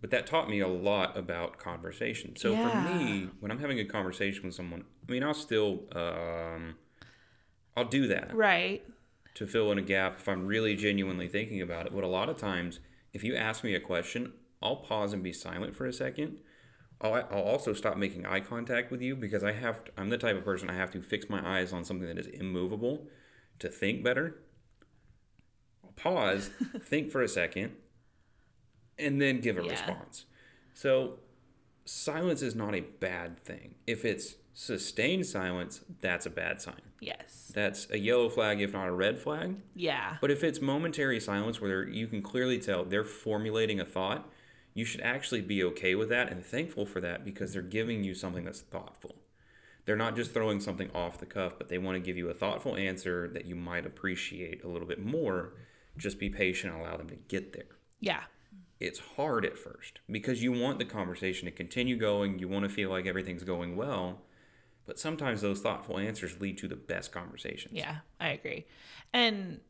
But 0.02 0.10
that 0.12 0.28
taught 0.28 0.50
me 0.50 0.60
a 0.60 0.68
lot 0.68 1.18
about 1.18 1.58
conversation. 1.58 2.36
So 2.36 2.52
Yeah. 2.54 2.62
for 2.62 2.82
me, 2.82 3.30
when 3.40 3.52
I'm 3.52 3.60
having 3.60 3.80
a 3.80 3.86
conversation 3.86 4.44
with 4.46 4.54
someone, 4.56 4.84
I 5.08 5.12
mean, 5.12 5.24
I'll 5.24 5.34
still, 5.34 5.86
um, 5.94 6.76
I'll 7.78 7.86
do 7.86 8.08
that 8.08 8.34
right 8.36 8.84
to 9.36 9.48
fill 9.48 9.72
in 9.72 9.78
a 9.78 9.82
gap 9.82 10.20
if 10.20 10.28
I'm 10.28 10.46
really 10.46 10.76
genuinely 10.76 11.28
thinking 11.28 11.62
about 11.62 11.86
it. 11.88 11.94
But 11.96 12.04
a 12.04 12.08
lot 12.08 12.30
of 12.30 12.38
times, 12.38 12.80
if 13.14 13.24
you 13.24 13.36
ask 13.36 13.64
me 13.64 13.74
a 13.76 13.80
question, 13.80 14.34
I'll 14.62 14.76
pause 14.78 15.14
and 15.14 15.24
be 15.24 15.34
silent 15.34 15.76
for 15.76 15.86
a 15.86 15.94
second. 15.94 16.40
I'll, 17.02 17.16
I'll 17.16 17.42
also 17.44 17.74
stop 17.74 17.98
making 17.98 18.26
eye 18.26 18.40
contact 18.42 18.92
with 18.92 19.02
you 19.02 19.16
because 19.16 19.44
I 19.44 19.52
have. 19.54 19.84
To, 19.86 19.92
I'm 19.98 20.10
the 20.10 20.18
type 20.18 20.38
of 20.38 20.44
person 20.46 20.70
I 20.70 20.74
have 20.76 20.92
to 20.92 21.02
fix 21.02 21.30
my 21.30 21.58
eyes 21.58 21.74
on 21.74 21.84
something 21.84 22.08
that 22.08 22.18
is 22.20 22.28
immovable 22.28 23.08
to 23.60 23.70
think 23.70 24.04
better. 24.04 24.36
Pause, 25.96 26.50
think 26.82 27.12
for 27.12 27.22
a 27.22 27.28
second, 27.28 27.72
and 28.98 29.22
then 29.22 29.40
give 29.42 29.58
a 29.58 29.64
Yeah. 29.64 29.72
response. 29.72 30.26
So 30.74 31.20
silence 31.86 32.42
is 32.42 32.56
not 32.56 32.76
a 32.76 32.82
bad 32.82 33.40
thing. 33.44 33.76
If 33.88 34.06
it's 34.06 34.36
sustained 34.54 35.26
silence, 35.26 35.82
that's 36.02 36.26
a 36.26 36.30
bad 36.30 36.62
sign. 36.62 36.82
yes 37.00 37.52
That's 37.54 37.90
a 37.90 37.98
yellow 37.98 38.30
flag, 38.30 38.62
if 38.62 38.72
not 38.74 38.88
a 38.88 38.92
red 38.92 39.20
flag. 39.20 39.56
yeah 39.76 40.18
But 40.22 40.32
if 40.32 40.44
it's 40.44 40.62
momentary 40.62 41.20
silence 41.20 41.60
where 41.60 41.70
they're- 41.70 41.94
you 41.94 42.08
can 42.08 42.22
clearly 42.22 42.60
tell 42.60 42.86
they're 42.86 43.04
formulating 43.04 43.80
a 43.80 43.86
thought, 43.86 44.32
you 44.76 44.86
should 44.86 45.02
actually 45.02 45.42
be 45.42 45.64
okay 45.64 45.96
with 45.96 46.10
that 46.10 46.32
and 46.32 46.46
thankful 46.46 46.86
for 46.86 47.02
that 47.02 47.26
because 47.26 47.52
they're 47.54 47.62
giving 47.62 48.04
you 48.04 48.14
something 48.14 48.46
that's 48.46 48.62
thoughtful. 48.62 49.16
They're 49.86 49.96
not 49.98 50.16
just 50.16 50.32
throwing 50.34 50.60
something 50.62 50.90
off 50.92 51.18
the 51.20 51.26
cuff, 51.26 51.58
but 51.58 51.68
they 51.68 51.78
want 51.78 51.96
to 51.96 52.00
give 52.00 52.16
you 52.18 52.30
a 52.30 52.34
thoughtful 52.34 52.76
answer 52.78 53.28
that 53.30 53.46
you 53.46 53.56
might 53.56 53.86
appreciate 53.86 54.64
a 54.64 54.68
little 54.70 54.88
bit 54.88 55.04
more. 55.04 55.54
Just 55.98 56.20
be 56.20 56.30
patient 56.30 56.74
and 56.74 56.82
allow 56.82 56.98
them 56.98 57.10
to 57.10 57.16
get 57.16 57.54
there 57.54 57.78
yeah 58.00 58.24
it's 58.84 59.00
hard 59.00 59.46
at 59.46 59.58
first 59.58 60.00
because 60.12 60.44
you 60.44 60.52
want 60.52 60.78
the 60.78 60.84
conversation 60.84 61.46
to 61.46 61.52
continue 61.52 61.96
going. 61.96 62.38
You 62.40 62.50
want 62.50 62.64
to 62.64 62.70
feel 62.70 62.90
like 62.90 63.06
everything's 63.06 63.46
going 63.46 63.78
well. 63.78 64.24
But 64.86 65.00
sometimes 65.00 65.40
those 65.40 65.62
thoughtful 65.62 65.98
answers 65.98 66.42
lead 66.42 66.58
to 66.58 66.68
the 66.68 66.76
best 66.76 67.14
conversations. 67.14 67.74
Yeah, 67.74 67.98
I 68.20 68.30
agree. 68.30 68.66
And 69.14 69.62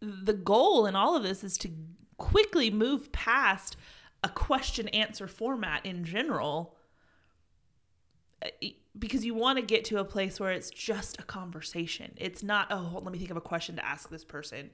the 0.00 0.34
goal 0.34 0.84
in 0.84 0.94
all 0.94 1.16
of 1.16 1.22
this 1.22 1.42
is 1.42 1.56
to 1.58 1.70
quickly 2.18 2.70
move 2.70 3.10
past 3.12 3.76
a 4.22 4.28
question 4.28 4.88
answer 4.88 5.26
format 5.26 5.86
in 5.86 6.04
general 6.04 6.76
uh, 8.44 8.48
because 8.98 9.24
you 9.24 9.32
want 9.32 9.58
to 9.58 9.64
get 9.64 9.86
to 9.86 9.98
a 9.98 10.04
place 10.04 10.38
where 10.38 10.52
it's 10.52 10.70
just 10.70 11.18
a 11.18 11.22
conversation. 11.22 12.12
It's 12.18 12.42
not, 12.42 12.66
oh, 12.70 12.90
let 13.02 13.10
me 13.10 13.18
think 13.18 13.30
of 13.30 13.38
a 13.38 13.40
question 13.40 13.76
to 13.76 13.86
ask 13.86 14.10
this 14.10 14.24
person. 14.24 14.70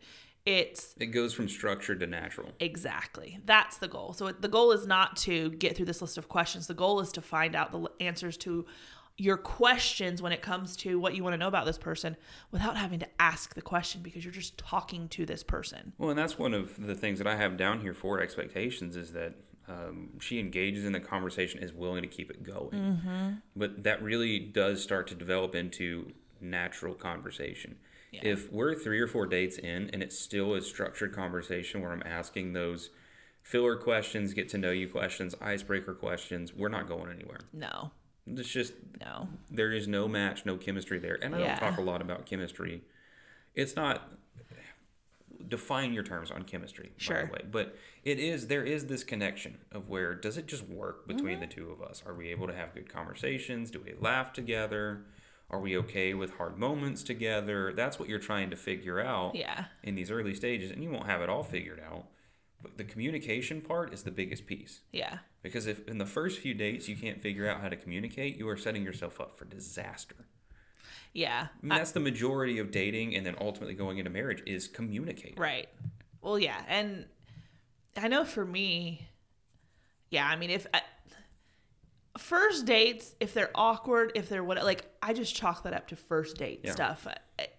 It's 0.48 0.94
It 0.98 1.08
goes 1.08 1.34
from 1.34 1.46
structured 1.46 2.00
to 2.00 2.06
natural. 2.06 2.52
Exactly. 2.58 3.38
That's 3.44 3.76
the 3.76 3.86
goal. 3.86 4.14
So 4.14 4.32
the 4.32 4.48
goal 4.48 4.72
is 4.72 4.86
not 4.86 5.14
to 5.18 5.50
get 5.50 5.76
through 5.76 5.84
this 5.84 6.00
list 6.00 6.16
of 6.16 6.30
questions. 6.30 6.66
The 6.66 6.74
goal 6.74 7.00
is 7.00 7.12
to 7.12 7.20
find 7.20 7.54
out 7.54 7.70
the 7.70 7.86
answers 8.00 8.38
to 8.38 8.64
your 9.18 9.36
questions 9.36 10.22
when 10.22 10.32
it 10.32 10.40
comes 10.40 10.74
to 10.76 10.98
what 10.98 11.14
you 11.14 11.22
want 11.22 11.34
to 11.34 11.36
know 11.36 11.48
about 11.48 11.66
this 11.66 11.76
person 11.76 12.16
without 12.50 12.78
having 12.78 12.98
to 13.00 13.08
ask 13.18 13.54
the 13.54 13.60
question 13.60 14.00
because 14.00 14.24
you're 14.24 14.32
just 14.32 14.56
talking 14.56 15.06
to 15.08 15.26
this 15.26 15.42
person. 15.42 15.92
Well, 15.98 16.08
and 16.08 16.18
that's 16.18 16.38
one 16.38 16.54
of 16.54 16.74
the 16.78 16.94
things 16.94 17.18
that 17.18 17.26
I 17.26 17.36
have 17.36 17.58
down 17.58 17.80
here 17.80 17.92
for 17.92 18.18
expectations 18.18 18.96
is 18.96 19.12
that 19.12 19.34
um, 19.68 20.10
she 20.18 20.40
engages 20.40 20.86
in 20.86 20.92
the 20.92 21.00
conversation, 21.00 21.60
is 21.60 21.74
willing 21.74 22.00
to 22.00 22.08
keep 22.08 22.30
it 22.30 22.42
going. 22.42 23.42
But 23.54 23.82
that 23.84 24.02
really 24.02 24.38
does 24.38 24.82
start 24.82 25.08
to 25.08 25.14
develop 25.14 25.54
into 25.54 26.12
natural 26.40 26.94
conversation. 26.94 27.76
If 28.12 28.50
we're 28.52 28.74
three 28.74 29.00
or 29.00 29.06
four 29.06 29.26
dates 29.26 29.58
in 29.58 29.90
and 29.92 30.02
it's 30.02 30.18
still 30.18 30.54
a 30.54 30.62
structured 30.62 31.12
conversation 31.14 31.80
where 31.82 31.92
I'm 31.92 32.02
asking 32.04 32.52
those 32.52 32.90
filler 33.42 33.76
questions, 33.76 34.34
get 34.34 34.48
to 34.50 34.58
know 34.58 34.70
you 34.70 34.88
questions, 34.88 35.34
icebreaker 35.40 35.94
questions, 35.94 36.54
we're 36.54 36.68
not 36.68 36.88
going 36.88 37.10
anywhere. 37.10 37.40
No. 37.52 37.90
It's 38.26 38.48
just 38.48 38.74
No. 39.00 39.28
there 39.50 39.72
is 39.72 39.88
no 39.88 40.06
match, 40.08 40.44
no 40.44 40.56
chemistry 40.56 40.98
there. 40.98 41.18
And 41.22 41.34
I 41.34 41.40
Yeah. 41.40 41.58
don't 41.60 41.70
talk 41.70 41.78
a 41.78 41.82
lot 41.82 42.00
about 42.02 42.26
chemistry. 42.26 42.82
It's 43.54 43.74
not 43.76 44.12
define 45.46 45.92
your 45.94 46.02
terms 46.02 46.30
on 46.30 46.42
chemistry, 46.42 46.92
sure. 46.96 47.14
by 47.16 47.26
the 47.26 47.32
way. 47.32 47.40
But 47.50 47.76
it 48.04 48.18
is 48.18 48.48
there 48.48 48.64
is 48.64 48.86
this 48.86 49.04
connection 49.04 49.58
of 49.72 49.88
where 49.88 50.14
does 50.14 50.36
it 50.36 50.46
just 50.46 50.64
work 50.64 51.06
between 51.06 51.34
Mm-hmm. 51.38 51.40
the 51.40 51.46
two 51.46 51.70
of 51.70 51.80
us? 51.80 52.02
Are 52.04 52.12
we 52.14 52.28
able 52.28 52.46
to 52.48 52.54
have 52.54 52.74
good 52.74 52.88
conversations? 52.88 53.70
Do 53.70 53.80
we 53.80 53.94
laugh 53.98 54.32
together? 54.32 55.04
Are 55.50 55.60
we 55.60 55.76
okay 55.78 56.12
with 56.12 56.34
hard 56.34 56.58
moments 56.58 57.02
together? 57.02 57.72
That's 57.72 57.98
what 57.98 58.08
you're 58.08 58.18
trying 58.18 58.50
to 58.50 58.56
figure 58.56 59.00
out 59.00 59.34
Yeah. 59.34 59.66
in 59.82 59.94
these 59.94 60.10
early 60.10 60.34
stages, 60.34 60.70
and 60.70 60.82
you 60.82 60.90
won't 60.90 61.06
have 61.06 61.22
it 61.22 61.30
all 61.30 61.42
figured 61.42 61.80
out. 61.80 62.06
But 62.60 62.76
the 62.76 62.84
communication 62.84 63.62
part 63.62 63.94
is 63.94 64.02
the 64.02 64.10
biggest 64.10 64.46
piece. 64.46 64.82
Yeah. 64.92 65.18
Because 65.42 65.66
if 65.66 65.86
in 65.88 65.98
the 65.98 66.04
first 66.06 66.40
few 66.40 66.52
dates 66.52 66.88
you 66.88 66.96
can't 66.96 67.22
figure 67.22 67.48
out 67.48 67.60
how 67.62 67.68
to 67.68 67.76
communicate, 67.76 68.36
you 68.36 68.48
are 68.48 68.56
setting 68.56 68.82
yourself 68.82 69.20
up 69.20 69.38
for 69.38 69.44
disaster. 69.46 70.16
Yeah. 71.14 71.48
I 71.62 71.66
mean, 71.66 71.78
that's 71.78 71.92
the 71.92 72.00
majority 72.00 72.58
of 72.58 72.70
dating 72.70 73.14
and 73.14 73.24
then 73.24 73.36
ultimately 73.40 73.74
going 73.74 73.98
into 73.98 74.10
marriage 74.10 74.42
is 74.44 74.68
communicate. 74.68 75.38
Right. 75.38 75.68
Well, 76.20 76.38
yeah, 76.38 76.62
and 76.68 77.06
I 77.96 78.08
know 78.08 78.24
for 78.24 78.44
me, 78.44 79.08
yeah. 80.10 80.26
I 80.28 80.36
mean, 80.36 80.50
if 80.50 80.66
I, 80.74 80.82
first 82.18 82.66
dates, 82.66 83.14
if 83.20 83.34
they're 83.34 83.50
awkward, 83.54 84.12
if 84.14 84.28
they're 84.28 84.44
what, 84.44 84.62
like 84.64 84.84
I 85.02 85.12
just 85.12 85.34
chalk 85.34 85.62
that 85.62 85.72
up 85.72 85.88
to 85.88 85.96
first 85.96 86.36
date 86.36 86.60
Yeah. 86.64 86.72
stuff. 86.72 87.06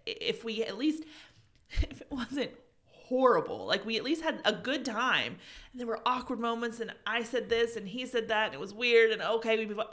If 0.05 0.43
we 0.43 0.63
at 0.63 0.77
least, 0.77 1.03
if 1.71 2.01
it 2.01 2.07
wasn't 2.11 2.51
horrible, 2.85 3.65
like 3.65 3.85
we 3.85 3.97
at 3.97 4.03
least 4.03 4.21
had 4.21 4.41
a 4.45 4.53
good 4.53 4.85
time, 4.85 5.37
and 5.71 5.79
there 5.79 5.87
were 5.87 6.01
awkward 6.05 6.39
moments, 6.39 6.79
and 6.79 6.93
I 7.07 7.23
said 7.23 7.49
this 7.49 7.75
and 7.75 7.87
he 7.87 8.05
said 8.05 8.27
that, 8.27 8.47
and 8.47 8.53
it 8.53 8.59
was 8.59 8.73
weird, 8.73 9.11
and 9.11 9.21
okay, 9.21 9.57
we 9.57 9.65
move 9.65 9.79
on. 9.79 9.87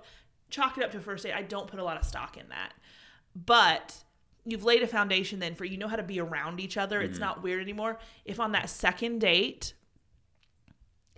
Chalk 0.49 0.79
it 0.79 0.85
up 0.85 0.93
to 0.93 1.01
first 1.01 1.25
date. 1.25 1.33
I 1.35 1.43
don't 1.43 1.67
put 1.67 1.81
a 1.81 1.85
lot 1.85 1.97
of 1.97 2.05
stock 2.05 2.37
in 2.37 2.49
that, 2.51 2.73
but 3.35 3.97
you've 4.45 4.63
laid 4.63 4.83
a 4.83 4.87
foundation 4.87 5.41
then 5.41 5.57
for 5.57 5.65
you 5.65 5.77
know 5.77 5.89
how 5.89 5.97
to 5.97 6.05
be 6.05 6.21
around 6.21 6.61
each 6.61 6.77
other. 6.77 7.01
It's 7.01 7.15
mm-hmm. 7.15 7.25
not 7.25 7.43
weird 7.43 7.61
anymore. 7.61 7.99
If 8.25 8.39
on 8.39 8.53
that 8.53 8.71
second 8.71 9.19
date 9.19 9.75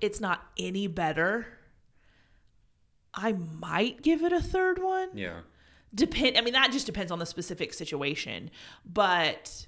it's 0.00 0.20
not 0.20 0.46
any 0.56 0.86
better, 0.86 1.46
I 3.18 3.32
might 3.32 4.02
give 4.02 4.22
it 4.22 4.32
a 4.32 4.40
third 4.40 4.82
one. 4.82 5.10
Yeah. 5.14 5.40
Depend 5.94 6.36
I 6.38 6.42
mean 6.42 6.52
that 6.54 6.70
just 6.72 6.86
depends 6.86 7.10
on 7.10 7.18
the 7.18 7.26
specific 7.26 7.72
situation. 7.74 8.50
But 8.84 9.66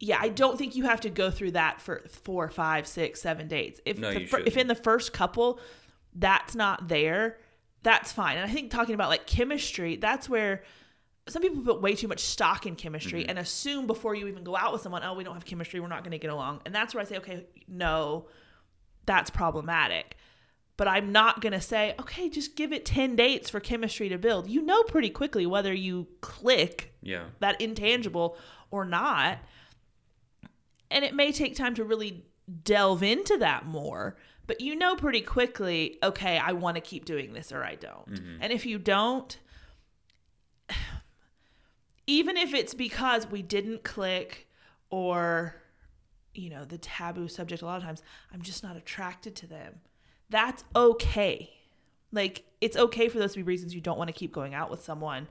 yeah, 0.00 0.18
I 0.20 0.28
don't 0.28 0.58
think 0.58 0.74
you 0.74 0.84
have 0.84 1.00
to 1.02 1.10
go 1.10 1.30
through 1.30 1.52
that 1.52 1.80
for 1.80 2.02
four, 2.08 2.48
five, 2.50 2.86
six, 2.86 3.20
seven 3.20 3.46
dates. 3.48 3.80
If 3.84 3.98
No, 3.98 4.12
the 4.12 4.22
you 4.22 4.26
fir- 4.26 4.42
if 4.44 4.56
in 4.56 4.66
the 4.66 4.74
first 4.74 5.12
couple 5.12 5.60
that's 6.14 6.54
not 6.54 6.88
there, 6.88 7.38
that's 7.82 8.12
fine. 8.12 8.36
And 8.36 8.48
I 8.48 8.52
think 8.52 8.70
talking 8.70 8.94
about 8.94 9.08
like 9.08 9.26
chemistry, 9.26 9.96
that's 9.96 10.28
where 10.28 10.62
some 11.28 11.40
people 11.40 11.62
put 11.62 11.80
way 11.80 11.94
too 11.94 12.08
much 12.08 12.18
stock 12.20 12.66
in 12.66 12.74
chemistry 12.74 13.20
Mm-hmm. 13.22 13.30
and 13.30 13.38
assume 13.38 13.86
before 13.86 14.14
you 14.16 14.26
even 14.26 14.42
go 14.42 14.56
out 14.56 14.72
with 14.72 14.82
someone, 14.82 15.02
oh, 15.04 15.14
we 15.14 15.22
don't 15.22 15.34
have 15.34 15.44
chemistry, 15.44 15.78
we're 15.78 15.86
not 15.86 16.02
going 16.02 16.10
to 16.10 16.18
get 16.18 16.30
along. 16.32 16.60
And 16.66 16.74
that's 16.74 16.94
where 16.94 17.00
I 17.00 17.04
say, 17.06 17.18
okay, 17.18 17.46
no, 17.68 18.26
that's 19.06 19.30
problematic. 19.30 20.16
But 20.76 20.88
I'm 20.88 21.12
not 21.12 21.40
going 21.42 21.52
to 21.52 21.60
say, 21.60 21.94
okay, 22.00 22.28
just 22.28 22.56
give 22.56 22.72
it 22.72 22.84
10 22.84 23.14
dates 23.14 23.50
for 23.50 23.60
chemistry 23.60 24.08
to 24.08 24.18
build. 24.18 24.48
You 24.48 24.62
know 24.62 24.82
pretty 24.84 25.10
quickly 25.10 25.44
whether 25.46 25.72
you 25.72 26.08
click 26.22 26.94
Yeah. 27.02 27.24
that 27.40 27.60
intangible 27.60 28.36
or 28.70 28.84
not. 28.84 29.38
And 30.90 31.04
it 31.04 31.14
may 31.14 31.30
take 31.30 31.54
time 31.56 31.74
to 31.74 31.84
really 31.84 32.24
delve 32.64 33.02
into 33.02 33.36
that 33.38 33.64
more, 33.66 34.16
but 34.46 34.60
you 34.60 34.74
know 34.74 34.96
pretty 34.96 35.20
quickly, 35.20 35.98
okay, 36.02 36.38
I 36.38 36.52
want 36.52 36.76
to 36.76 36.80
keep 36.80 37.04
doing 37.04 37.32
this 37.32 37.52
or 37.52 37.62
I 37.62 37.74
don't. 37.76 38.10
Mm-hmm. 38.10 38.36
And 38.42 38.52
if 38.52 38.66
you 38.66 38.78
don't, 38.78 39.38
even 42.06 42.36
if 42.36 42.54
it's 42.54 42.74
because 42.74 43.30
we 43.30 43.42
didn't 43.42 43.84
click 43.84 44.48
or 44.90 45.56
you 46.34 46.48
know, 46.48 46.64
the 46.64 46.78
taboo 46.78 47.28
subject 47.28 47.60
a 47.60 47.66
lot 47.66 47.76
of 47.76 47.82
times, 47.82 48.02
I'm 48.32 48.40
just 48.40 48.62
not 48.62 48.74
attracted 48.74 49.36
to 49.36 49.46
them. 49.46 49.80
That's 50.32 50.64
okay. 50.74 51.50
Like 52.10 52.44
it's 52.60 52.76
okay 52.76 53.08
for 53.08 53.18
those 53.18 53.32
to 53.32 53.38
be 53.38 53.42
reasons 53.42 53.74
you 53.74 53.82
don't 53.82 53.98
want 53.98 54.08
to 54.08 54.14
keep 54.14 54.32
going 54.32 54.54
out 54.54 54.70
with 54.70 54.82
someone. 54.82 55.28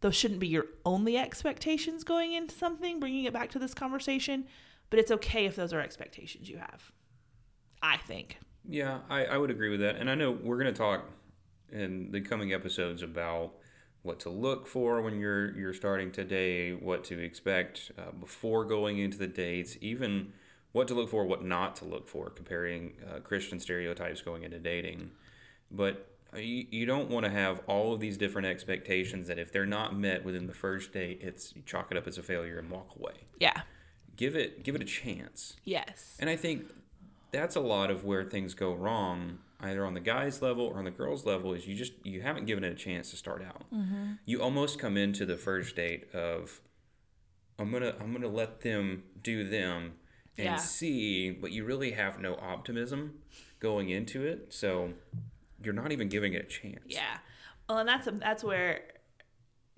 Those 0.00 0.16
shouldn't 0.16 0.40
be 0.40 0.48
your 0.48 0.66
only 0.84 1.16
expectations 1.16 2.02
going 2.02 2.32
into 2.32 2.54
something, 2.54 2.98
bringing 2.98 3.24
it 3.24 3.32
back 3.32 3.50
to 3.50 3.58
this 3.58 3.74
conversation, 3.74 4.46
but 4.90 4.98
it's 4.98 5.10
okay 5.12 5.44
if 5.44 5.54
those 5.54 5.72
are 5.72 5.80
expectations 5.80 6.48
you 6.48 6.56
have. 6.56 6.90
I 7.82 7.98
think. 7.98 8.38
Yeah, 8.66 9.00
I, 9.10 9.26
I 9.26 9.36
would 9.36 9.50
agree 9.50 9.68
with 9.68 9.80
that. 9.80 9.96
And 9.96 10.10
I 10.10 10.14
know 10.14 10.30
we're 10.30 10.58
going 10.58 10.72
to 10.72 10.78
talk 10.78 11.04
in 11.70 12.10
the 12.10 12.20
coming 12.20 12.52
episodes 12.52 13.02
about 13.02 13.52
what 14.02 14.18
to 14.20 14.30
look 14.30 14.66
for 14.66 15.02
when 15.02 15.20
you're 15.20 15.54
you're 15.56 15.74
starting 15.74 16.10
today, 16.10 16.72
what 16.72 17.04
to 17.04 17.18
expect 17.18 17.92
uh, 17.98 18.12
before 18.18 18.64
going 18.64 18.98
into 18.98 19.18
the 19.18 19.26
dates, 19.26 19.76
even 19.82 20.32
what 20.72 20.88
to 20.88 20.94
look 20.94 21.10
for, 21.10 21.24
what 21.24 21.44
not 21.44 21.76
to 21.76 21.84
look 21.84 22.08
for, 22.08 22.30
comparing 22.30 22.94
uh, 23.08 23.20
Christian 23.20 23.60
stereotypes 23.60 24.22
going 24.22 24.42
into 24.42 24.58
dating. 24.58 25.10
But 25.70 26.08
you, 26.36 26.66
you 26.70 26.86
don't 26.86 27.10
want 27.10 27.24
to 27.24 27.30
have 27.30 27.60
all 27.66 27.92
of 27.92 28.00
these 28.00 28.16
different 28.16 28.46
expectations 28.46 29.28
that 29.28 29.38
if 29.38 29.52
they're 29.52 29.66
not 29.66 29.96
met 29.96 30.24
within 30.24 30.46
the 30.46 30.54
first 30.54 30.92
date, 30.92 31.20
it's 31.22 31.54
you 31.54 31.62
chalk 31.64 31.90
it 31.90 31.96
up 31.96 32.06
as 32.06 32.18
a 32.18 32.22
failure 32.22 32.58
and 32.58 32.70
walk 32.70 32.96
away. 32.98 33.26
Yeah. 33.38 33.62
Give 34.16 34.36
it 34.36 34.62
give 34.62 34.74
it 34.74 34.82
a 34.82 34.86
chance. 34.86 35.56
Yes. 35.64 36.16
And 36.18 36.28
I 36.28 36.36
think 36.36 36.66
that's 37.32 37.56
a 37.56 37.60
lot 37.60 37.90
of 37.90 38.04
where 38.04 38.24
things 38.24 38.54
go 38.54 38.72
wrong, 38.74 39.38
either 39.60 39.84
on 39.84 39.94
the 39.94 40.00
guys 40.00 40.42
level 40.42 40.66
or 40.66 40.78
on 40.78 40.84
the 40.84 40.90
girls 40.90 41.24
level, 41.24 41.54
is 41.54 41.66
you 41.66 41.74
just 41.74 41.92
you 42.02 42.20
haven't 42.20 42.44
given 42.44 42.62
it 42.62 42.72
a 42.72 42.76
chance 42.76 43.10
to 43.10 43.16
start 43.16 43.42
out. 43.42 43.64
You 44.26 44.42
almost 44.42 44.78
come 44.78 44.96
into 44.96 45.24
the 45.24 45.38
first 45.38 45.76
date 45.76 46.12
of 46.14 46.60
I'm 47.58 47.70
gonna 47.72 47.94
I'm 48.00 48.12
gonna 48.12 48.28
let 48.28 48.60
them 48.60 49.04
do 49.22 49.48
them 49.48 49.94
and 50.38 50.44
Yeah. 50.46 50.56
see, 50.56 51.30
but 51.30 51.52
you 51.52 51.64
really 51.64 51.92
have 51.92 52.20
no 52.20 52.34
optimism 52.36 53.20
going 53.60 53.90
into 53.90 54.24
it, 54.24 54.52
so 54.52 54.92
you're 55.62 55.74
not 55.74 55.92
even 55.92 56.08
giving 56.08 56.32
it 56.34 56.42
a 56.44 56.48
chance. 56.48 56.80
Yeah. 56.86 57.18
Well, 57.68 57.78
and 57.78 57.88
that's 57.88 58.06
a, 58.06 58.10
that's 58.12 58.42
where 58.42 58.80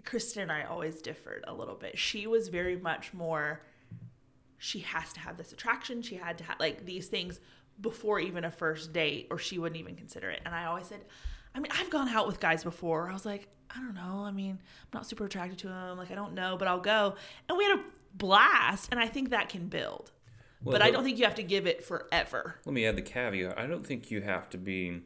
Kristen 0.04 0.42
and 0.42 0.52
I 0.52 0.64
always 0.64 1.00
differed 1.02 1.44
a 1.46 1.54
little 1.54 1.74
bit. 1.74 1.98
She 1.98 2.26
was 2.26 2.48
very 2.48 2.76
much 2.76 3.12
more. 3.14 3.62
She 4.58 4.80
has 4.80 5.12
to 5.14 5.20
have 5.20 5.36
this 5.36 5.52
attraction. 5.52 6.02
She 6.02 6.16
had 6.16 6.38
to 6.38 6.44
have 6.44 6.58
like 6.60 6.84
these 6.86 7.08
things 7.08 7.40
before 7.80 8.20
even 8.20 8.44
a 8.44 8.50
first 8.50 8.92
date, 8.92 9.26
or 9.30 9.38
she 9.38 9.58
wouldn't 9.58 9.80
even 9.80 9.96
consider 9.96 10.30
it. 10.30 10.40
And 10.44 10.54
I 10.54 10.66
always 10.66 10.86
said, 10.86 11.00
I 11.54 11.60
mean, 11.60 11.72
I've 11.78 11.90
gone 11.90 12.08
out 12.08 12.26
with 12.26 12.40
guys 12.40 12.64
before. 12.64 13.08
I 13.10 13.12
was 13.12 13.26
like, 13.26 13.48
I 13.70 13.78
don't 13.80 13.94
know. 13.94 14.24
I 14.24 14.30
mean, 14.30 14.52
I'm 14.60 14.88
not 14.92 15.06
super 15.06 15.24
attracted 15.26 15.58
to 15.60 15.68
him. 15.68 15.98
Like, 15.98 16.10
I 16.10 16.14
don't 16.14 16.34
know, 16.34 16.56
but 16.56 16.68
I'll 16.68 16.80
go. 16.80 17.16
And 17.48 17.58
we 17.58 17.64
had 17.64 17.78
a 17.78 17.82
blast, 18.14 18.88
and 18.92 19.00
I 19.00 19.06
think 19.08 19.30
that 19.30 19.48
can 19.48 19.66
build. 19.68 20.12
Well, 20.64 20.72
but 20.72 20.82
I 20.82 20.90
don't 20.90 21.04
think 21.04 21.18
you 21.18 21.24
have 21.24 21.34
to 21.36 21.42
give 21.42 21.66
it 21.66 21.84
forever. 21.84 22.56
Let 22.64 22.72
me 22.72 22.86
add 22.86 22.96
the 22.96 23.02
caveat. 23.02 23.58
I 23.58 23.66
don't 23.66 23.86
think 23.86 24.10
you 24.10 24.22
have 24.22 24.48
to 24.50 24.58
be 24.58 25.02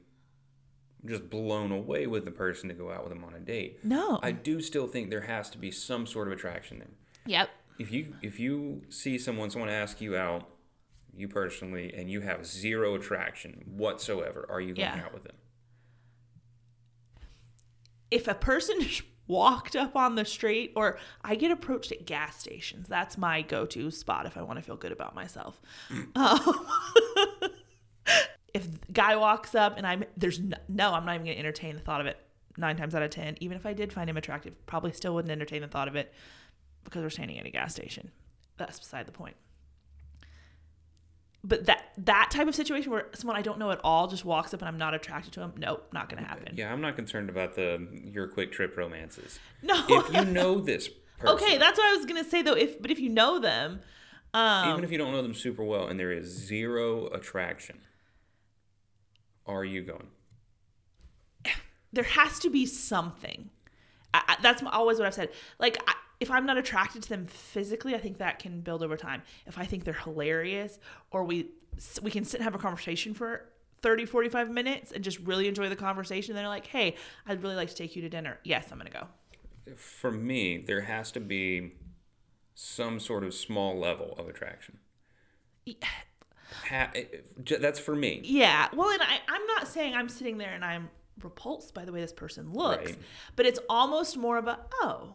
just 1.05 1.29
blown 1.31 1.73
away 1.73 2.07
with 2.07 2.25
the 2.25 2.31
person 2.31 2.69
to 2.69 2.75
go 2.75 2.91
out 2.91 3.03
with 3.05 3.13
them 3.13 3.25
on 3.25 3.35
a 3.35 3.41
date. 3.41 3.85
No. 3.85 4.19
I 4.23 4.33
do 4.33 4.61
still 4.61 4.87
think 4.87 5.11
there 5.11 5.23
has 5.23 5.51
to 5.51 5.59
be 5.59 5.71
some 5.71 6.07
sort 6.07 6.29
of 6.29 6.33
attraction 6.33 6.79
there. 6.79 6.89
Yep. 7.27 7.51
If 7.79 7.93
you 7.93 8.15
if 8.23 8.41
you 8.41 8.83
see 8.89 9.19
someone 9.19 9.51
someone 9.51 9.69
ask 9.71 10.01
you 10.01 10.17
out, 10.17 10.49
you 11.15 11.29
personally, 11.29 11.93
and 11.97 12.11
you 12.11 12.21
have 12.21 12.45
zero 12.47 12.95
attraction 12.95 13.65
whatsoever, 13.67 14.47
are 14.49 14.61
you 14.61 14.75
going 14.75 14.89
Yeah. 14.97 15.05
out 15.05 15.13
with 15.15 15.25
them? 15.25 15.35
if 18.11 18.27
a 18.27 18.35
person 18.35 18.79
walked 19.29 19.77
up 19.77 19.95
on 19.95 20.17
the 20.17 20.25
street 20.25 20.73
or 20.75 20.99
I 21.23 21.37
get 21.37 21.51
approached 21.51 21.93
at 21.93 22.07
gas 22.07 22.41
stations, 22.41 22.89
that's 22.89 23.17
my 23.17 23.43
go-to 23.43 23.91
spot 23.91 24.27
if 24.27 24.37
I 24.37 24.43
want 24.43 24.59
to 24.59 24.65
feel 24.65 24.77
good 24.77 24.93
about 24.93 25.15
myself. 25.15 25.61
Um, 26.17 26.67
if 28.55 28.67
guy 28.93 29.15
walks 29.17 29.55
up 29.55 29.77
and 29.77 29.87
I'm 29.87 30.05
there's 30.17 30.41
no, 30.41 30.57
no 30.69 30.93
I'm 30.93 31.05
not 31.05 31.15
even 31.15 31.27
going 31.27 31.37
to 31.37 31.41
entertain 31.41 31.75
the 31.75 31.81
thought 31.81 32.01
of 32.01 32.07
it. 32.07 32.19
9 32.57 32.77
times 32.77 32.93
out 32.93 33.05
of 33.05 33.11
10, 33.11 33.37
even 33.41 33.57
if 33.57 33.65
I 33.65 33.73
did 33.73 33.93
find 33.93 34.11
him 34.11 34.17
attractive, 34.17 34.53
probably 34.67 34.91
still 34.91 35.15
wouldn't 35.15 35.31
entertain 35.31 35.63
the 35.63 35.69
thought 35.69 35.87
of 35.87 35.95
it 35.95 36.13
because 36.83 37.03
we're 37.03 37.11
standing 37.11 37.39
at 37.39 37.47
a 37.47 37.51
gas 37.51 37.73
station. 37.73 38.11
That's 38.57 38.81
beside 38.81 39.07
the 39.07 39.13
point. 39.13 39.37
But 41.45 41.67
that 41.67 41.93
that 41.99 42.31
type 42.33 42.49
of 42.49 42.55
situation 42.55 42.91
where 42.91 43.07
someone 43.15 43.37
I 43.37 43.43
don't 43.43 43.59
know 43.59 43.71
at 43.71 43.81
all 43.85 44.09
just 44.09 44.25
walks 44.25 44.53
up 44.53 44.61
and 44.61 44.69
I'm 44.69 44.77
not 44.77 44.93
attracted 44.93 45.33
to 45.35 45.41
him, 45.41 45.53
nope, 45.57 45.87
not 45.93 46.09
going 46.09 46.23
to 46.23 46.29
happen. 46.29 46.55
Yeah, 46.57 46.73
I'm 46.73 46.81
not 46.81 46.97
concerned 46.97 47.31
about 47.31 47.55
the 47.55 47.87
your 48.05 48.29
QuikTrip 48.29 48.77
romances. 48.77 49.39
No. 49.63 49.85
If 49.89 50.13
you 50.13 50.25
know 50.25 50.59
this 50.61 50.89
person, 51.19 51.37
Okay, 51.37 51.57
that's 51.57 51.79
what 51.79 51.87
I 51.87 51.97
was 51.97 52.07
gonna 52.07 52.25
say 52.25 52.43
though. 52.43 52.55
If 52.55 52.83
but 52.83 52.91
if 52.91 52.99
you 52.99 53.09
know 53.09 53.39
them, 53.39 53.81
um, 54.35 54.71
even 54.73 54.85
if 54.85 54.91
you 54.91 54.99
don't 54.99 55.13
know 55.13 55.23
them 55.23 55.35
super 55.35 55.63
well 55.63 55.87
and 55.87 55.99
there 55.99 56.13
is 56.13 56.27
zero 56.27 57.07
attraction, 57.09 57.79
are 59.47 59.65
you 59.65 59.83
going? 59.83 60.09
there 61.93 62.05
has 62.05 62.41
to 62.41 62.51
be 62.51 62.67
something. 62.67 63.51
I, 64.13 64.23
I, 64.27 64.37
that's 64.43 64.63
always 64.65 64.99
what 64.99 65.07
I've 65.07 65.15
said. 65.15 65.31
Like 65.59 65.79
I, 65.87 65.95
if 66.21 66.31
I'm 66.31 66.47
not 66.47 66.57
attracted 66.59 67.03
to 67.05 67.09
them 67.09 67.27
physically, 67.27 67.95
I 67.95 67.99
think 67.99 68.19
that 68.19 68.39
can 68.39 68.61
build 68.61 68.83
over 68.83 68.97
time. 68.97 69.23
If 69.47 69.59
I 69.59 69.65
think 69.65 69.85
they're 69.85 69.95
hilarious, 69.95 70.79
or 71.11 71.25
we 71.25 71.51
we 72.03 72.11
can 72.11 72.25
sit 72.25 72.39
and 72.41 72.45
have 72.45 72.55
a 72.55 72.59
conversation 72.59 73.15
for 73.15 73.49
30, 73.83 74.07
45 74.07 74.51
minutes 74.51 74.91
and 74.91 75.05
just 75.05 75.21
really 75.21 75.47
enjoy 75.47 75.69
the 75.69 75.77
conversation, 75.77 76.35
then 76.35 76.43
they're 76.43 76.49
like, 76.49 76.67
hey, 76.67 76.97
I'd 77.27 77.43
really 77.43 77.55
like 77.55 77.69
to 77.69 77.75
take 77.77 77.95
you 77.95 78.03
to 78.03 78.09
dinner. 78.09 78.39
Yes, 78.43 78.69
I'm 78.73 78.79
gonna 78.79 78.91
go. 78.91 79.07
For 79.77 80.11
me, 80.11 80.59
there 80.59 80.81
has 80.83 81.13
to 81.13 81.21
be 81.21 81.73
some 82.55 82.99
sort 82.99 83.23
of 83.23 83.33
small 83.35 83.79
level 83.79 84.15
of 84.19 84.29
attraction. 84.29 84.79
Ha- 86.71 86.91
eh, 86.95 87.05
that's 87.61 87.79
for 87.79 87.95
me. 87.95 88.23
Yeah. 88.25 88.69
Well, 88.75 88.89
and 88.89 89.03
I, 89.03 89.19
I'm 89.29 89.47
not 89.49 89.69
saying 89.69 89.95
I'm 89.95 90.09
sitting 90.09 90.39
there 90.39 90.51
and 90.51 90.65
I'm 90.65 90.89
repulsed 91.23 91.75
by 91.75 91.85
the 91.85 91.93
way 91.93 92.01
this 92.01 92.13
person 92.13 92.53
looks, 92.55 92.93
Right. 92.93 92.99
but 93.37 93.45
it's 93.45 93.61
almost 93.69 94.17
more 94.17 94.39
of 94.39 94.47
a, 94.47 94.59
oh, 94.81 95.15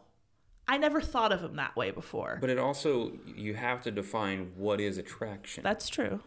I 0.68 0.78
never 0.78 1.02
thought 1.02 1.32
of 1.32 1.42
him 1.42 1.56
that 1.58 1.76
way 1.76 1.92
before. 1.92 2.38
But 2.40 2.50
it 2.50 2.58
also 2.58 3.14
you 3.36 3.56
have 3.56 3.82
to 3.84 3.92
define 3.92 4.52
what 4.56 4.80
is 4.80 4.98
attraction. 4.98 5.64
That's 5.64 5.90
true. 5.90 6.22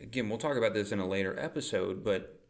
Again, 0.00 0.28
we'll 0.28 0.38
talk 0.38 0.56
about 0.56 0.74
this 0.74 0.92
in 0.92 0.98
a 0.98 1.06
later 1.06 1.38
episode, 1.38 2.04
but 2.04 2.40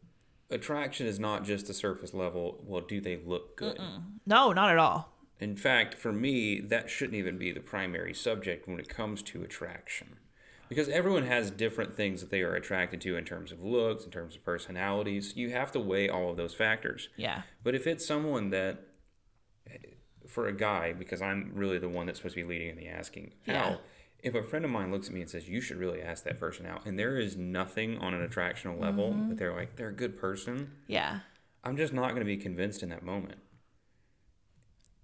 attraction 0.49 1.07
is 1.07 1.19
not 1.19 1.43
just 1.43 1.67
the 1.67 1.73
surface 1.73 2.13
level. 2.13 2.63
Well, 2.65 2.81
do 2.81 2.99
they 2.99 3.17
look 3.17 3.55
good? 3.55 3.79
No, 4.25 4.51
not 4.51 4.71
at 4.71 4.77
all. 4.77 5.13
In 5.39 5.55
fact, 5.55 5.95
for 5.95 6.11
me, 6.11 6.59
that 6.61 6.89
shouldn't 6.89 7.15
even 7.15 7.37
be 7.37 7.51
the 7.51 7.59
primary 7.59 8.13
subject 8.13 8.67
when 8.67 8.79
it 8.79 8.89
comes 8.89 9.21
to 9.23 9.43
attraction. 9.43 10.17
Because 10.69 10.89
everyone 10.89 11.27
has 11.27 11.51
different 11.51 11.93
things 11.95 12.21
that 12.21 12.31
they 12.31 12.41
are 12.41 12.55
attracted 12.55 12.99
to 13.01 13.17
in 13.17 13.25
terms 13.25 13.51
of 13.51 13.63
looks, 13.63 14.03
in 14.03 14.11
terms 14.11 14.35
of 14.35 14.43
personalities. 14.43 15.33
You 15.35 15.51
have 15.51 15.71
to 15.73 15.79
weigh 15.79 16.09
all 16.09 16.31
of 16.31 16.37
those 16.37 16.55
factors. 16.55 17.09
Yeah. 17.17 17.43
But 17.63 17.75
if 17.75 17.85
it's 17.85 18.05
someone 18.05 18.49
that, 18.49 18.79
for 20.35 20.47
a 20.47 20.53
guy, 20.53 20.93
because 20.93 21.21
I'm 21.21 21.51
really 21.55 21.79
the 21.79 21.89
one 21.89 22.05
that's 22.05 22.19
supposed 22.19 22.35
to 22.35 22.41
be 22.43 22.47
leading 22.47 22.69
in 22.69 22.75
the 22.77 22.87
asking 22.87 23.33
Yeah. 23.47 23.65
out, 23.65 23.81
if 24.21 24.35
a 24.35 24.43
friend 24.43 24.65
of 24.65 24.71
mine 24.71 24.91
looks 24.91 25.07
at 25.07 25.13
me 25.13 25.21
and 25.21 25.29
says, 25.29 25.47
You 25.49 25.61
should 25.61 25.77
really 25.77 26.01
ask 26.01 26.23
that 26.25 26.39
person 26.39 26.65
out, 26.65 26.85
and 26.85 26.99
there 26.99 27.17
is 27.17 27.35
nothing 27.37 27.97
on 27.99 28.13
an 28.13 28.27
attractional 28.27 28.79
level, 28.79 29.11
Mm-hmm. 29.11 29.29
but 29.29 29.37
they're 29.37 29.53
like, 29.55 29.75
They're 29.77 29.89
a 29.89 29.93
good 30.03 30.17
person, 30.19 30.71
Yeah. 30.87 31.19
I'm 31.63 31.77
just 31.77 31.93
not 31.93 32.09
going 32.09 32.19
to 32.19 32.25
be 32.25 32.37
convinced 32.37 32.83
in 32.83 32.89
that 32.89 33.03
moment. 33.03 33.39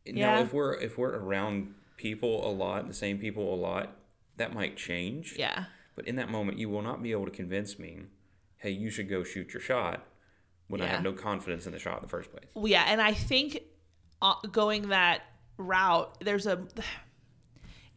Yeah. 0.06 0.36
Now, 0.36 0.42
if 0.42 0.54
we're 0.54 0.74
if 0.76 0.98
we're 0.98 1.16
around 1.16 1.74
people 1.98 2.48
a 2.48 2.52
lot, 2.52 2.88
the 2.88 2.94
same 2.94 3.18
people 3.20 3.54
a 3.54 3.56
lot, 3.56 3.96
that 4.38 4.54
might 4.54 4.78
change. 4.78 5.36
Yeah. 5.38 5.66
But 5.96 6.08
in 6.08 6.16
that 6.18 6.30
moment, 6.30 6.58
you 6.58 6.70
will 6.70 6.82
not 6.82 7.02
be 7.04 7.12
able 7.12 7.26
to 7.26 7.32
convince 7.32 7.78
me, 7.78 8.02
hey, 8.58 8.72
you 8.72 8.90
should 8.90 9.10
go 9.10 9.24
shoot 9.24 9.54
your 9.54 9.62
shot 9.62 10.06
when 10.68 10.82
I 10.82 10.88
have 10.88 11.04
no 11.04 11.12
confidence 11.14 11.66
in 11.66 11.72
the 11.74 11.80
shot 11.80 11.98
in 11.98 12.04
the 12.04 12.08
first 12.10 12.32
place. 12.32 12.46
Well, 12.56 12.68
yeah, 12.68 12.86
and 12.88 13.02
I 13.02 13.14
think 13.14 13.60
Uh, 14.22 14.36
going 14.52 14.90
that 14.90 15.24
route, 15.58 16.16
there's 16.22 16.46
a 16.46 16.64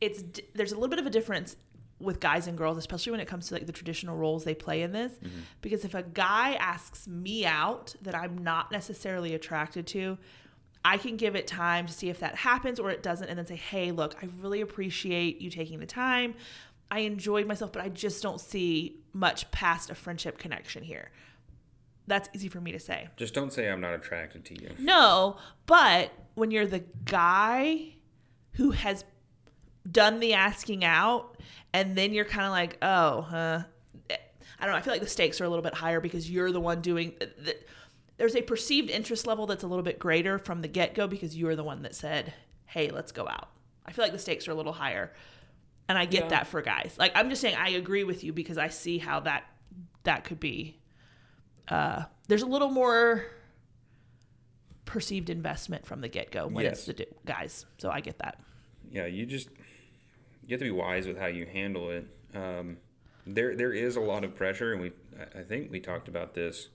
it's 0.01 0.23
there's 0.55 0.73
a 0.73 0.75
little 0.75 0.89
bit 0.89 0.99
of 0.99 1.07
a 1.07 1.11
difference 1.11 1.57
with 2.01 2.21
guys 2.21 2.47
and 2.47 2.59
girls, 2.59 2.77
especially 2.77 3.13
when 3.13 3.21
it 3.21 3.29
comes 3.29 3.49
to 3.49 3.55
like 3.55 3.67
the 3.67 3.73
traditional 3.73 4.17
roles 4.17 4.45
they 4.45 4.55
play 4.55 4.83
in 4.83 4.93
this. 4.93 5.13
Mm-hmm. 5.13 5.41
Because 5.61 5.85
if 5.85 5.95
a 5.95 6.03
guy 6.03 6.55
asks 6.55 7.07
me 7.07 7.47
out 7.47 7.95
that 8.03 8.15
I'm 8.15 8.39
not 8.39 8.71
necessarily 8.73 9.35
attracted 9.35 9.87
to, 9.89 10.19
I 10.85 10.99
can 10.99 11.17
give 11.17 11.35
it 11.35 11.47
time 11.47 11.87
to 11.87 11.93
see 11.93 12.11
if 12.11 12.21
that 12.21 12.35
happens 12.35 12.79
or 12.79 12.91
it 12.91 13.03
doesn't, 13.03 13.29
and 13.29 13.39
then 13.39 13.47
say, 13.47 13.57
"Hey, 13.57 13.91
look, 13.93 14.17
I 14.23 14.29
really 14.41 14.61
appreciate 14.61 15.41
you 15.41 15.51
taking 15.51 15.79
the 15.79 15.87
time. 15.87 16.35
I 16.91 17.01
enjoyed 17.01 17.47
myself, 17.47 17.73
but 17.73 17.83
I 17.83 17.89
just 17.89 18.23
don't 18.23 18.41
see 18.41 19.01
much 19.13 19.51
past 19.51 19.91
a 19.91 19.95
friendship 19.95 20.39
connection 20.39 20.83
here." 20.83 21.11
That's 22.07 22.29
easy 22.35 22.49
for 22.49 22.61
me 22.61 22.73
to 22.73 22.79
say. 22.79 23.09
Just 23.17 23.33
don't 23.35 23.53
say 23.53 23.69
I'm 23.71 23.81
not 23.81 23.95
attracted 23.95 24.45
to 24.47 24.62
you. 24.62 24.71
No, 24.79 25.37
but 25.67 26.12
when 26.35 26.51
you're 26.51 26.67
the 26.67 26.85
guy 27.05 27.95
who 28.53 28.73
has 28.73 29.05
done 29.90 30.21
the 30.21 30.35
asking 30.35 30.85
out 30.85 31.38
and 31.73 31.97
then 31.97 32.12
you're 32.12 32.25
kind 32.25 32.45
of 32.47 32.53
like, 32.53 32.77
oh, 32.83 33.23
huh. 33.23 33.62
I 34.11 34.67
don't 34.67 34.73
know. 34.73 34.79
I 34.79 34.83
feel 34.83 34.93
like 34.93 35.03
the 35.03 35.09
stakes 35.09 35.40
are 35.40 35.45
a 35.45 35.49
little 35.49 35.62
bit 35.62 35.75
higher 35.75 36.01
because 36.01 36.31
you're 36.31 36.53
the 36.53 36.61
one 36.61 36.81
doing 36.81 37.14
the, 37.19 37.57
there's 38.17 38.37
a 38.37 38.43
perceived 38.43 38.88
interest 38.90 39.27
level 39.27 39.47
that's 39.47 39.64
a 39.64 39.67
little 39.67 39.83
bit 39.83 39.99
greater 39.99 40.38
from 40.38 40.62
the 40.62 40.69
get 40.69 40.95
go 40.95 41.07
because 41.07 41.37
you're 41.37 41.57
the 41.57 41.64
one 41.64 41.83
that 41.83 41.95
said, 41.95 42.33
hey, 42.67 42.88
let's 42.90 43.12
go 43.12 43.27
out. 43.27 43.49
I 43.85 43.93
feel 43.93 44.05
like 44.05 44.12
the 44.12 44.19
stakes 44.19 44.47
are 44.47 44.53
a 44.53 44.55
little 44.55 44.73
higher. 44.73 45.12
And 45.88 45.99
I 45.99 46.05
get 46.07 46.25
Yeah. 46.25 46.29
that 46.31 46.47
for 46.47 46.62
guys. 46.62 46.95
Like 46.99 47.12
I'm 47.14 47.29
just 47.29 47.43
saying 47.43 47.57
I 47.57 47.71
agree 47.71 48.05
with 48.05 48.25
you 48.25 48.33
because 48.33 48.57
I 48.57 48.69
see 48.69 48.99
how 48.99 49.21
that 49.21 49.45
that 50.05 50.25
could 50.25 50.40
be 50.40 50.79
uh 51.68 52.05
there's 52.29 52.42
a 52.42 52.46
little 52.46 52.70
more 52.70 53.24
perceived 54.85 55.31
investment 55.31 55.87
from 55.87 56.00
the 56.00 56.09
get 56.09 56.31
go 56.31 56.46
when 56.46 56.64
it's 56.72 56.87
the 56.87 57.07
guys. 57.24 57.66
So 57.79 57.90
I 57.90 58.00
get 58.00 58.18
that. 58.18 58.38
Yeah, 58.90 59.07
you 59.07 59.27
just 59.27 59.48
you 60.46 60.50
have 60.50 60.61
to 60.61 60.64
be 60.64 60.70
wise 60.70 61.07
with 61.07 61.18
how 61.18 61.27
you 61.27 61.46
handle 61.46 61.90
it. 61.90 62.07
Um, 62.35 62.79
there 63.27 63.57
there 63.57 63.72
is 63.72 63.96
a 63.96 64.00
lot 64.00 64.24
of 64.24 64.35
pressure, 64.35 64.72
and 64.72 64.81
we 64.83 64.92
I- 65.35 65.42
think 65.42 65.70
we 65.70 65.81
talked 65.81 66.09
about 66.09 66.35
this 66.35 66.68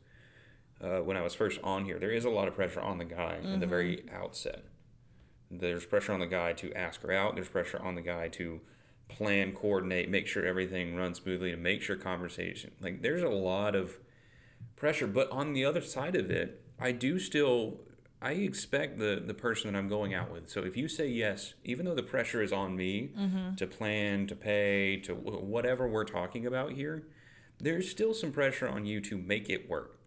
uh, 0.82 1.00
when 1.00 1.18
I 1.18 1.22
was 1.22 1.36
first 1.36 1.60
on 1.64 1.86
here. 1.86 2.00
There 2.00 2.12
is 2.12 2.26
a 2.26 2.30
lot 2.30 2.48
of 2.48 2.56
pressure 2.56 2.82
on 2.82 2.98
the 2.98 3.06
guy 3.06 3.40
at 3.44 3.60
the 3.60 3.68
very 3.68 4.04
outset. 4.12 4.64
There's 5.52 5.86
pressure 5.86 6.14
on 6.14 6.20
the 6.20 6.28
guy 6.28 6.54
to 6.54 6.74
ask 6.74 7.02
her 7.02 7.12
out. 7.12 7.36
There's 7.36 7.50
pressure 7.50 7.80
on 7.80 7.96
the 7.96 8.02
guy 8.02 8.28
to 8.30 8.62
plan, 9.08 9.52
coordinate, 9.54 10.10
make 10.10 10.28
sure 10.28 10.46
everything 10.46 10.96
runs 10.96 11.18
smoothly, 11.18 11.52
to 11.52 11.58
make 11.58 11.82
sure 11.82 11.96
conversation. 11.96 12.72
Like 12.82 13.02
there's 13.02 13.24
a 13.24 13.30
lot 13.30 13.76
of 13.76 13.98
pressure, 14.80 15.08
but 15.08 15.30
on 15.32 15.54
the 15.54 15.66
other 15.66 15.82
side 15.82 16.16
of 16.16 16.32
it, 16.32 16.64
I 16.80 16.92
do 16.92 17.20
still 17.20 17.82
I 18.22 18.32
expect 18.32 19.00
the 19.00 19.22
the 19.26 19.34
person 19.34 19.72
that 19.72 19.78
I'm 19.78 19.88
going 19.88 20.14
out 20.14 20.32
with. 20.32 20.50
So 20.50 20.62
if 20.62 20.76
you 20.76 20.88
say 20.88 21.08
yes, 21.08 21.54
even 21.64 21.86
though 21.86 21.96
the 21.96 22.04
pressure 22.04 22.42
is 22.42 22.52
on 22.52 22.76
me 22.76 23.12
mm-hmm. 23.18 23.56
to 23.56 23.68
plan, 23.68 24.28
to 24.28 24.36
pay, 24.36 24.98
to 25.02 25.14
wh- 25.14 25.44
whatever 25.44 25.88
we're 25.88 26.06
talking 26.06 26.46
about 26.46 26.74
here, 26.74 27.08
there's 27.60 27.90
still 27.90 28.14
some 28.14 28.32
pressure 28.32 28.68
on 28.68 28.86
you 28.86 29.00
to 29.02 29.18
make 29.18 29.50
it 29.50 29.70
work. 29.70 30.00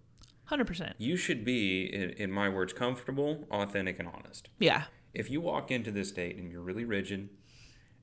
100%. 0.50 0.94
You 0.98 1.16
should 1.16 1.44
be, 1.44 1.84
in, 1.84 2.10
in 2.10 2.30
my 2.30 2.48
words, 2.48 2.72
comfortable, 2.72 3.46
authentic, 3.50 3.98
and 3.98 4.08
honest. 4.08 4.48
Yeah. 4.58 4.84
If 5.14 5.30
you 5.30 5.40
walk 5.40 5.70
into 5.70 5.90
this 5.90 6.10
date 6.10 6.36
and 6.36 6.50
you're 6.50 6.60
really 6.60 6.84
rigid 6.84 7.30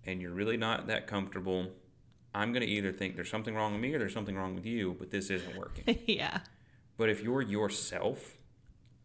and 0.05 0.21
you're 0.21 0.33
really 0.33 0.57
not 0.57 0.87
that 0.87 1.05
comfortable, 1.05 1.73
I'm 2.33 2.51
going 2.51 2.65
to 2.65 2.71
either 2.71 2.91
think 2.91 3.15
there's 3.15 3.29
something 3.29 3.55
wrong 3.55 3.73
with 3.73 3.81
me 3.81 3.93
or 3.93 3.99
there's 3.99 4.13
something 4.13 4.35
wrong 4.35 4.55
with 4.55 4.65
you, 4.65 4.95
but 4.97 5.11
this 5.11 5.29
isn't 5.29 5.57
working. 5.57 5.99
yeah. 6.07 6.39
But 6.99 7.09
if 7.09 7.23
you're 7.23 7.41
yourself, 7.41 8.37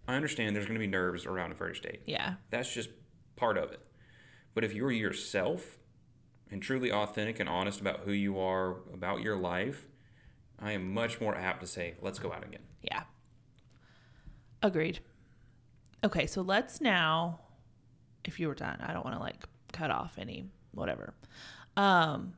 I 0.09 0.16
understand 0.16 0.54
there's 0.54 0.66
going 0.66 0.74
to 0.74 0.80
be 0.80 0.88
nerves 0.88 1.26
around 1.26 1.52
a 1.52 1.54
first 1.54 1.85
date. 1.85 2.02
Yeah. 2.07 2.35
That's 2.50 2.74
just 2.74 2.90
part 3.37 3.57
of 3.57 3.70
it. 3.70 3.78
But 4.52 4.64
if 4.64 4.74
you're 4.74 4.90
yourself 4.90 5.78
and 6.50 6.61
truly 6.61 6.90
authentic 6.90 7.38
and 7.38 7.48
honest 7.48 7.80
about 7.80 8.00
who 8.00 8.11
you 8.11 8.37
are, 8.40 8.78
about 8.92 9.22
your 9.22 9.37
life, 9.37 9.87
I 10.59 10.72
am 10.72 10.92
much 10.92 11.20
more 11.20 11.37
apt 11.37 11.61
to 11.61 11.68
say, 11.68 11.94
let's 12.02 12.18
go 12.18 12.33
out 12.33 12.44
again. 12.44 12.62
Yeah. 12.83 13.04
Agreed. 14.61 14.98
Okay, 16.02 16.26
so 16.26 16.42
let's 16.42 16.80
now 16.80 17.38
if 18.24 18.40
you 18.40 18.48
were 18.48 18.54
done, 18.54 18.80
I 18.80 18.92
don't 18.92 19.04
want 19.04 19.16
to 19.16 19.22
like 19.22 19.44
cut 19.72 19.92
off 19.92 20.18
any 20.18 20.46
whatever. 20.72 21.14
Um 21.76 22.35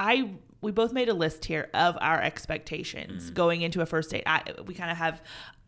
I 0.00 0.30
we 0.62 0.72
both 0.72 0.92
made 0.92 1.08
a 1.08 1.14
list 1.14 1.44
here 1.44 1.68
of 1.74 1.96
our 2.00 2.20
expectations 2.20 3.30
going 3.30 3.62
into 3.62 3.82
a 3.82 3.86
first 3.86 4.10
date. 4.10 4.24
I 4.26 4.42
we 4.64 4.74
kind 4.74 4.90
of 4.90 4.96
have 4.96 5.22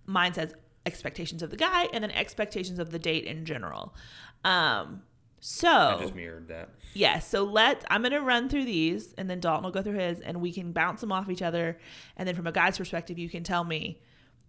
mine 0.06 0.32
says 0.32 0.54
expectations 0.84 1.42
of 1.42 1.50
the 1.50 1.56
guy 1.56 1.84
and 1.92 2.02
then 2.02 2.10
expectations 2.10 2.78
of 2.78 2.90
the 2.90 2.98
date 2.98 3.24
in 3.24 3.44
general. 3.44 3.94
Um 4.44 5.02
so 5.38 5.68
I 5.68 5.98
just 6.00 6.14
mirrored 6.14 6.48
that. 6.48 6.70
Yes. 6.94 7.28
So 7.28 7.44
let 7.44 7.84
I'm 7.90 8.02
gonna 8.02 8.22
run 8.22 8.48
through 8.48 8.64
these, 8.64 9.12
and 9.18 9.28
then 9.28 9.40
Dalton 9.40 9.64
will 9.64 9.72
go 9.72 9.82
through 9.82 9.98
his, 9.98 10.20
and 10.20 10.40
we 10.40 10.52
can 10.52 10.72
bounce 10.72 11.00
them 11.00 11.10
off 11.10 11.28
each 11.28 11.42
other. 11.42 11.78
And 12.16 12.28
then 12.28 12.36
from 12.36 12.46
a 12.46 12.52
guy's 12.52 12.78
perspective, 12.78 13.18
you 13.18 13.28
can 13.28 13.42
tell 13.42 13.64
me 13.64 14.00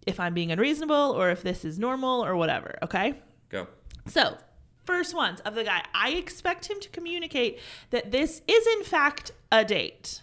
if 0.06 0.20
I'm 0.20 0.34
being 0.34 0.52
unreasonable 0.52 0.94
or 0.94 1.30
if 1.30 1.42
this 1.42 1.64
is 1.64 1.78
normal 1.78 2.24
or 2.24 2.36
whatever. 2.36 2.78
Okay. 2.82 3.14
Go. 3.48 3.66
So 4.06 4.36
first 4.84 5.14
ones 5.14 5.40
of 5.40 5.54
the 5.54 5.64
guy, 5.64 5.82
I 5.94 6.10
expect 6.10 6.70
him 6.70 6.80
to 6.80 6.88
communicate 6.88 7.58
that 7.90 8.10
this 8.10 8.42
is 8.46 8.66
in 8.78 8.84
fact 8.84 9.32
a 9.50 9.64
date. 9.64 10.22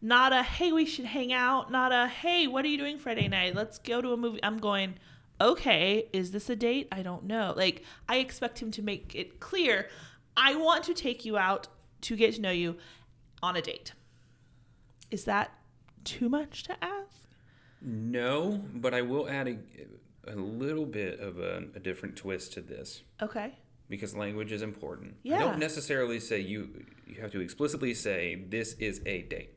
Not 0.00 0.32
a 0.32 0.42
hey, 0.42 0.72
we 0.72 0.86
should 0.86 1.06
hang 1.06 1.32
out. 1.32 1.72
Not 1.72 1.92
a 1.92 2.08
hey, 2.08 2.46
what 2.46 2.64
are 2.64 2.68
you 2.68 2.78
doing 2.78 2.98
Friday 2.98 3.28
night? 3.28 3.54
Let's 3.54 3.78
go 3.78 4.00
to 4.00 4.12
a 4.12 4.16
movie. 4.16 4.40
I'm 4.42 4.58
going, 4.58 4.94
okay, 5.40 6.08
is 6.12 6.30
this 6.30 6.48
a 6.48 6.56
date? 6.56 6.88
I 6.92 7.02
don't 7.02 7.24
know. 7.24 7.52
Like, 7.56 7.84
I 8.08 8.16
expect 8.16 8.62
him 8.62 8.70
to 8.72 8.82
make 8.82 9.14
it 9.14 9.40
clear 9.40 9.88
I 10.36 10.54
want 10.54 10.84
to 10.84 10.94
take 10.94 11.24
you 11.24 11.36
out 11.36 11.66
to 12.02 12.14
get 12.14 12.34
to 12.34 12.40
know 12.40 12.52
you 12.52 12.76
on 13.42 13.56
a 13.56 13.60
date. 13.60 13.92
Is 15.10 15.24
that 15.24 15.52
too 16.04 16.28
much 16.28 16.62
to 16.64 16.76
ask? 16.84 17.24
No, 17.82 18.62
but 18.72 18.94
I 18.94 19.02
will 19.02 19.28
add 19.28 19.48
a, 19.48 19.58
a 20.32 20.36
little 20.36 20.86
bit 20.86 21.18
of 21.18 21.38
a, 21.38 21.64
a 21.74 21.80
different 21.80 22.14
twist 22.14 22.52
to 22.52 22.60
this 22.60 23.02
Okay. 23.20 23.58
Because 23.88 24.14
language 24.14 24.52
is 24.52 24.62
important. 24.62 25.12
I 25.14 25.28
Yeah. 25.28 25.38
don't 25.38 25.58
necessarily 25.58 26.20
say 26.20 26.40
you 26.40 26.84
you 27.06 27.20
have 27.20 27.30
to 27.32 27.40
explicitly 27.40 27.94
say 27.94 28.34
this 28.48 28.74
is 28.74 29.00
a 29.06 29.22
date 29.22 29.54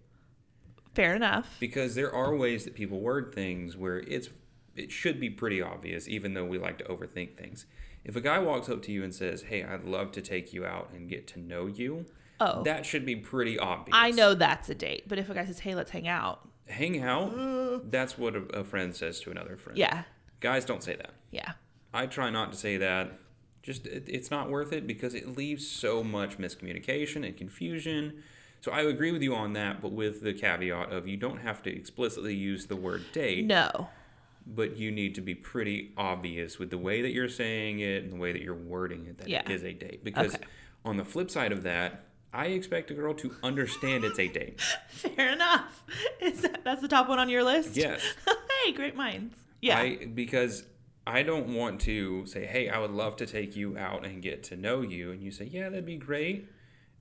Fair 0.93 1.15
enough. 1.15 1.57
because 1.59 1.95
there 1.95 2.13
are 2.13 2.35
ways 2.35 2.63
that 2.65 2.73
people 2.75 2.99
word 2.99 3.33
things 3.33 3.77
where 3.77 3.99
it's 3.99 4.29
it 4.75 4.91
should 4.91 5.19
be 5.19 5.29
pretty 5.29 5.61
obvious 5.61 6.07
even 6.07 6.33
though 6.33 6.45
we 6.45 6.57
like 6.57 6.77
to 6.77 6.83
overthink 6.85 7.35
things. 7.37 7.65
If 8.03 8.15
a 8.15 8.21
guy 8.21 8.39
walks 8.39 8.67
up 8.69 8.81
to 8.83 8.91
you 8.91 9.03
and 9.03 9.13
says, 9.13 9.43
"Hey, 9.43 9.63
I'd 9.63 9.83
love 9.83 10.11
to 10.13 10.21
take 10.21 10.53
you 10.53 10.65
out 10.65 10.89
and 10.93 11.07
get 11.09 11.27
to 11.27 11.39
know 11.39 11.67
you," 11.67 12.05
Oh. 12.39 12.63
that 12.63 12.85
should 12.85 13.05
be 13.05 13.15
pretty 13.15 13.59
obvious. 13.59 13.93
I 13.95 14.09
know 14.11 14.33
that's 14.33 14.69
a 14.69 14.75
date, 14.75 15.03
but 15.07 15.19
if 15.19 15.29
a 15.29 15.33
guy 15.35 15.45
says, 15.45 15.59
"Hey, 15.59 15.75
let's 15.75 15.91
hang 15.91 16.07
out," 16.07 16.47
Hang 16.67 17.01
out, 17.03 17.37
uh. 17.37 17.79
that's 17.83 18.17
what 18.17 18.33
a, 18.35 18.43
a 18.59 18.63
friend 18.63 18.95
says 18.95 19.19
to 19.21 19.29
another 19.31 19.55
friend. 19.57 19.77
yeah, 19.77 20.03
Guys 20.39 20.63
don't 20.65 20.81
say 20.81 20.95
that. 20.95 21.11
yeah, 21.31 21.53
I 21.93 22.07
try 22.07 22.29
not 22.31 22.51
to 22.53 22.57
say 22.57 22.77
that. 22.77 23.11
Just 23.63 23.85
it, 23.87 24.03
it's 24.07 24.31
not 24.31 24.49
worth 24.49 24.73
it 24.73 24.87
because 24.87 25.13
it 25.13 25.37
leaves 25.37 25.67
so 25.67 26.03
much 26.03 26.37
miscommunication 26.37 27.25
and 27.25 27.37
confusion. 27.37 28.23
So 28.61 28.71
I 28.71 28.81
agree 28.81 29.11
with 29.11 29.21
you 29.21 29.33
on 29.35 29.53
that, 29.53 29.81
but 29.81 29.91
with 29.91 30.21
the 30.21 30.33
caveat 30.33 30.91
of 30.91 31.07
you 31.07 31.17
don't 31.17 31.39
have 31.41 31.63
to 31.63 31.75
explicitly 31.75 32.35
use 32.35 32.67
the 32.67 32.75
word 32.75 33.03
date, 33.11 33.45
no, 33.45 33.89
but 34.45 34.77
you 34.77 34.91
need 34.91 35.15
to 35.15 35.21
be 35.21 35.33
pretty 35.35 35.91
obvious 35.97 36.59
with 36.59 36.69
the 36.69 36.77
way 36.77 37.01
that 37.01 37.11
you're 37.11 37.29
saying 37.29 37.79
it 37.79 38.03
and 38.03 38.11
the 38.11 38.17
way 38.17 38.31
that 38.31 38.41
you're 38.41 38.53
wording 38.55 39.05
it 39.07 39.17
that 39.19 39.27
it 39.27 39.31
Yeah. 39.31 39.49
is 39.49 39.63
a 39.63 39.73
date. 39.73 40.03
Because 40.03 40.35
Okay. 40.35 40.43
on 40.85 40.97
the 40.97 41.05
flip 41.05 41.29
side 41.31 41.51
of 41.51 41.63
that, 41.63 42.03
I 42.33 42.47
expect 42.47 42.89
a 42.91 42.93
girl 42.93 43.13
to 43.15 43.35
understand 43.43 44.03
it's 44.03 44.19
a 44.19 44.27
date. 44.39 44.61
fair 44.89 45.31
enough. 45.33 45.83
Is 46.21 46.41
that 46.41 46.63
that's 46.63 46.81
the 46.81 46.87
top 46.87 47.09
one 47.09 47.17
on 47.19 47.29
your 47.29 47.43
list? 47.43 47.75
Yes. 47.75 48.01
hey, 48.65 48.71
great 48.73 48.95
minds. 48.95 49.35
Yeah, 49.59 49.77
I 49.79 50.05
because 50.05 50.63
I 51.05 51.23
don't 51.23 51.55
want 51.55 51.81
to 51.81 52.25
say, 52.25 52.45
"Hey, 52.45 52.69
I 52.69 52.77
would 52.79 52.91
love 52.91 53.15
to 53.17 53.25
take 53.25 53.55
you 53.55 53.77
out 53.77 54.05
and 54.05 54.21
get 54.21 54.43
to 54.45 54.55
know 54.55 54.81
you," 54.81 55.11
and 55.11 55.21
you 55.23 55.31
say, 55.31 55.45
"Yeah, 55.45 55.69
that'd 55.69 55.85
be 55.85 55.97
great." 55.97 56.47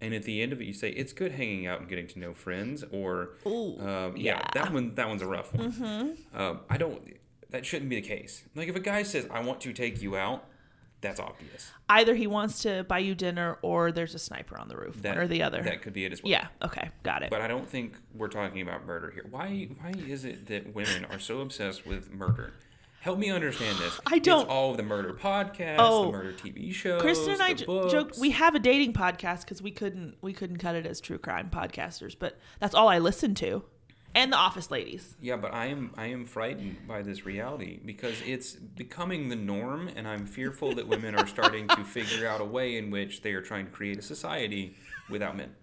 And 0.01 0.15
at 0.15 0.23
the 0.23 0.41
end 0.41 0.53
of 0.53 0.61
it, 0.63 0.65
you 0.65 0.73
say, 0.73 0.89
"It's 0.91 1.13
good 1.13 1.33
hanging 1.33 1.67
out 1.67 1.81
and 1.81 1.89
getting 1.89 2.07
to 2.09 2.19
know 2.19 2.33
friends," 2.33 2.83
or 2.91 3.33
Ooh, 3.47 3.79
um, 3.81 4.17
yeah, 4.17 4.17
yeah. 4.17 4.39
Mm-hmm. 4.41 4.59
that 4.59 4.73
one 4.73 4.95
that 4.95 5.09
one's 5.09 5.23
a 5.23 5.27
rough 5.27 5.53
one. 5.55 6.17
Um, 6.35 6.61
I 6.71 6.77
don't. 6.79 7.03
That 7.51 7.67
shouldn't 7.67 7.91
be 7.91 7.97
the 7.97 8.07
case. 8.07 8.45
Like 8.55 8.69
if 8.69 8.77
a 8.77 8.81
guy 8.81 9.03
says, 9.03 9.27
"I 9.31 9.41
want 9.41 9.61
to 9.63 9.73
take 9.75 10.01
you 10.01 10.17
out," 10.17 10.47
that's 11.03 11.21
obvious. 11.21 11.71
either 11.91 12.15
he 12.15 12.27
wants 12.27 12.63
to 12.63 12.85
buy 12.85 13.01
you 13.01 13.15
dinner 13.15 13.59
or 13.63 13.91
there's 13.93 14.15
a 14.15 14.19
sniper 14.19 14.57
on 14.59 14.69
the 14.69 14.77
roof, 14.77 15.03
That 15.03 15.17
one 15.17 15.25
or 15.25 15.27
the 15.29 15.43
other. 15.43 15.61
That 15.63 15.83
could 15.83 15.93
be 15.93 16.05
it 16.07 16.13
as 16.13 16.23
well. 16.23 16.31
yeah. 16.31 16.47
Okay. 16.63 16.89
Got 17.03 17.23
it. 17.25 17.31
But 17.31 17.41
I 17.43 17.49
don't 17.49 17.69
think 17.69 17.97
we're 18.15 18.29
talking 18.29 18.63
about 18.63 18.87
murder 18.87 19.11
here. 19.11 19.27
Why? 19.29 19.69
Why 19.81 19.91
is 19.91 20.25
it 20.25 20.47
that 20.47 20.75
women 20.75 21.05
are 21.11 21.19
so 21.19 21.41
obsessed 21.41 21.85
with 21.87 22.11
murder? 22.13 22.55
Help 23.01 23.19
me 23.19 23.31
understand 23.31 23.79
this. 23.79 23.99
I 24.07 24.19
don't- 24.19 24.43
It's 24.43 24.51
all 24.51 24.73
of 24.73 24.77
the 24.77 24.83
murder 24.83 25.15
podcasts, 25.15 25.77
Oh. 25.79 26.07
the 26.07 26.13
murder 26.13 26.33
TV 26.33 26.71
shows. 26.73 27.01
Kristen 27.01 27.33
and 27.33 27.43
I 27.43 27.55
j- 27.55 27.65
joke 27.65 28.13
we 28.21 28.31
have 28.33 28.55
a 28.55 28.59
dating 28.59 28.93
podcast 28.93 29.41
because 29.41 29.63
we 29.63 29.71
couldn't 29.71 30.17
we 30.21 30.33
couldn't 30.35 30.59
cut 30.59 30.75
it 30.75 30.87
as 30.87 31.01
true 31.01 31.17
crime 31.19 31.49
podcasters, 31.51 32.15
but 32.19 32.39
that's 32.59 32.75
all 32.75 32.89
I 32.89 32.99
listen 32.99 33.35
to. 33.37 33.65
and 34.13 34.33
the 34.33 34.37
office 34.37 34.73
ladies. 34.73 35.15
Yeah, 35.21 35.37
but 35.37 35.55
I 35.55 35.67
am 35.67 35.93
I 35.97 36.07
am 36.07 36.25
frightened 36.27 36.87
by 36.89 37.01
this 37.03 37.25
reality 37.25 37.79
because 37.85 38.21
it's 38.23 38.55
becoming 38.55 39.29
the 39.29 39.37
norm, 39.37 39.89
and 39.95 40.07
I'm 40.07 40.27
fearful 40.27 40.75
that 40.75 40.89
women 40.89 41.15
are 41.15 41.29
starting 41.29 41.69
to 41.69 41.85
figure 41.97 42.27
out 42.27 42.41
a 42.41 42.45
way 42.45 42.77
in 42.77 42.91
which 42.91 43.23
they 43.23 43.33
are 43.35 43.41
trying 43.41 43.67
to 43.67 43.73
create 43.73 43.99
a 43.99 44.03
society 44.03 44.75
without 45.09 45.37
men. 45.37 45.55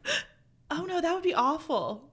Oh 0.71 0.85
no, 0.85 1.01
that 1.01 1.13
would 1.13 1.23
be 1.23 1.33
awful. 1.35 2.09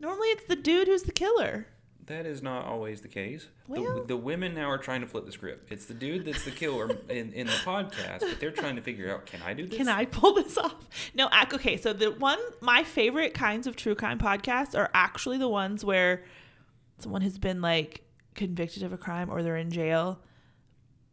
Normally 0.00 0.28
it's 0.28 0.44
the 0.46 0.56
dude 0.56 0.88
who's 0.88 1.02
the 1.04 1.12
killer. 1.12 1.66
That 2.06 2.26
is 2.26 2.42
not 2.42 2.66
always 2.66 3.00
the 3.00 3.08
case. 3.08 3.48
Well- 3.68 4.00
the, 4.00 4.08
the 4.08 4.16
women 4.16 4.54
now 4.54 4.68
are 4.70 4.78
trying 4.78 5.02
to 5.02 5.06
flip 5.06 5.24
the 5.24 5.32
script. 5.32 5.70
It's 5.70 5.86
the 5.86 5.94
dude 5.94 6.24
that's 6.24 6.44
the 6.44 6.50
killer 6.50 6.90
in, 7.08 7.32
in 7.32 7.46
the 7.46 7.52
podcast, 7.52 8.20
but 8.20 8.40
they're 8.40 8.50
trying 8.50 8.76
to 8.76 8.82
figure 8.82 9.12
out, 9.12 9.26
can 9.26 9.40
I 9.42 9.54
do 9.54 9.66
this? 9.66 9.76
Can 9.76 9.88
I 9.88 10.06
pull 10.06 10.34
this 10.34 10.58
off? 10.58 10.74
No, 11.14 11.28
okay. 11.52 11.76
So 11.76 11.92
the 11.92 12.10
one, 12.10 12.38
my 12.60 12.82
favorite 12.82 13.34
kinds 13.34 13.66
of 13.66 13.76
true 13.76 13.94
crime 13.94 14.18
podcasts 14.18 14.76
are 14.76 14.90
actually 14.94 15.38
the 15.38 15.48
ones 15.48 15.84
where 15.84 16.24
someone 16.98 17.22
has 17.22 17.38
been 17.38 17.60
like 17.60 18.02
convicted 18.34 18.82
of 18.82 18.92
a 18.92 18.98
crime 18.98 19.30
or 19.30 19.42
they're 19.42 19.56
in 19.56 19.70
jail, 19.70 20.20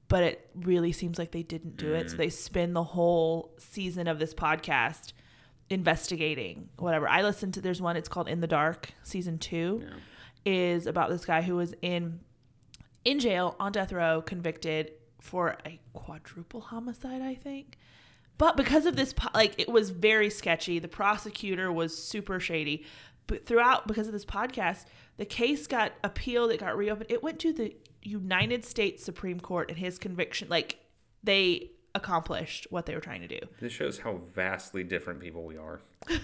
but 0.08 0.24
it 0.24 0.50
really 0.56 0.92
seems 0.92 1.20
like 1.20 1.32
they 1.32 1.44
didn't 1.44 1.78
do 1.78 1.94
it. 1.94 2.10
So 2.10 2.16
mm. 2.16 2.20
they 2.20 2.30
spend 2.30 2.76
the 2.76 2.84
whole 2.84 3.54
season 3.60 4.08
of 4.08 4.18
this 4.18 4.34
podcast 4.34 5.14
investigating 5.70 6.70
whatever. 6.78 7.08
I 7.08 7.22
listened 7.22 7.54
to. 7.56 7.62
There's 7.62 7.82
one. 7.82 7.96
It's 7.96 8.10
called 8.10 8.28
In 8.28 8.42
the 8.42 8.48
Dark, 8.48 8.90
season 9.04 9.38
two, 9.38 9.84
is 10.50 10.88
about 10.88 11.10
this 11.10 11.26
guy 11.26 11.42
who 11.42 11.56
was 11.56 11.74
in 11.82 12.20
in 13.06 13.20
jail 13.20 13.56
on 13.60 13.72
death 13.72 13.92
row, 13.92 14.22
convicted 14.22 14.92
for 15.22 15.58
a 15.66 15.80
quadruple 15.94 16.62
homicide, 16.62 17.22
I 17.22 17.36
think. 17.36 17.78
But 18.38 18.58
because 18.58 18.86
of 18.86 18.96
this, 18.96 19.14
po- 19.14 19.30
like, 19.34 19.56
it 19.58 19.70
was 19.70 19.90
very 19.90 20.30
sketchy. 20.30 20.80
The 20.80 20.88
prosecutor 20.88 21.72
was 21.72 21.98
super 21.98 22.40
shady. 22.40 22.86
But 23.28 23.46
throughout, 23.46 23.88
because 23.88 24.08
of 24.08 24.14
this 24.14 24.26
podcast, 24.26 24.86
the 25.18 25.26
case 25.26 25.68
got 25.68 25.94
appealed. 26.04 26.52
It 26.52 26.60
got 26.60 26.78
reopened. 26.78 27.12
It 27.12 27.22
went 27.22 27.40
to 27.40 27.54
the 27.54 27.76
United 28.02 28.66
States 28.66 29.04
Supreme 29.04 29.40
Court, 29.40 29.70
and 29.70 29.78
his 29.78 29.98
conviction, 29.98 30.48
like, 30.50 30.80
they 31.24 31.72
accomplished 31.96 32.68
what 32.70 32.86
they 32.86 32.96
were 32.96 33.02
trying 33.02 33.22
to 33.22 33.28
do. 33.28 33.40
This 33.60 33.74
shows 33.74 34.00
how 34.00 34.22
vastly 34.34 34.84
different 34.84 35.20
people 35.20 35.44
we 35.44 35.58
are. 35.58 35.82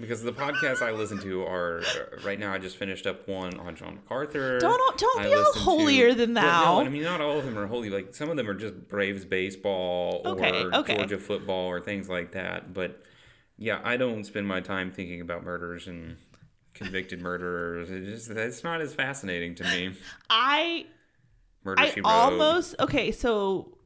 Because 0.00 0.22
the 0.22 0.32
podcasts 0.32 0.80
I 0.82 0.92
listen 0.92 1.18
to 1.20 1.42
are 1.44 1.82
right 2.24 2.38
now. 2.38 2.52
I 2.54 2.58
just 2.58 2.76
finished 2.78 3.06
up 3.06 3.28
one 3.28 3.58
on 3.60 3.76
John 3.76 3.96
MacArthur. 3.96 4.58
Don't- 4.58 4.98
don't 4.98 5.20
I 5.20 5.24
be 5.24 5.34
all 5.34 5.38
listened 5.40 5.54
to- 5.56 5.60
holier 5.60 6.14
than 6.14 6.34
Well, 6.34 6.44
thou. 6.44 6.80
no, 6.80 6.86
I 6.86 6.88
mean 6.88 7.02
not 7.02 7.20
all 7.20 7.38
of 7.38 7.44
them 7.44 7.58
are 7.58 7.66
holy. 7.66 7.90
Like 7.90 8.14
some 8.14 8.30
of 8.30 8.36
them 8.36 8.48
are 8.48 8.54
just 8.54 8.88
Braves 8.88 9.24
baseball 9.26 10.22
Okay, 10.24 10.62
or 10.64 10.74
okay. 10.76 10.96
Georgia 10.96 11.18
football 11.18 11.66
or 11.66 11.80
things 11.80 12.08
like 12.08 12.32
that. 12.32 12.72
But 12.72 13.02
yeah, 13.58 13.80
I 13.84 13.96
don't 13.98 14.24
spend 14.24 14.46
my 14.48 14.60
time 14.60 14.90
thinking 14.90 15.20
about 15.20 15.44
murders 15.44 15.86
and 15.86 16.16
convicted 16.72 17.20
murderers. 17.20 17.90
It 17.90 18.04
just 18.06 18.34
that's 18.34 18.64
not 18.64 18.80
as 18.80 18.94
fascinating 18.94 19.54
to 19.56 19.64
me. 19.64 19.94
I 20.30 20.86
Murder 21.62 21.82
I 21.82 21.94
almost 22.04 22.74
okay. 22.80 23.12
So 23.12 23.76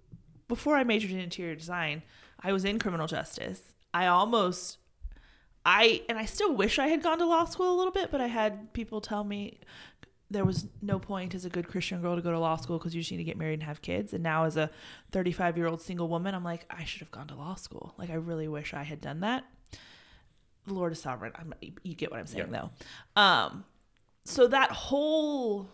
before 0.47 0.77
I 0.77 0.85
majored 0.85 1.11
in 1.11 1.19
interior 1.19 1.57
design, 1.57 2.03
I 2.41 2.53
was 2.53 2.65
in 2.65 2.79
criminal 2.79 3.09
justice. 3.09 3.63
I 3.93 4.07
almost, 4.07 4.79
I 5.67 6.03
and 6.09 6.19
I 6.19 6.25
still 6.27 6.55
wish 6.55 6.79
I 6.79 6.89
had 6.89 7.03
gone 7.03 7.19
to 7.19 7.27
law 7.27 7.45
school 7.45 7.75
a 7.75 7.77
little 7.77 7.93
bit, 7.93 8.11
but 8.11 8.21
I 8.21 8.27
had 8.27 8.73
people 8.73 9.01
tell 9.01 9.25
me 9.25 9.59
there 10.31 10.45
was 10.45 10.67
no 10.83 10.99
point 10.99 11.35
as 11.35 11.45
a 11.45 11.51
good 11.51 11.69
Christian 11.69 12.01
girl 12.01 12.17
to 12.17 12.23
go 12.23 12.33
to 12.33 12.39
law 12.39 12.57
school 12.57 12.79
because 12.79 12.95
you 12.95 13.01
just 13.03 13.11
need 13.13 13.19
to 13.19 13.25
get 13.25 13.37
married 13.39 13.55
and 13.55 13.63
have 13.63 13.81
kids. 13.83 14.13
And 14.15 14.23
now, 14.23 14.45
as 14.45 14.57
a 14.57 14.71
35 15.13 15.57
year 15.57 15.67
old 15.67 15.81
single 15.81 16.09
woman, 16.09 16.35
I'm 16.35 16.45
like, 16.45 16.67
I 16.71 16.85
should 16.85 17.01
have 17.01 17.11
gone 17.11 17.29
to 17.29 17.35
law 17.35 17.55
school. 17.55 17.95
Like, 17.99 18.11
I 18.11 18.15
really 18.15 18.49
wish 18.49 18.75
I 18.75 18.83
had 18.83 19.01
done 19.01 19.21
that. 19.21 19.45
The 20.67 20.75
Lord 20.75 20.93
is 20.93 21.01
sovereign. 21.01 21.33
I'm, 21.37 21.53
you 21.83 21.95
get 21.95 22.11
what 22.11 22.19
I'm 22.21 22.27
saying, 22.27 22.49
Yeah. 22.51 22.69
though. 23.17 23.21
Um, 23.21 23.65
so 24.25 24.47
that 24.49 24.71
whole 24.71 25.69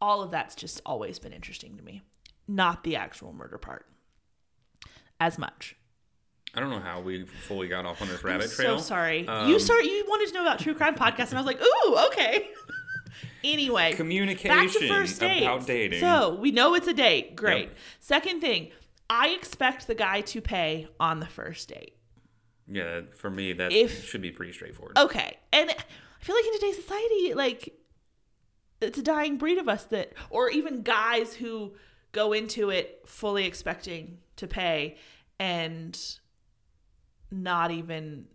all 0.00 0.22
of 0.22 0.30
that's 0.32 0.54
just 0.56 0.82
always 0.84 1.18
been 1.18 1.32
interesting 1.32 1.76
to 1.78 1.82
me 1.82 2.02
not 2.46 2.84
the 2.84 2.96
actual 2.96 3.32
murder 3.32 3.56
part 3.56 3.86
as 5.20 5.38
much 5.38 5.76
I 6.56 6.60
don't 6.60 6.70
know 6.70 6.80
how 6.80 7.00
we 7.00 7.24
fully 7.24 7.68
got 7.68 7.84
off 7.86 8.00
on 8.02 8.08
this 8.08 8.22
rabbit 8.22 8.34
I'm 8.34 8.40
rabbit 8.40 8.50
so 8.50 8.62
trail. 8.62 8.78
sorry 8.78 9.26
Um, 9.28 9.48
you 9.48 9.58
start 9.58 9.84
you 9.84 10.04
wanted 10.08 10.28
to 10.28 10.34
know 10.34 10.42
about 10.42 10.58
true 10.60 10.74
crime 10.74 10.94
podcasts 10.94 11.30
and 11.30 11.38
i 11.38 11.42
was 11.42 11.46
like 11.46 11.60
ooh 11.60 11.96
okay 12.06 12.48
anyway 13.44 13.92
Communication 13.94 14.48
back 14.56 14.70
to 14.72 14.88
first 14.88 15.20
dates 15.20 15.42
about 15.42 15.66
dating. 15.66 16.00
so 16.00 16.34
we 16.34 16.50
know 16.50 16.74
it's 16.74 16.86
a 16.86 16.94
date 16.94 17.36
great 17.36 17.68
Yep. 17.68 17.76
second 18.00 18.40
thing 18.40 18.70
i 19.10 19.28
expect 19.30 19.86
the 19.86 19.94
guy 19.94 20.20
to 20.22 20.40
pay 20.40 20.88
on 20.98 21.20
the 21.20 21.26
first 21.26 21.68
date 21.68 21.96
yeah, 22.66 23.02
for 23.14 23.28
me 23.28 23.52
that 23.52 23.72
If- 23.72 24.04
should 24.06 24.22
be 24.22 24.30
pretty 24.30 24.52
straightforward. 24.52 24.96
okay 24.98 25.36
and 25.52 25.70
i 25.70 25.74
feel 26.24 26.34
like 26.36 26.44
in 26.46 26.52
today's 26.54 26.76
society 26.76 27.34
like 27.34 27.74
it's 28.80 28.98
a 28.98 29.02
dying 29.02 29.36
breed 29.38 29.58
of 29.58 29.68
us 29.68 29.84
that 29.86 30.12
or 30.30 30.48
even 30.50 30.82
guys 30.82 31.34
who 31.34 31.74
go 32.12 32.32
into 32.32 32.70
it 32.70 33.02
fully 33.06 33.44
expecting 33.44 34.18
to 34.36 34.46
pay 34.46 34.96
and 35.38 36.18
not 37.42 37.70
even 37.70 38.26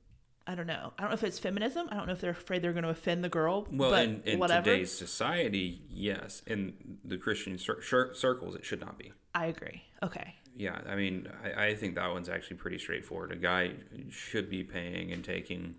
i 0.48 0.56
don't 0.56 0.68
know 0.68 0.92
i 0.98 1.02
don't 1.02 1.10
know 1.12 1.16
if 1.16 1.24
it's 1.24 1.40
feminism 1.40 1.88
i 1.92 1.96
don't 1.96 2.08
know 2.08 2.14
if 2.14 2.22
they're 2.22 2.32
afraid 2.32 2.62
they're 2.62 2.74
going 2.74 2.84
to 2.84 2.90
offend 2.90 3.24
the 3.24 3.30
girl 3.30 3.68
Well, 3.72 3.92
but 3.92 4.04
in, 4.06 4.22
in 4.26 4.40
whatever 4.40 4.66
today's 4.66 4.92
society, 4.92 5.82
yes. 5.90 6.42
In 6.48 6.74
the 7.06 7.18
Christian 7.18 7.58
cir- 7.58 7.82
cir- 7.82 8.14
circles, 8.14 8.56
it 8.56 8.66
should 8.66 8.82
not 8.82 8.98
be. 8.98 9.12
i 9.34 9.46
agree 9.46 9.84
okay 10.04 10.36
Yeah, 10.58 10.80
I 10.88 10.96
mean, 10.96 11.28
I, 11.44 11.68
I 11.68 11.76
think 11.76 11.96
that 11.96 12.10
one's 12.12 12.28
actually 12.30 12.58
pretty 12.58 12.80
straightforward. 12.80 13.32
A 13.32 13.36
guy 13.38 13.72
should 14.10 14.50
be 14.50 14.64
paying 14.64 15.12
and 15.14 15.24
taking 15.24 15.76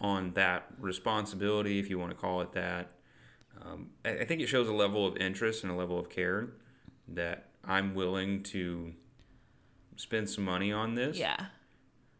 on 0.00 0.32
that 0.34 0.66
responsibility, 0.80 1.78
if 1.78 1.88
you 1.90 1.98
want 1.98 2.10
to 2.12 2.16
call 2.16 2.40
it 2.40 2.52
that. 2.52 2.90
Um, 3.60 3.90
I, 4.04 4.10
I 4.20 4.24
think 4.24 4.40
it 4.40 4.46
shows 4.48 4.68
a 4.68 4.72
level 4.72 5.06
of 5.06 5.16
interest 5.16 5.62
and 5.64 5.72
a 5.72 5.76
level 5.76 5.98
of 5.98 6.08
care 6.08 6.48
that 7.08 7.48
I'm 7.64 7.94
willing 7.94 8.42
to 8.54 8.92
spend 9.96 10.30
some 10.30 10.44
money 10.44 10.72
on 10.72 10.94
this. 10.94 11.16
yeah 11.18 11.46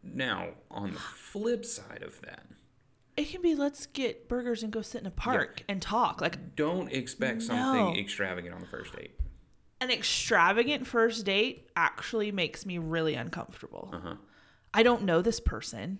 Now, 0.03 0.49
on 0.71 0.93
the 0.93 0.99
flip 0.99 1.65
side 1.65 2.03
of 2.03 2.19
that, 2.21 2.45
it 3.17 3.29
can 3.29 3.41
be 3.41 3.53
let's 3.55 3.85
get 3.87 4.29
burgers 4.29 4.63
and 4.63 4.71
go 4.71 4.81
sit 4.81 5.01
in 5.01 5.07
a 5.07 5.11
park 5.11 5.63
and 5.67 5.81
talk 5.81 6.21
like 6.21 6.55
don't 6.55 6.91
expect 6.91 7.39
No. 7.41 7.45
something 7.47 7.97
extravagant 7.97 8.53
on 8.55 8.61
the 8.61 8.67
first 8.67 8.95
date. 8.95 9.11
an 9.81 9.91
extravagant 9.91 10.87
first 10.87 11.25
date 11.25 11.69
actually 11.75 12.31
makes 12.31 12.65
me 12.65 12.77
really 12.77 13.15
uncomfortable. 13.15 13.89
Uh-huh. 13.93 14.15
I 14.73 14.83
don't 14.83 15.03
know 15.03 15.21
this 15.21 15.39
person. 15.39 15.99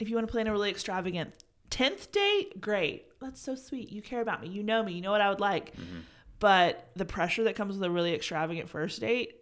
If 0.00 0.08
you 0.08 0.16
want 0.16 0.26
to 0.28 0.32
plan 0.32 0.46
a 0.46 0.52
really 0.52 0.70
extravagant 0.70 1.32
10th 1.70 2.10
date, 2.12 2.60
great. 2.60 3.06
That's 3.20 3.40
so 3.40 3.54
sweet. 3.54 3.90
You 3.90 4.02
care 4.02 4.20
about 4.20 4.40
me. 4.42 4.48
You 4.48 4.62
know 4.62 4.82
me. 4.82 4.92
You 4.94 5.00
know 5.00 5.10
what 5.10 5.20
I 5.20 5.28
would 5.28 5.40
like. 5.40 5.76
Mm-hmm. 5.76 5.98
But 6.38 6.88
the 6.94 7.04
pressure 7.04 7.44
that 7.44 7.56
comes 7.56 7.74
with 7.76 7.82
a 7.84 7.90
really 7.90 8.14
extravagant 8.14 8.68
first 8.68 9.00
date, 9.00 9.37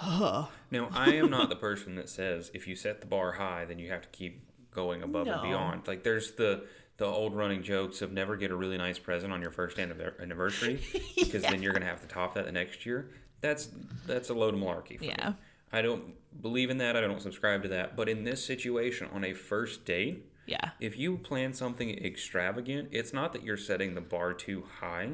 ugh. 0.00 0.48
Now, 0.70 0.88
I 0.92 1.14
am 1.14 1.30
not 1.30 1.48
the 1.48 1.56
person 1.56 1.96
that 1.96 2.08
says 2.08 2.50
if 2.54 2.66
you 2.66 2.74
set 2.76 3.00
the 3.00 3.06
bar 3.06 3.32
high, 3.32 3.64
then 3.64 3.78
you 3.78 3.90
have 3.90 4.02
to 4.02 4.08
keep 4.08 4.42
going 4.70 5.02
above 5.02 5.26
No. 5.26 5.34
and 5.34 5.42
beyond. 5.42 5.86
Like 5.86 6.02
there's 6.02 6.32
the 6.32 6.64
the 6.98 7.06
old 7.06 7.34
running 7.34 7.62
jokes 7.62 8.00
of 8.02 8.12
never 8.12 8.36
get 8.36 8.50
a 8.50 8.56
really 8.56 8.78
nice 8.78 8.98
present 8.98 9.32
on 9.32 9.40
your 9.42 9.50
first 9.50 9.76
anniver- 9.78 10.20
anniversary 10.20 10.80
because 11.16 11.42
then 11.42 11.62
you're 11.62 11.72
gonna 11.72 11.84
have 11.86 12.00
to 12.02 12.06
top 12.06 12.34
that 12.34 12.46
the 12.46 12.52
next 12.52 12.86
year. 12.86 13.10
That's 13.40 13.68
that's 14.06 14.30
a 14.30 14.34
load 14.34 14.54
of 14.54 14.60
malarkey 14.60 14.98
for 14.98 15.04
Yeah. 15.04 15.30
me. 15.30 15.34
I 15.72 15.82
don't 15.82 16.14
believe 16.40 16.70
in 16.70 16.78
that. 16.78 16.96
I 16.96 17.00
don't 17.00 17.20
subscribe 17.20 17.62
to 17.62 17.68
that. 17.70 17.96
But 17.96 18.08
in 18.08 18.24
this 18.24 18.44
situation, 18.44 19.08
on 19.12 19.24
a 19.24 19.32
first 19.32 19.84
date, 19.86 20.26
yeah. 20.46 20.70
if 20.80 20.98
you 20.98 21.16
plan 21.16 21.54
something 21.54 21.90
extravagant, 22.04 22.90
it's 22.92 23.12
not 23.14 23.32
that 23.32 23.42
you're 23.42 23.56
setting 23.56 23.94
the 23.94 24.00
bar 24.02 24.34
too 24.34 24.64
high. 24.80 25.08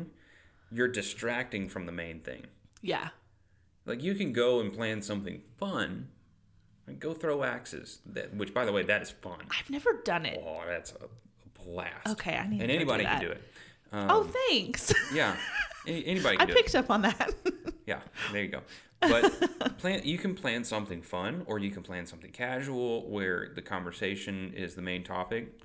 You're 0.73 0.88
distracting 0.88 1.69
from 1.69 1.87
the 1.87 1.93
main 1.93 2.21
thing. 2.21 2.47
Yeah. 2.83 3.11
Like 3.88 4.03
you 4.03 4.14
can 4.14 4.33
go 4.33 4.61
and 4.61 4.72
plan 4.72 5.03
something 5.03 5.40
fun. 5.59 6.09
Like 6.87 7.01
go 7.01 7.12
throw 7.14 7.42
axes. 7.42 8.01
That, 8.07 8.35
which, 8.35 8.53
by 8.55 8.64
the 8.64 8.72
way, 8.72 8.83
that 8.85 9.03
is 9.03 9.11
fun. 9.11 9.38
I've 9.51 9.70
never 9.70 9.94
done 10.05 10.27
it. 10.27 10.42
Oh, 10.46 10.62
that's 10.66 10.92
a 10.92 11.09
blast. 11.65 12.06
Okay, 12.08 12.37
I 12.37 12.46
need 12.46 12.58
to 12.58 12.65
And 12.65 12.71
do 12.71 12.77
anybody 12.77 13.04
that. 13.04 13.21
can 13.21 13.29
do 13.29 13.33
it. 13.33 13.42
Um, 13.92 14.06
Oh, 14.10 14.31
thanks. 14.48 14.92
yeah, 15.15 15.37
Any- 15.87 16.06
anybody 16.06 16.37
I 16.37 16.40
can 16.40 16.48
do 16.48 16.54
picked 16.54 16.75
up 16.75 16.90
on 16.90 17.02
that. 17.02 17.33
it. 17.44 17.54
Yeah, 17.87 18.00
there 18.33 18.42
you 18.42 18.50
go. 18.50 18.60
But 19.00 19.79
plan. 19.79 20.02
You 20.04 20.19
can 20.19 20.35
plan 20.35 20.63
something 20.63 21.00
fun, 21.00 21.42
or 21.46 21.58
you 21.58 21.71
can 21.71 21.83
plan 21.83 22.04
something 22.04 22.31
casual, 22.31 23.08
where 23.10 23.50
the 23.54 23.63
conversation 23.63 24.52
is 24.54 24.75
the 24.75 24.83
main 24.83 25.04
topic. 25.04 25.58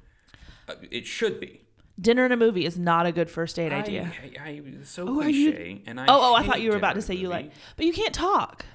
Uh, 0.70 0.76
it 0.90 1.06
should 1.06 1.42
be. 1.42 1.63
Dinner 2.02 2.24
and 2.24 2.34
a 2.34 2.38
movie 2.38 2.66
is 2.66 2.78
not 2.78 3.06
a 3.06 3.12
good 3.12 3.30
first 3.30 3.56
date 3.56 3.72
idea. 3.72 4.12
I, 4.40 4.44
I, 4.44 4.50
I 4.50 4.62
so 4.84 5.08
Oh, 5.08 5.16
cliche, 5.22 5.84
and 5.86 6.00
I. 6.00 6.06
oh, 6.08 6.32
oh, 6.32 6.34
I 6.36 6.44
thought 6.46 6.60
you 6.62 6.72
were 6.72 6.78
about 6.78 6.96
to 6.96 7.02
say 7.02 7.14
you 7.14 7.28
like, 7.30 7.52
but 7.78 7.86
you 7.86 7.94
can't 7.94 8.14
talk. 8.14 8.66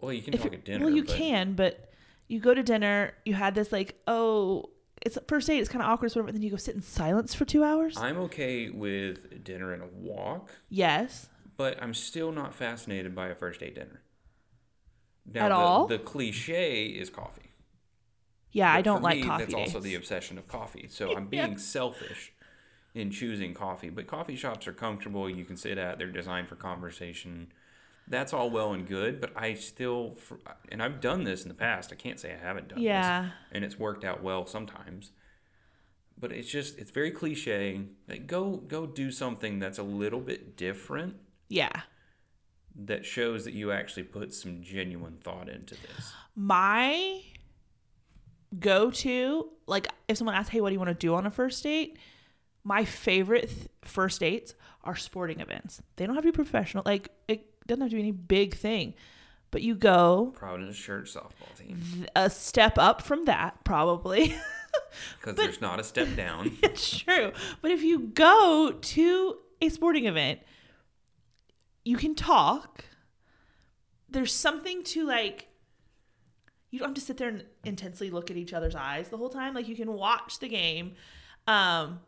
Well, 0.00 0.12
you 0.12 0.20
can 0.22 0.34
If 0.34 0.42
talk 0.42 0.52
at 0.52 0.64
dinner. 0.64 0.84
well, 0.84 0.94
you 0.94 1.04
but- 1.04 1.14
can, 1.14 1.54
but 1.54 1.90
you 2.28 2.40
go 2.40 2.52
to 2.52 2.62
dinner, 2.62 3.12
you 3.24 3.32
had 3.34 3.54
this 3.54 3.72
like, 3.72 3.98
oh, 4.06 4.68
it's 5.02 5.16
first 5.28 5.46
date, 5.46 5.58
it's 5.58 5.68
kind 5.70 5.82
of 5.82 5.88
awkward, 5.90 6.12
so 6.12 6.20
whatever, 6.20 6.32
then 6.32 6.42
you 6.42 6.50
go 6.50 6.56
sit 6.56 6.74
in 6.74 6.82
silence 6.82 7.34
for 7.34 7.44
two 7.46 7.64
hours. 7.64 7.96
I'm 7.96 8.18
okay 8.18 8.68
with 8.70 9.42
dinner 9.42 9.72
and 9.72 9.82
a 9.82 9.86
walk. 9.86 10.50
yes. 10.68 11.28
but 11.56 11.82
I'm 11.82 11.94
still 11.94 12.32
not 12.32 12.54
fascinated 12.54 13.14
by 13.14 13.28
a 13.28 13.34
first 13.34 13.60
date 13.60 13.74
dinner. 13.76 14.02
Now, 15.32 15.46
At 15.46 15.48
the, 15.48 15.54
all? 15.54 15.86
The 15.86 15.98
cliche 15.98 16.84
is 16.86 17.08
coffee. 17.08 17.43
Yeah, 18.54 18.72
I 18.72 18.80
don't 18.82 19.02
like 19.02 19.16
me, 19.18 19.24
coffee 19.24 19.42
That's 19.44 19.54
dates. 19.54 19.74
also 19.74 19.80
the 19.80 19.94
obsession 19.96 20.38
of 20.38 20.48
coffee. 20.48 20.86
So 20.88 21.14
I'm 21.14 21.26
being 21.26 21.52
Yeah. 21.52 21.56
selfish 21.58 22.32
in 22.94 23.10
choosing 23.10 23.52
coffee. 23.52 23.90
But 23.90 24.06
coffee 24.06 24.36
shops 24.36 24.66
are 24.68 24.72
comfortable. 24.72 25.28
You 25.28 25.44
can 25.44 25.56
sit 25.56 25.76
at. 25.76 25.98
They're 25.98 26.10
designed 26.10 26.48
for 26.48 26.54
conversation. 26.56 27.52
That's 28.06 28.32
all 28.32 28.50
well 28.50 28.72
and 28.72 28.86
good, 28.86 29.20
but 29.20 29.32
I 29.36 29.54
still, 29.54 30.16
and 30.70 30.82
I've 30.82 31.00
done 31.00 31.24
this 31.24 31.42
in 31.42 31.48
the 31.48 31.54
past. 31.54 31.90
I 31.92 31.96
can't 31.96 32.20
say 32.20 32.32
I 32.32 32.38
haven't 32.38 32.68
done 32.68 32.80
Yeah. 32.80 33.22
this. 33.22 33.32
And 33.52 33.64
it's 33.64 33.78
worked 33.78 34.04
out 34.04 34.22
well 34.22 34.46
sometimes. 34.46 35.10
But 36.16 36.30
it's 36.30 36.48
just, 36.48 36.78
it's 36.78 36.92
very 36.92 37.10
cliche. 37.10 37.80
Like, 38.08 38.28
go, 38.28 38.58
go 38.58 38.86
do 38.86 39.10
something 39.10 39.58
that's 39.58 39.78
a 39.78 39.82
little 39.82 40.20
bit 40.20 40.56
different 40.56 41.16
Yeah. 41.48 41.82
that 42.76 43.04
shows 43.04 43.44
that 43.46 43.54
you 43.54 43.72
actually 43.72 44.04
put 44.04 44.32
some 44.32 44.62
genuine 44.62 45.16
thought 45.24 45.48
into 45.48 45.74
this. 45.74 46.12
My 46.36 47.20
go 48.60 48.90
to, 48.90 49.48
like, 49.66 49.88
if 50.08 50.18
someone 50.18 50.34
asks, 50.34 50.50
hey, 50.50 50.60
what 50.60 50.68
do 50.70 50.72
you 50.74 50.78
want 50.78 50.88
to 50.90 50.94
do 50.94 51.14
on 51.14 51.26
a 51.26 51.30
first 51.30 51.62
date? 51.62 51.98
My 52.62 52.84
favorite 52.84 53.48
th- 53.48 53.68
first 53.82 54.20
dates 54.20 54.54
are 54.82 54.96
sporting 54.96 55.40
events. 55.40 55.82
They 55.96 56.06
don't 56.06 56.14
have 56.14 56.24
to 56.24 56.32
be 56.32 56.34
professional. 56.34 56.82
Like, 56.86 57.10
it 57.28 57.46
doesn't 57.66 57.80
have 57.82 57.90
to 57.90 57.96
be 57.96 58.02
any 58.02 58.12
big 58.12 58.54
thing. 58.54 58.94
But 59.50 59.62
you 59.62 59.74
go 59.76 60.32
Providence 60.34 60.76
Church 60.76 61.14
softball 61.14 61.56
team. 61.56 61.80
th- 61.94 62.08
a 62.16 62.28
step 62.28 62.76
up 62.78 63.02
from 63.02 63.26
that, 63.26 63.62
probably. 63.64 64.34
Because 65.20 65.36
there's 65.36 65.60
not 65.60 65.78
a 65.80 65.84
step 65.84 66.14
down. 66.16 66.56
it's 66.62 66.98
true. 66.98 67.32
But 67.62 67.70
if 67.70 67.82
you 67.82 68.00
go 68.00 68.74
to 68.80 69.36
a 69.60 69.68
sporting 69.68 70.06
event, 70.06 70.40
you 71.84 71.96
can 71.96 72.14
talk. 72.14 72.84
There's 74.08 74.32
something 74.32 74.82
to 74.84 75.04
like, 75.06 75.48
you 76.74 76.80
don't 76.80 76.88
have 76.88 76.94
to 76.96 77.00
sit 77.00 77.16
there 77.16 77.28
and 77.28 77.44
intensely 77.64 78.10
look 78.10 78.30
at 78.30 78.36
each 78.36 78.52
other's 78.52 78.74
eyes 78.74 79.08
the 79.08 79.16
whole 79.16 79.28
time. 79.28 79.54
Like 79.54 79.68
you 79.68 79.76
can 79.76 79.92
watch 79.92 80.40
the 80.40 80.48
game. 80.48 80.94
Um, 81.46 82.00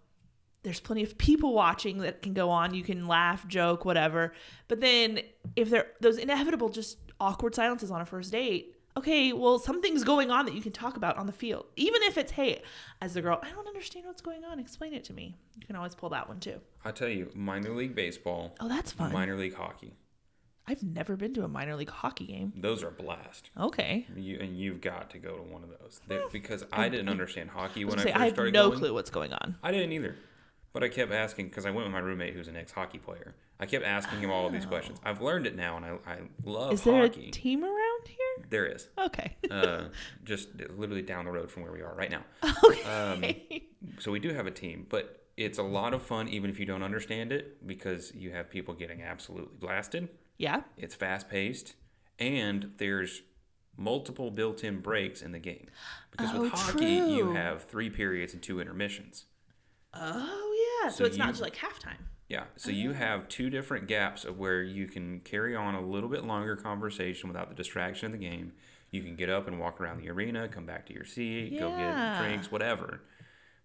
there's 0.64 0.80
plenty 0.80 1.04
of 1.04 1.16
people 1.16 1.54
watching 1.54 1.98
that 1.98 2.22
can 2.22 2.34
go 2.34 2.50
on. 2.50 2.74
You 2.74 2.82
can 2.82 3.06
laugh, 3.06 3.46
joke, 3.46 3.84
whatever. 3.84 4.32
But 4.66 4.80
then 4.80 5.20
if 5.54 5.70
there 5.70 5.86
those 6.00 6.18
inevitable 6.18 6.68
just 6.68 6.98
awkward 7.20 7.54
silences 7.54 7.90
on 7.92 8.00
a 8.00 8.04
first 8.04 8.32
date, 8.32 8.74
okay, 8.96 9.32
well 9.32 9.60
something's 9.60 10.02
going 10.02 10.30
on 10.32 10.44
that 10.46 10.54
you 10.54 10.60
can 10.62 10.72
talk 10.72 10.96
about 10.96 11.16
on 11.18 11.26
the 11.26 11.32
field. 11.32 11.66
Even 11.76 12.02
if 12.02 12.18
it's 12.18 12.32
hey, 12.32 12.62
as 13.00 13.14
the 13.14 13.22
girl, 13.22 13.38
I 13.42 13.50
don't 13.50 13.68
understand 13.68 14.06
what's 14.06 14.22
going 14.22 14.44
on. 14.44 14.58
Explain 14.58 14.92
it 14.94 15.04
to 15.04 15.12
me. 15.12 15.36
You 15.60 15.66
can 15.66 15.76
always 15.76 15.94
pull 15.94 16.08
that 16.08 16.28
one 16.28 16.40
too. 16.40 16.60
I 16.84 16.90
tell 16.90 17.08
you, 17.08 17.30
minor 17.34 17.70
league 17.70 17.94
baseball, 17.94 18.56
Oh, 18.58 18.68
that's 18.68 18.90
fun. 18.90 19.12
minor 19.12 19.36
league 19.36 19.54
hockey, 19.54 19.94
I've 20.68 20.82
never 20.82 21.16
been 21.16 21.32
to 21.34 21.44
a 21.44 21.48
minor 21.48 21.76
league 21.76 21.90
hockey 21.90 22.26
game. 22.26 22.52
those 22.56 22.82
are 22.82 22.88
a 22.88 22.92
blast. 22.92 23.50
Okay. 23.58 24.06
You 24.16 24.38
and 24.40 24.58
you've 24.58 24.80
got 24.80 25.10
to 25.10 25.18
go 25.18 25.36
to 25.36 25.42
one 25.42 25.62
of 25.62 25.70
those 25.70 26.00
because 26.32 26.64
I 26.72 26.88
didn't 26.88 27.08
understand 27.08 27.50
hockey 27.50 27.84
when 27.84 28.00
I, 28.00 28.02
gonna 28.04 28.08
say, 28.08 28.12
first 28.12 28.20
I 28.20 28.24
have 28.26 28.34
started 28.34 28.54
no 28.54 28.68
going. 28.68 28.78
clue 28.80 28.94
what's 28.94 29.10
going 29.10 29.32
on. 29.32 29.56
I 29.62 29.70
didn't 29.70 29.92
either, 29.92 30.16
but 30.72 30.82
I 30.82 30.88
kept 30.88 31.12
asking 31.12 31.48
because 31.48 31.66
I 31.66 31.70
went 31.70 31.84
with 31.86 31.92
my 31.92 32.00
roommate 32.00 32.34
who's 32.34 32.48
an 32.48 32.56
ex 32.56 32.72
hockey 32.72 32.98
player. 32.98 33.34
I 33.58 33.64
kept 33.66 33.84
asking 33.86 34.20
him 34.20 34.30
all 34.30 34.46
of 34.46 34.52
these 34.52 34.66
questions. 34.66 34.98
I've 35.02 35.22
learned 35.22 35.46
it 35.46 35.56
now, 35.56 35.76
and 35.78 35.86
I, 35.86 35.90
I 36.06 36.18
love 36.44 36.70
Oh. 36.70 36.72
Is 36.74 36.82
there 36.82 37.00
hockey. 37.02 37.28
a 37.28 37.30
team 37.30 37.64
around 37.64 38.06
here? 38.08 38.46
there 38.50 38.66
is. 38.66 38.88
Okay. 38.98 39.34
Uh, 39.50 39.84
just 40.24 40.48
literally 40.76 41.00
down 41.00 41.24
the 41.24 41.30
road 41.30 41.50
from 41.50 41.62
where 41.62 41.72
we 41.72 41.80
are 41.80 41.94
right 41.94 42.10
now. 42.10 42.22
okay. 42.64 43.64
So 43.98 44.10
we 44.12 44.18
do 44.18 44.34
have 44.34 44.46
a 44.46 44.50
team, 44.50 44.86
but 44.90 45.22
it's 45.36 45.58
a 45.58 45.62
lot 45.62 45.94
of 45.94 46.02
fun 46.02 46.28
even 46.28 46.50
if 46.50 46.58
you 46.60 46.66
don't 46.66 46.82
understand 46.82 47.32
it 47.32 47.66
because 47.66 48.12
you 48.14 48.30
have 48.32 48.50
people 48.50 48.74
getting 48.74 49.02
absolutely 49.02 49.56
blasted. 49.58 50.08
Yeah. 50.38 50.62
It's 50.76 50.94
fast 50.94 51.28
paced, 51.28 51.74
and 52.18 52.72
there's 52.78 53.22
multiple 53.76 54.30
built 54.30 54.64
in 54.64 54.80
breaks 54.80 55.22
in 55.22 55.32
the 55.32 55.38
game. 55.38 55.68
Because 56.10 56.32
with 56.32 56.52
Oh, 56.52 56.56
hockey, 56.56 56.86
you 56.86 57.32
have 57.32 57.64
three 57.64 57.90
periods 57.90 58.32
and 58.32 58.42
two 58.42 58.60
intermissions. 58.60 59.26
Oh 59.94 60.80
yeah. 60.82 60.90
So, 60.90 60.98
So 60.98 61.04
it's 61.04 61.16
not 61.16 61.28
just 61.28 61.42
like 61.42 61.56
halftime. 61.56 61.98
Yeah, 62.28 62.44
so 62.56 62.70
you 62.70 62.90
oh. 62.90 62.94
have 62.94 63.28
two 63.28 63.50
different 63.50 63.86
gaps 63.86 64.24
of 64.24 64.36
where 64.38 64.60
you 64.62 64.86
can 64.86 65.20
carry 65.20 65.54
on 65.54 65.76
a 65.76 65.80
little 65.80 66.08
bit 66.08 66.24
longer 66.24 66.56
conversation 66.56 67.28
without 67.28 67.48
the 67.48 67.54
distraction 67.54 68.06
of 68.06 68.12
the 68.12 68.18
game. 68.18 68.52
You 68.90 69.02
can 69.02 69.14
get 69.14 69.30
up 69.30 69.46
and 69.46 69.60
walk 69.60 69.80
around 69.80 69.98
the 70.00 70.10
arena, 70.10 70.48
come 70.48 70.66
back 70.66 70.86
to 70.86 70.92
your 70.94 71.04
seat, 71.04 71.56
go 71.58 71.70
get 71.70 72.18
drinks, 72.18 72.50
whatever. 72.50 73.02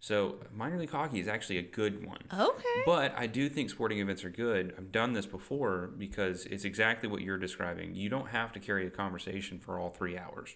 So 0.02 0.38
minor 0.52 0.80
league 0.80 0.90
hockey 0.90 1.20
is 1.20 1.28
actually 1.28 1.60
a 1.60 1.62
good 1.62 2.06
one. 2.06 2.18
Okay. 2.34 2.82
But 2.88 3.14
I 3.16 3.28
do 3.28 3.48
think 3.48 3.70
sporting 3.70 4.00
events 4.00 4.26
are 4.26 4.32
good. 4.32 4.74
I've 4.76 4.92
done 4.92 5.14
this 5.14 5.28
before 5.28 5.92
because 5.96 6.48
it's 6.48 6.66
exactly 6.66 7.08
what 7.08 7.22
you're 7.22 7.38
describing. 7.38 7.94
You 7.94 8.10
don't 8.10 8.30
have 8.30 8.52
to 8.54 8.60
carry 8.60 8.88
a 8.88 8.90
conversation 8.90 9.60
for 9.60 9.78
all 9.80 9.92
three 9.92 10.18
hours. 10.18 10.56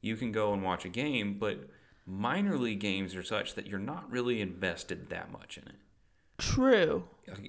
You 0.00 0.16
can 0.16 0.32
go 0.32 0.52
and 0.52 0.64
watch 0.64 0.84
a 0.84 0.88
game, 0.88 1.38
but 1.38 1.70
minor 2.04 2.58
league 2.58 2.80
games 2.80 3.14
are 3.14 3.22
such 3.22 3.54
that 3.54 3.68
you're 3.68 3.78
not 3.78 4.10
really 4.10 4.40
invested 4.40 5.08
that 5.10 5.30
much 5.30 5.56
in 5.56 5.62
it. 5.62 5.76
True. 6.38 7.04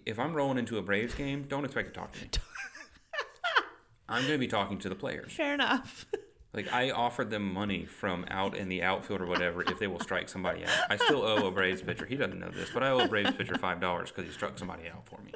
If 0.06 0.20
I'm 0.20 0.36
rolling 0.36 0.60
into 0.60 0.78
a 0.78 0.84
Braves 0.84 1.16
game, 1.16 1.46
don't 1.48 1.66
expect 1.66 1.88
to 1.88 2.00
talk 2.00 2.12
to 2.14 2.22
me. 2.22 2.30
I'm 4.10 4.22
going 4.22 4.34
to 4.34 4.40
be 4.40 4.48
talking 4.48 4.78
to 4.80 4.90
the 4.90 4.96
players. 4.96 5.32
Fair 5.32 5.56
enough. 5.56 6.06
Like 6.54 6.72
I 6.74 6.90
offered 6.92 7.30
them 7.30 7.54
money 7.54 7.86
from 7.86 8.26
out 8.30 8.58
in 8.58 8.70
the 8.70 8.82
outfield 8.82 9.22
or 9.22 9.28
whatever 9.28 9.62
if 9.62 9.78
they 9.78 9.86
will 9.88 10.00
strike 10.00 10.30
somebody 10.30 10.64
out. 10.66 10.72
I 10.90 10.96
still 10.98 11.22
owe 11.24 11.46
a 11.48 11.52
Braves 11.52 11.82
pitcher. 11.82 12.06
He 12.08 12.16
doesn't 12.16 12.40
know 12.40 12.50
this, 12.50 12.70
but 12.74 12.82
I 12.82 12.90
owe 12.90 13.00
a 13.00 13.08
Braves 13.08 13.32
pitcher 13.36 13.58
five 13.58 13.80
dollars 13.80 14.10
because 14.10 14.26
he 14.26 14.32
struck 14.32 14.58
somebody 14.58 14.90
out 14.90 15.06
for 15.08 15.20
me. 15.22 15.32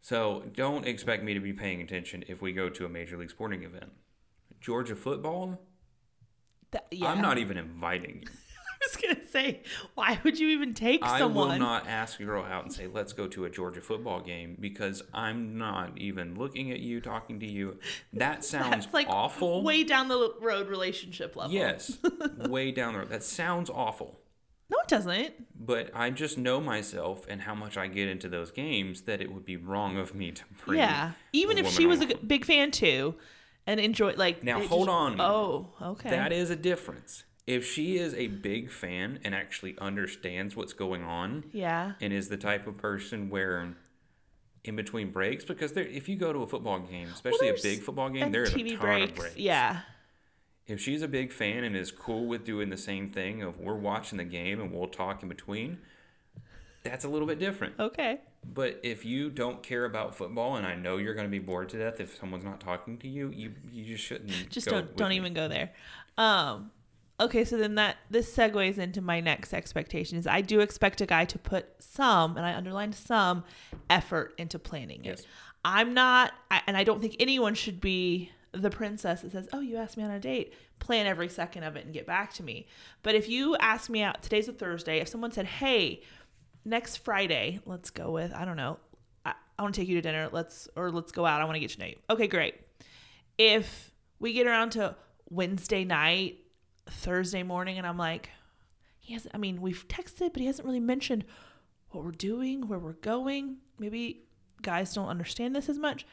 So 0.00 0.44
don't 0.56 0.86
expect 0.86 1.22
me 1.22 1.34
to 1.34 1.40
be 1.40 1.52
paying 1.52 1.80
attention 1.80 2.24
if 2.26 2.42
we 2.42 2.52
go 2.52 2.68
to 2.68 2.84
a 2.84 2.88
major 2.88 3.16
league 3.16 3.30
sporting 3.30 3.62
event. 3.62 3.92
Georgia 4.60 4.96
football, 4.96 5.60
That- 6.72 6.86
yeah. 6.90 7.06
I'm 7.08 7.20
not 7.22 7.38
even 7.38 7.56
inviting 7.56 8.22
you. 8.22 8.28
I 8.82 8.88
was 8.88 8.96
gonna 8.96 9.26
say, 9.28 9.62
why 9.94 10.18
would 10.24 10.38
you 10.38 10.48
even 10.48 10.74
take 10.74 11.02
I 11.04 11.18
someone? 11.18 11.50
I 11.50 11.52
will 11.54 11.58
not 11.58 11.86
ask 11.86 12.18
a 12.20 12.24
girl 12.24 12.44
out 12.44 12.64
and 12.64 12.72
say, 12.72 12.86
let's 12.86 13.12
go 13.12 13.28
to 13.28 13.44
a 13.44 13.50
Georgia 13.50 13.80
football 13.80 14.20
game 14.20 14.56
because 14.58 15.02
I'm 15.14 15.56
not 15.56 15.96
even 15.98 16.34
looking 16.34 16.70
at 16.72 16.80
you, 16.80 17.00
talking 17.00 17.38
to 17.40 17.46
you. 17.46 17.78
That 18.12 18.44
sounds 18.44 18.84
That's 18.86 18.94
like 18.94 19.08
awful. 19.08 19.62
way 19.62 19.84
down 19.84 20.08
the 20.08 20.34
road 20.40 20.68
relationship 20.68 21.36
level. 21.36 21.52
Yes, 21.52 21.98
way 22.48 22.72
down 22.72 22.94
the 22.94 23.00
road. 23.00 23.10
That 23.10 23.22
sounds 23.22 23.70
awful. 23.70 24.18
No, 24.70 24.78
it 24.78 24.88
doesn't. 24.88 25.34
But 25.54 25.90
I 25.94 26.10
just 26.10 26.38
know 26.38 26.60
myself 26.60 27.26
and 27.28 27.42
how 27.42 27.54
much 27.54 27.76
I 27.76 27.88
get 27.88 28.08
into 28.08 28.28
those 28.28 28.50
games 28.50 29.02
that 29.02 29.20
it 29.20 29.30
would 29.30 29.44
be 29.44 29.56
wrong 29.56 29.98
of 29.98 30.14
me 30.14 30.32
to 30.32 30.42
bring. 30.64 30.78
yeah. 30.78 31.12
Even 31.32 31.58
if 31.58 31.68
she 31.68 31.86
was 31.86 32.00
a 32.00 32.06
big 32.16 32.44
fan 32.46 32.70
too, 32.70 33.14
and 33.66 33.78
enjoy 33.78 34.14
like. 34.16 34.42
Now, 34.42 34.60
hold 34.60 34.86
just- 34.88 34.96
on. 34.96 35.20
Oh, 35.20 35.68
okay. 35.80 36.10
That 36.10 36.32
is 36.32 36.50
a 36.50 36.56
difference. 36.56 37.24
If 37.46 37.66
she 37.66 37.98
is 37.98 38.14
a 38.14 38.28
big 38.28 38.70
fan 38.70 39.18
and 39.24 39.34
actually 39.34 39.76
understands 39.78 40.54
what's 40.54 40.72
going 40.72 41.02
on 41.02 41.44
yeah. 41.52 41.92
and 42.00 42.12
is 42.12 42.28
the 42.28 42.36
type 42.36 42.66
of 42.66 42.78
person 42.78 43.30
where 43.30 43.74
in 44.64 44.76
between 44.76 45.10
breaks, 45.10 45.44
because 45.44 45.72
there, 45.72 45.84
if 45.84 46.08
you 46.08 46.16
go 46.16 46.32
to 46.32 46.40
a 46.40 46.46
football 46.46 46.78
game, 46.78 47.08
especially 47.12 47.48
a 47.48 47.56
big 47.60 47.82
football 47.82 48.10
game, 48.10 48.30
there's 48.30 48.54
a 48.54 48.58
ton 48.58 48.78
breaks. 48.78 49.10
of 49.10 49.16
breaks. 49.16 49.36
Yeah. 49.36 49.80
If 50.66 50.80
she's 50.80 51.02
a 51.02 51.08
big 51.08 51.32
fan 51.32 51.64
and 51.64 51.76
is 51.76 51.90
cool 51.90 52.26
with 52.26 52.44
doing 52.44 52.70
the 52.70 52.76
same 52.76 53.10
thing 53.10 53.42
of 53.42 53.58
we're 53.58 53.74
watching 53.74 54.18
the 54.18 54.24
game 54.24 54.60
and 54.60 54.72
we'll 54.72 54.86
talk 54.86 55.22
in 55.24 55.28
between, 55.28 55.78
that's 56.84 57.04
a 57.04 57.08
little 57.08 57.26
bit 57.26 57.40
different. 57.40 57.74
Okay. 57.80 58.20
But 58.44 58.80
if 58.82 59.04
you 59.04 59.30
don't 59.30 59.62
care 59.62 59.84
about 59.84 60.14
football, 60.14 60.56
and 60.56 60.66
I 60.66 60.74
know 60.74 60.96
you're 60.96 61.14
going 61.14 61.26
to 61.26 61.30
be 61.30 61.38
bored 61.38 61.68
to 61.70 61.78
death 61.78 62.00
if 62.00 62.18
someone's 62.18 62.44
not 62.44 62.60
talking 62.60 62.98
to 62.98 63.08
you, 63.08 63.30
you 63.30 63.52
you 63.70 63.84
just 63.84 64.04
shouldn't. 64.04 64.50
Just 64.50 64.66
go 64.66 64.80
don't 64.80 64.96
don't 64.96 65.10
me. 65.10 65.16
even 65.16 65.34
go 65.34 65.48
there. 65.48 65.72
Um. 66.18 66.70
Okay, 67.20 67.44
so 67.44 67.56
then 67.56 67.76
that 67.76 67.98
this 68.10 68.34
segues 68.34 68.78
into 68.78 69.00
my 69.00 69.20
next 69.20 69.52
expectation 69.54 70.18
is 70.18 70.26
I 70.26 70.40
do 70.40 70.60
expect 70.60 71.00
a 71.00 71.06
guy 71.06 71.24
to 71.26 71.38
put 71.38 71.66
some, 71.78 72.36
and 72.36 72.44
I 72.44 72.54
underlined 72.54 72.94
some, 72.94 73.44
effort 73.90 74.34
into 74.38 74.58
planning 74.58 75.04
Yes. 75.04 75.20
it. 75.20 75.26
I'm 75.64 75.94
not, 75.94 76.32
I, 76.50 76.62
and 76.66 76.76
I 76.76 76.82
don't 76.82 77.00
think 77.00 77.16
anyone 77.20 77.54
should 77.54 77.80
be 77.80 78.32
the 78.50 78.70
princess 78.70 79.20
that 79.22 79.32
says, 79.32 79.48
"Oh, 79.52 79.60
you 79.60 79.76
asked 79.76 79.96
me 79.96 80.02
on 80.02 80.10
a 80.10 80.18
date, 80.18 80.54
plan 80.80 81.06
every 81.06 81.28
second 81.28 81.62
of 81.62 81.76
it 81.76 81.84
and 81.84 81.94
get 81.94 82.06
back 82.06 82.32
to 82.34 82.42
me." 82.42 82.66
But 83.02 83.14
if 83.14 83.28
you 83.28 83.56
ask 83.56 83.88
me 83.88 84.02
out, 84.02 84.22
today's 84.22 84.48
a 84.48 84.52
Thursday. 84.52 84.98
If 84.98 85.08
someone 85.08 85.30
said, 85.30 85.46
"Hey, 85.46 86.02
next 86.64 86.98
Friday, 86.98 87.60
let's 87.66 87.90
go 87.90 88.10
with 88.10 88.32
I 88.34 88.44
don't 88.44 88.56
know, 88.56 88.78
I, 89.24 89.34
I 89.58 89.62
want 89.62 89.74
to 89.76 89.80
take 89.80 89.88
you 89.88 89.94
to 89.94 90.02
dinner. 90.02 90.28
Let's 90.32 90.68
or 90.74 90.90
let's 90.90 91.12
go 91.12 91.24
out. 91.24 91.40
I 91.40 91.44
want 91.44 91.54
to 91.54 91.60
get 91.60 91.70
to 91.70 91.78
know 91.78 91.86
you." 91.86 91.96
Okay, 92.10 92.26
great. 92.26 92.54
If 93.38 93.92
we 94.18 94.32
get 94.32 94.46
around 94.48 94.70
to 94.72 94.96
Wednesday 95.30 95.84
night, 95.84 96.38
Thursday 96.86 97.42
morning, 97.42 97.78
and 97.78 97.86
I'm 97.86 97.98
like, 97.98 98.30
he 99.00 99.12
hasn't. 99.14 99.34
I 99.34 99.38
mean, 99.38 99.60
we've 99.60 99.86
texted, 99.88 100.32
but 100.32 100.40
he 100.40 100.46
hasn't 100.46 100.66
really 100.66 100.80
mentioned 100.80 101.24
what 101.90 102.04
we're 102.04 102.10
doing, 102.12 102.68
where 102.68 102.78
we're 102.78 102.92
going. 102.94 103.56
Maybe 103.78 104.22
guys 104.62 104.94
don't 104.94 105.08
understand 105.08 105.54
this 105.56 105.68
as 105.68 105.78
much. 105.78 106.06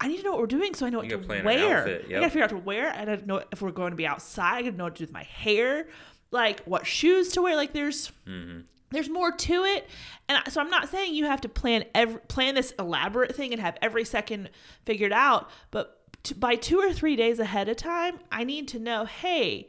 I 0.00 0.08
need 0.08 0.18
to 0.18 0.22
know 0.24 0.32
what 0.32 0.40
we're 0.40 0.46
doing 0.46 0.74
so 0.74 0.86
I 0.86 0.90
know 0.90 0.98
what 0.98 1.08
to 1.08 1.16
wear. 1.44 1.44
outfit, 1.78 2.04
I 2.18 2.20
gotta 2.20 2.30
figure 2.30 2.44
out 2.44 2.52
what 2.52 2.58
to 2.60 2.64
wear. 2.64 2.92
I 2.92 3.04
gotta 3.04 3.26
know 3.26 3.42
if 3.52 3.62
we're 3.62 3.70
going 3.70 3.90
to 3.92 3.96
be 3.96 4.06
outside. 4.06 4.56
I 4.58 4.62
gotta 4.62 4.76
know 4.76 4.84
what 4.84 4.96
to 4.96 4.98
do 4.98 5.04
with 5.04 5.12
my 5.14 5.22
hair, 5.22 5.86
like 6.30 6.60
what 6.64 6.86
shoes 6.86 7.32
to 7.32 7.42
wear. 7.42 7.56
Like 7.56 7.72
there's 7.72 8.10
Mm-hmm. 8.26 8.60
there's 8.90 9.08
more 9.08 9.32
to 9.32 9.64
it, 9.64 9.88
and 10.28 10.38
so 10.52 10.60
I'm 10.60 10.68
not 10.70 10.88
saying 10.90 11.14
you 11.14 11.24
have 11.26 11.40
to 11.42 11.48
plan 11.48 11.84
every 11.94 12.20
plan 12.28 12.54
this 12.54 12.72
elaborate 12.78 13.34
thing 13.34 13.52
and 13.52 13.60
have 13.62 13.76
every 13.80 14.04
second 14.04 14.50
figured 14.84 15.12
out. 15.12 15.48
But 15.70 16.00
to, 16.24 16.34
by 16.34 16.56
two 16.56 16.78
or 16.78 16.92
three 16.92 17.16
days 17.16 17.38
ahead 17.38 17.68
of 17.68 17.76
time, 17.76 18.20
I 18.30 18.44
need 18.44 18.68
to 18.68 18.78
know. 18.78 19.04
Hey, 19.04 19.68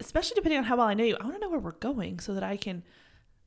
especially 0.00 0.34
depending 0.34 0.58
on 0.58 0.64
how 0.64 0.76
well 0.76 0.86
I 0.86 0.94
know 0.94 1.04
you, 1.04 1.16
I 1.20 1.24
want 1.24 1.36
to 1.36 1.40
know 1.40 1.50
where 1.50 1.60
we're 1.60 1.72
going 1.72 2.18
so 2.18 2.34
that 2.34 2.42
I 2.42 2.56
can 2.56 2.82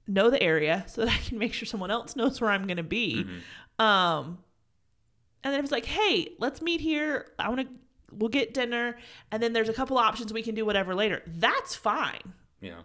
know 0.08 0.30
the 0.30 0.42
area 0.42 0.86
so 0.88 1.02
that 1.06 1.12
I 1.12 1.18
can 1.18 1.38
make 1.38 1.54
sure 1.54 1.66
someone 1.66 1.92
else 1.92 2.16
knows 2.16 2.40
where 2.40 2.52
I'm 2.52 2.66
going 2.68 2.78
to 2.78 2.84
be. 2.84 3.24
Mm-hmm. 3.24 3.86
Um, 3.86 4.40
and 5.44 5.52
then 5.52 5.60
it 5.60 5.62
was 5.62 5.72
like, 5.72 5.86
hey, 5.86 6.30
let's 6.40 6.62
meet 6.62 6.82
here. 6.82 7.32
I 7.38 7.50
want 7.50 7.62
to, 7.62 7.68
we'll 8.12 8.30
get 8.30 8.54
dinner. 8.54 8.98
And 9.32 9.42
then 9.42 9.54
there's 9.54 9.70
a 9.70 9.74
couple 9.74 9.98
options. 9.98 10.32
We 10.32 10.44
can 10.44 10.56
do 10.56 10.66
whatever 10.66 10.96
later. 10.96 11.22
That's 11.28 11.76
fine. 11.76 12.34
Yeah. 12.62 12.82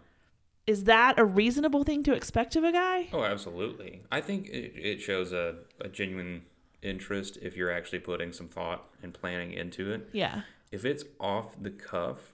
Is 0.67 0.83
that 0.83 1.17
a 1.17 1.25
reasonable 1.25 1.83
thing 1.83 2.03
to 2.03 2.13
expect 2.13 2.55
of 2.55 2.63
a 2.63 2.71
guy? 2.71 3.09
Oh, 3.13 3.23
absolutely. 3.23 4.03
I 4.11 4.21
think 4.21 4.47
it, 4.49 4.73
it 4.75 5.01
shows 5.01 5.33
a, 5.33 5.55
a 5.79 5.87
genuine 5.87 6.43
interest 6.81 7.37
if 7.41 7.55
you're 7.55 7.71
actually 7.71 7.99
putting 7.99 8.33
some 8.33 8.47
thought 8.47 8.89
and 9.03 9.13
planning 9.13 9.53
into 9.53 9.91
it. 9.91 10.09
Yeah. 10.11 10.41
If 10.71 10.85
it's 10.85 11.03
off 11.19 11.61
the 11.61 11.69
cuff, 11.69 12.33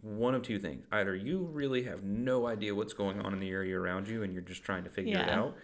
one 0.00 0.34
of 0.34 0.42
two 0.42 0.58
things. 0.58 0.86
Either 0.90 1.14
you 1.14 1.48
really 1.52 1.82
have 1.82 2.02
no 2.02 2.46
idea 2.46 2.74
what's 2.74 2.94
going 2.94 3.20
on 3.20 3.32
in 3.32 3.40
the 3.40 3.50
area 3.50 3.78
around 3.78 4.08
you 4.08 4.22
and 4.22 4.32
you're 4.32 4.42
just 4.42 4.62
trying 4.62 4.84
to 4.84 4.90
figure 4.90 5.18
it 5.18 5.28
out, 5.28 5.56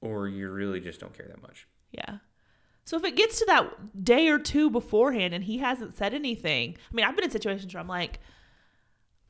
or 0.00 0.28
you 0.28 0.48
really 0.50 0.80
just 0.80 1.00
don't 1.00 1.16
care 1.16 1.26
that 1.26 1.42
much. 1.42 1.66
Yeah. 1.90 2.18
So 2.84 2.96
if 2.96 3.04
it 3.04 3.16
gets 3.16 3.40
to 3.40 3.44
that 3.46 4.04
day 4.04 4.28
or 4.28 4.38
two 4.38 4.70
beforehand 4.70 5.34
and 5.34 5.42
he 5.42 5.58
hasn't 5.58 5.96
said 5.96 6.14
anything, 6.14 6.76
I 6.90 6.94
mean, 6.94 7.04
I've 7.04 7.16
been 7.16 7.24
in 7.24 7.30
situations 7.30 7.74
where 7.74 7.80
I'm 7.80 7.88
like, 7.88 8.20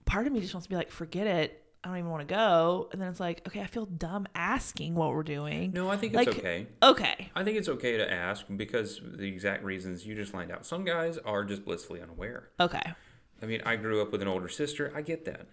part 0.05 0.27
of 0.27 0.33
me 0.33 0.41
just 0.41 0.53
wants 0.53 0.67
to 0.67 0.71
be 0.71 0.77
like, 0.77 0.91
forget 0.91 1.27
it. 1.27 1.63
I 1.87 1.89
don't 1.89 1.99
even 1.99 2.11
want 2.11 2.26
to 2.26 2.34
go. 2.34 2.89
And 2.91 3.01
then 3.01 3.09
it's 3.09 3.20
like, 3.20 3.47
okay, 3.47 3.61
I 3.61 3.66
feel 3.66 3.87
dumb 3.87 4.26
asking 4.34 4.97
what 4.97 5.12
we're 5.12 5.22
doing. 5.22 5.70
No, 5.70 5.89
I 5.89 5.97
think 5.97 6.14
it's 6.14 6.26
okay. 6.26 6.66
Okay. 6.82 7.30
I 7.32 7.45
think 7.45 7.59
it's 7.59 7.68
okay 7.68 7.97
to 7.97 8.12
ask 8.12 8.45
because 8.57 9.01
the 9.05 9.28
exact 9.28 9.62
reasons 9.62 10.05
you 10.05 10.16
just 10.16 10.34
lined 10.34 10.51
out. 10.51 10.66
Some 10.66 10.84
guys 10.84 11.16
are 11.18 11.45
just 11.45 11.64
blissfully 11.64 12.03
unaware. 12.03 12.49
Okay. 12.59 12.82
I 13.41 13.47
mean, 13.47 13.62
I 13.64 13.76
grew 13.76 14.03
up 14.03 14.11
with 14.11 14.20
an 14.20 14.26
older 14.26 14.49
sister. 14.49 14.93
I 14.97 15.03
get 15.03 15.26
that. 15.26 15.47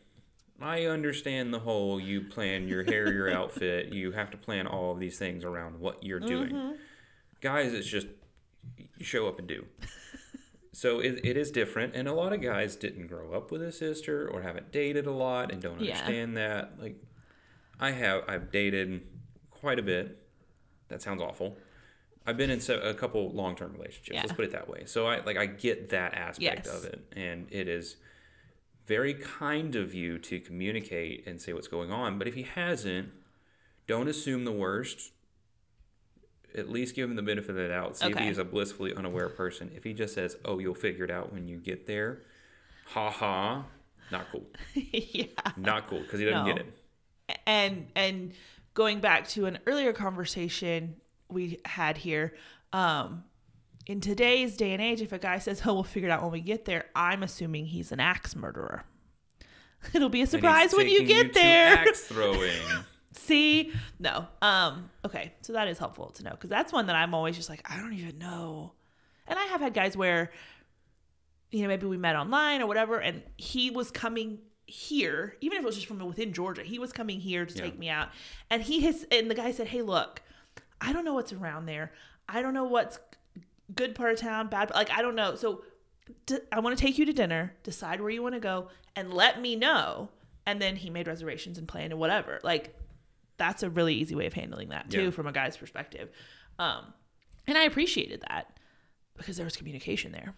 I 0.60 0.86
understand 0.86 1.54
the 1.54 1.60
whole 1.60 2.00
you 2.00 2.22
plan 2.22 2.68
your 2.68 2.84
hair, 2.84 3.14
your 3.14 3.32
outfit, 3.38 3.94
you 3.94 4.14
have 4.14 4.32
to 4.32 4.38
plan 4.38 4.66
all 4.66 4.92
of 4.92 5.00
these 5.00 5.20
things 5.20 5.44
around 5.44 5.80
what 5.80 6.04
you're 6.04 6.20
doing. 6.20 6.50
Mm-hmm. 6.50 6.72
Guys, 7.42 7.74
it's 7.74 7.88
just 7.88 8.08
you 8.98 9.06
show 9.06 9.28
up 9.28 9.38
and 9.38 9.48
do. 9.48 9.68
So 10.74 11.00
it, 11.00 11.22
it 11.24 11.38
is 11.38 11.52
different. 11.52 11.96
And 11.96 12.08
a 12.08 12.14
lot 12.14 12.34
of 12.34 12.42
guys 12.42 12.76
didn't 12.76 13.08
grow 13.08 13.32
up 13.34 13.52
with 13.52 13.62
a 13.62 13.72
sister 13.72 14.28
or 14.28 14.42
haven't 14.42 14.72
dated 14.72 15.06
a 15.06 15.12
lot 15.12 15.52
and 15.52 15.62
don't 15.62 15.80
Yeah. 15.80 15.94
understand 15.94 16.36
that. 16.38 16.80
Like, 16.82 16.96
I 17.80 17.92
have, 17.92 18.24
I've 18.28 18.52
dated 18.52 19.02
quite 19.50 19.80
a 19.80 19.84
bit. 19.84 20.18
That 20.90 21.02
sounds 21.02 21.22
awful. 21.22 21.58
I've 22.26 22.38
been 22.38 22.50
in 22.50 22.60
so, 22.60 22.80
a 22.80 22.94
couple 22.94 23.32
long-term 23.32 23.74
relationships. 23.74 24.18
Let's 24.18 24.32
put 24.34 24.46
it 24.46 24.52
that 24.52 24.68
way. 24.70 24.84
So 24.86 25.08
I 25.08 25.24
like 25.24 25.38
I 25.38 25.46
get 25.46 25.90
that 25.90 26.14
aspect 26.14 26.66
Yes. 26.66 26.68
of 26.76 26.86
it, 26.86 27.02
and 27.16 27.48
it 27.52 27.68
is 27.68 27.98
very 28.88 29.14
kind 29.14 29.76
of 29.76 29.94
you 29.94 30.18
to 30.20 30.40
communicate 30.40 31.26
and 31.28 31.42
say 31.42 31.52
what's 31.54 31.68
going 31.68 31.92
on. 31.92 32.18
But 32.18 32.28
if 32.28 32.34
he 32.36 32.44
hasn't, 32.44 33.10
don't 33.88 34.08
assume 34.08 34.46
the 34.46 34.52
worst. 34.54 35.12
At 36.56 36.70
least 36.70 36.96
give 36.96 37.10
him 37.10 37.16
the 37.16 37.22
benefit 37.24 37.50
of 37.52 37.56
the 37.56 37.68
doubt. 37.68 37.98
See 37.98 38.08
if 38.08 38.16
Okay. 38.16 38.26
he 38.26 38.30
is 38.30 38.38
a 38.38 38.44
blissfully 38.44 38.94
unaware 38.94 39.30
person. 39.30 39.72
If 39.76 39.84
he 39.84 39.94
just 39.94 40.14
says, 40.14 40.38
"Oh, 40.46 40.60
you'll 40.60 40.76
figure 40.76 41.04
it 41.06 41.12
out 41.12 41.34
when 41.34 41.48
you 41.48 41.58
get 41.58 41.88
there," 41.88 42.22
ha 42.86 43.10
ha, 43.10 43.66
not 44.12 44.28
cool, 44.32 44.46
yeah. 44.76 45.26
not 45.58 45.88
cool, 45.88 46.02
because 46.02 46.20
he 46.20 46.26
doesn't 46.26 46.48
No. 46.48 46.54
get 46.54 46.66
it. 46.66 47.40
and 47.48 47.88
and 47.96 48.34
going 48.74 49.00
back 49.00 49.28
to 49.30 49.46
an 49.46 49.58
earlier 49.66 49.94
conversation 49.94 50.96
we 51.30 51.60
had 51.66 51.98
here 51.98 52.36
um 52.74 53.24
in 53.88 54.02
today's 54.02 54.56
day 54.58 54.72
and 54.74 54.82
age 54.82 55.02
if 55.02 55.12
a 55.14 55.18
guy 55.18 55.40
says 55.40 55.62
oh 55.66 55.74
we'll 55.74 55.84
figure 55.84 56.10
it 56.10 56.12
out 56.12 56.22
when 56.22 56.32
we 56.32 56.42
get 56.42 56.66
there 56.66 56.86
i'm 56.96 57.24
assuming 57.24 57.66
he's 57.66 57.92
an 57.92 58.00
axe 58.00 58.36
murderer 58.36 58.84
it'll 59.94 60.10
be 60.10 60.22
a 60.22 60.28
surprise 60.28 60.74
when 60.74 60.88
you 60.88 61.04
get 61.06 61.28
to 61.28 61.34
there 61.34 61.76
axe 61.78 62.02
throwing. 62.08 62.52
See? 63.14 63.72
No. 64.00 64.28
Um 64.42 64.90
okay. 65.06 65.34
So 65.42 65.54
that 65.54 65.68
is 65.68 65.78
helpful 65.78 66.10
to 66.12 66.24
know 66.24 66.32
because 66.32 66.50
that's 66.50 66.72
one 66.74 66.88
that 66.88 66.96
i'm 66.96 67.14
always 67.14 67.36
just 67.36 67.50
like 67.50 67.62
i 67.72 67.78
don't 67.78 67.94
even 67.94 68.18
know. 68.18 68.74
And 69.28 69.38
i 69.40 69.44
have 69.46 69.62
had 69.62 69.74
guys 69.74 69.96
where 69.98 70.32
you 71.52 71.62
know 71.62 71.68
maybe 71.68 71.86
we 71.86 71.98
met 71.98 72.16
online 72.16 72.62
or 72.62 72.68
whatever 72.68 73.00
and 73.00 73.22
he 73.38 73.70
was 73.70 73.92
coming 73.92 74.40
here 74.66 75.36
even 75.42 75.58
if 75.58 75.64
it 75.64 75.66
was 75.66 75.76
just 75.76 75.88
from 75.88 76.00
within 76.00 76.32
georgia 76.34 76.64
he 76.64 76.80
was 76.80 76.92
coming 76.94 77.20
here 77.20 77.46
to 77.46 77.56
Yeah. 77.56 77.62
take 77.64 77.78
me 77.78 77.90
out. 77.90 78.10
And 78.50 78.62
he 78.64 78.82
has 78.82 79.06
and 79.12 79.30
the 79.30 79.36
guy 79.36 79.52
said 79.52 79.68
hey 79.68 79.82
look 79.82 80.22
i 80.82 80.92
don't 80.92 81.06
know 81.06 81.14
what's 81.14 81.34
around 81.34 81.66
there. 81.66 81.92
I 82.28 82.42
don't 82.42 82.54
know 82.54 82.64
what's 82.64 83.00
good 83.76 83.96
part 83.96 84.12
of 84.14 84.20
town 84.20 84.48
bad 84.50 84.72
like 84.74 84.90
i 84.92 85.02
don't 85.02 85.16
know. 85.16 85.36
So 85.36 85.64
d- 86.26 86.40
i 86.52 86.60
want 86.60 86.78
to 86.78 86.82
take 86.84 86.98
you 86.98 87.06
to 87.06 87.14
dinner 87.14 87.54
decide 87.64 88.02
where 88.02 88.10
you 88.10 88.24
want 88.24 88.36
to 88.36 88.40
go 88.42 88.70
and 88.96 89.14
let 89.14 89.40
me 89.42 89.56
know. 89.56 90.10
And 90.46 90.62
then 90.62 90.76
he 90.76 90.90
made 90.90 91.08
reservations 91.08 91.58
and 91.58 91.68
planned 91.68 91.92
and 91.94 92.00
whatever. 92.00 92.40
Like 92.44 92.76
that's 93.38 93.64
a 93.64 93.70
really 93.70 93.94
easy 93.96 94.16
way 94.16 94.26
of 94.26 94.34
handling 94.34 94.70
that 94.70 94.90
too 94.90 95.06
Yeah. 95.06 95.10
from 95.12 95.28
a 95.28 95.32
guy's 95.32 95.58
perspective 95.58 96.10
um 96.60 96.94
and 97.48 97.58
i 97.58 97.64
appreciated 97.64 98.24
that 98.30 98.58
because 99.18 99.38
there 99.38 99.46
was 99.46 99.56
communication 99.58 100.12
there 100.12 100.34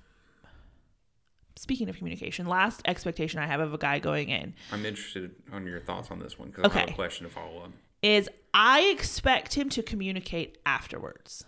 speaking 1.56 1.88
of 1.90 1.98
communication 1.98 2.46
last 2.48 2.82
expectation 2.86 3.40
i 3.40 3.46
have 3.48 3.60
of 3.60 3.74
a 3.74 3.78
guy 3.78 4.00
going 4.00 4.30
in 4.30 4.54
I'm 4.72 4.86
interested 4.86 5.32
on 5.52 5.66
your 5.66 5.80
thoughts 5.80 6.12
on 6.12 6.20
this 6.20 6.38
one 6.38 6.50
because 6.50 6.72
I 6.72 6.80
have 6.80 6.90
a 6.90 6.94
question 6.94 7.26
to 7.28 7.32
follow 7.34 7.64
up. 7.64 7.72
is 8.02 8.30
I 8.54 8.82
expect 8.84 9.54
him 9.56 9.70
to 9.70 9.84
communicate 9.84 10.58
afterwards. 10.66 11.44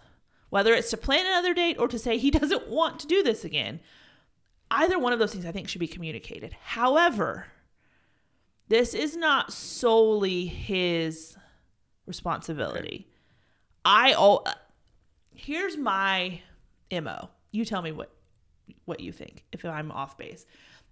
Whether 0.50 0.74
it's 0.74 0.90
to 0.92 0.98
plan 0.98 1.26
another 1.26 1.54
date 1.54 1.78
or 1.80 1.88
to 1.90 2.00
say 2.00 2.18
he 2.18 2.32
doesn't 2.40 2.68
want 2.68 3.00
to 3.02 3.08
do 3.08 3.22
this 3.24 3.44
again. 3.46 3.80
Either 4.72 4.98
one 5.00 5.14
of 5.14 5.20
those 5.20 5.32
things 5.34 5.46
I 5.46 5.52
think 5.52 5.68
should 5.70 5.80
be 5.80 5.88
communicated. 5.88 6.54
However, 6.62 7.48
this 8.70 8.94
is 8.94 9.16
not 9.16 9.54
solely 9.54 10.46
his 10.46 11.38
responsibility. 12.06 13.08
I 13.86 14.16
oh 14.18 14.44
here's 15.34 15.78
my 15.78 16.42
MO. 16.92 17.30
You 17.52 17.66
tell 17.66 17.82
me 17.82 17.92
what 17.92 18.12
what 18.86 19.00
you 19.00 19.12
think 19.12 19.46
if 19.52 19.64
I'm 19.64 19.92
off 19.92 20.18
base. 20.18 20.46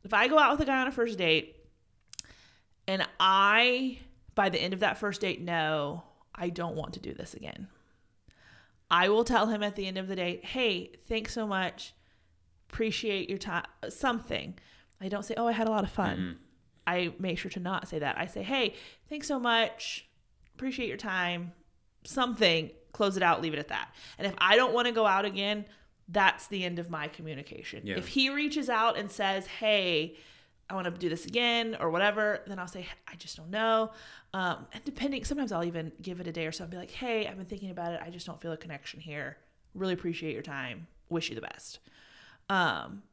If 0.03 0.13
I 0.13 0.27
go 0.27 0.37
out 0.37 0.51
with 0.51 0.61
a 0.61 0.65
guy 0.65 0.81
on 0.81 0.87
a 0.87 0.91
first 0.91 1.17
date 1.17 1.55
and 2.87 3.05
I 3.19 3.99
by 4.35 4.49
the 4.49 4.59
end 4.59 4.73
of 4.73 4.81
that 4.81 4.97
first 4.97 5.21
date 5.21 5.41
know 5.41 6.03
I 6.33 6.49
don't 6.49 6.75
want 6.75 6.93
to 6.93 6.99
do 6.99 7.13
this 7.13 7.33
again. 7.33 7.67
I 8.91 9.09
will 9.09 9.23
tell 9.23 9.47
him 9.47 9.63
at 9.63 9.75
the 9.75 9.87
end 9.87 9.97
of 9.97 10.07
the 10.07 10.15
date, 10.15 10.45
"Hey, 10.45 10.91
thanks 11.07 11.33
so 11.33 11.47
much. 11.47 11.93
Appreciate 12.69 13.29
your 13.29 13.39
time." 13.39 13.65
Something. 13.89 14.59
I 15.01 15.09
don't 15.09 15.23
say, 15.23 15.33
"Oh, 15.37 15.47
I 15.47 15.53
had 15.53 15.67
a 15.67 15.71
lot 15.71 15.83
of 15.83 15.89
fun." 15.89 16.17
Mm-hmm. 16.17 16.44
I 16.87 17.13
make 17.19 17.37
sure 17.37 17.51
to 17.51 17.59
not 17.59 17.87
say 17.87 17.99
that. 17.99 18.17
I 18.17 18.25
say, 18.25 18.43
"Hey, 18.43 18.75
thanks 19.09 19.27
so 19.27 19.39
much. 19.39 20.07
Appreciate 20.55 20.87
your 20.87 20.97
time." 20.97 21.53
Something. 22.03 22.71
Close 22.91 23.17
it 23.17 23.23
out, 23.23 23.41
leave 23.41 23.53
it 23.53 23.59
at 23.59 23.67
that. 23.67 23.93
And 24.17 24.25
if 24.25 24.33
I 24.37 24.55
don't 24.55 24.73
want 24.73 24.87
to 24.87 24.93
go 24.93 25.05
out 25.05 25.25
again, 25.25 25.65
that's 26.07 26.47
the 26.47 26.63
end 26.63 26.79
of 26.79 26.89
my 26.89 27.09
communication. 27.09 27.85
Yeah. 27.85 27.97
If 27.97 28.07
he 28.07 28.29
reaches 28.29 28.69
out 28.69 28.97
and 28.97 29.11
says, 29.11 29.47
"Hey, 29.47 30.15
I 30.69 30.73
want 30.73 30.85
to 30.85 30.91
do 30.91 31.09
this 31.09 31.25
again 31.25 31.77
or 31.79 31.89
whatever, 31.91 32.41
then 32.47 32.57
I'll 32.57 32.67
say, 32.67 32.87
I 33.07 33.15
just 33.15 33.37
don't 33.37 33.51
know. 33.51 33.91
Um, 34.33 34.65
and 34.73 34.83
depending, 34.83 35.23
sometimes 35.23 35.51
I'll 35.51 35.63
even 35.63 35.91
give 36.01 36.19
it 36.19 36.27
a 36.27 36.31
day 36.31 36.47
or 36.47 36.51
so 36.51 36.63
and 36.63 36.71
be 36.71 36.77
like, 36.77 36.91
hey, 36.91 37.27
I've 37.27 37.37
been 37.37 37.45
thinking 37.45 37.69
about 37.69 37.93
it. 37.93 38.01
I 38.03 38.09
just 38.09 38.25
don't 38.25 38.41
feel 38.41 38.51
a 38.51 38.57
connection 38.57 38.99
here. 38.99 39.37
Really 39.75 39.93
appreciate 39.93 40.33
your 40.33 40.41
time. 40.41 40.87
Wish 41.09 41.29
you 41.29 41.35
the 41.35 41.41
best. 41.41 41.79
Um, 42.49 43.03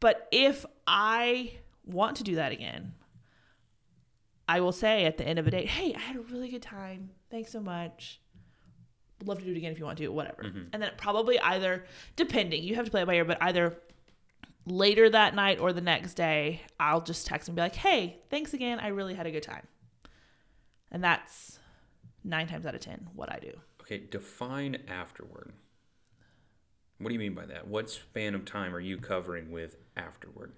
but 0.00 0.26
if 0.32 0.66
I 0.86 1.52
want 1.88 2.16
to 2.18 2.24
do 2.24 2.36
that 2.36 2.52
again, 2.52 2.94
I 4.48 4.60
will 4.60 4.72
say 4.72 5.04
at 5.04 5.18
the 5.18 5.26
end 5.26 5.38
of 5.38 5.46
a 5.46 5.50
date, 5.50 5.68
hey, 5.68 5.94
I 5.94 5.98
had 5.98 6.16
a 6.16 6.20
really 6.20 6.48
good 6.48 6.62
time. 6.62 7.10
Thanks 7.30 7.52
so 7.52 7.60
much. 7.60 8.20
Would 9.18 9.28
love 9.28 9.38
to 9.40 9.44
do 9.44 9.50
it 9.50 9.56
again 9.56 9.72
if 9.72 9.78
you 9.78 9.84
want 9.84 9.98
to, 9.98 10.08
whatever. 10.08 10.44
Mm-hmm. 10.44 10.62
And 10.72 10.82
then 10.82 10.90
probably 10.96 11.38
either, 11.40 11.84
depending, 12.16 12.62
you 12.62 12.76
have 12.76 12.84
to 12.84 12.90
play 12.90 13.02
it 13.02 13.06
by 13.06 13.14
ear, 13.14 13.24
but 13.24 13.42
either 13.42 13.76
later 14.64 15.10
that 15.10 15.34
night 15.34 15.58
or 15.58 15.72
the 15.72 15.80
next 15.80 16.14
day, 16.14 16.62
I'll 16.78 17.00
just 17.00 17.26
text 17.26 17.48
and 17.48 17.56
be 17.56 17.62
like, 17.62 17.74
hey, 17.74 18.20
thanks 18.30 18.54
again. 18.54 18.78
I 18.78 18.88
really 18.88 19.14
had 19.14 19.26
a 19.26 19.30
good 19.30 19.42
time. 19.42 19.66
And 20.90 21.02
that's 21.02 21.58
nine 22.24 22.46
times 22.46 22.64
out 22.64 22.74
of 22.74 22.80
10 22.80 23.08
what 23.14 23.32
I 23.32 23.38
do. 23.38 23.52
Okay, 23.82 23.98
define 23.98 24.78
afterward. 24.88 25.52
What 26.98 27.08
do 27.08 27.14
you 27.14 27.20
mean 27.20 27.34
by 27.34 27.46
that? 27.46 27.66
What 27.68 27.90
span 27.90 28.34
of 28.34 28.44
time 28.44 28.74
are 28.74 28.80
you 28.80 28.98
covering 28.98 29.50
with 29.50 29.76
afterward? 29.96 30.52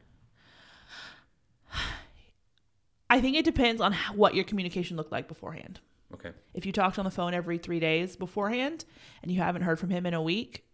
I 3.10 3.20
think 3.20 3.36
it 3.36 3.44
depends 3.44 3.80
on 3.80 3.92
how- 3.92 4.14
what 4.14 4.34
your 4.34 4.44
communication 4.44 4.96
looked 4.96 5.12
like 5.12 5.26
beforehand. 5.28 5.80
Okay. 6.14 6.32
If 6.54 6.66
you 6.66 6.72
talked 6.72 6.98
on 6.98 7.04
the 7.04 7.10
phone 7.10 7.34
every 7.34 7.58
three 7.58 7.80
days 7.80 8.16
beforehand 8.16 8.84
and 9.22 9.30
you 9.30 9.40
haven't 9.40 9.62
heard 9.62 9.78
from 9.78 9.90
him 9.90 10.06
in 10.06 10.14
a 10.14 10.22
week, 10.22 10.64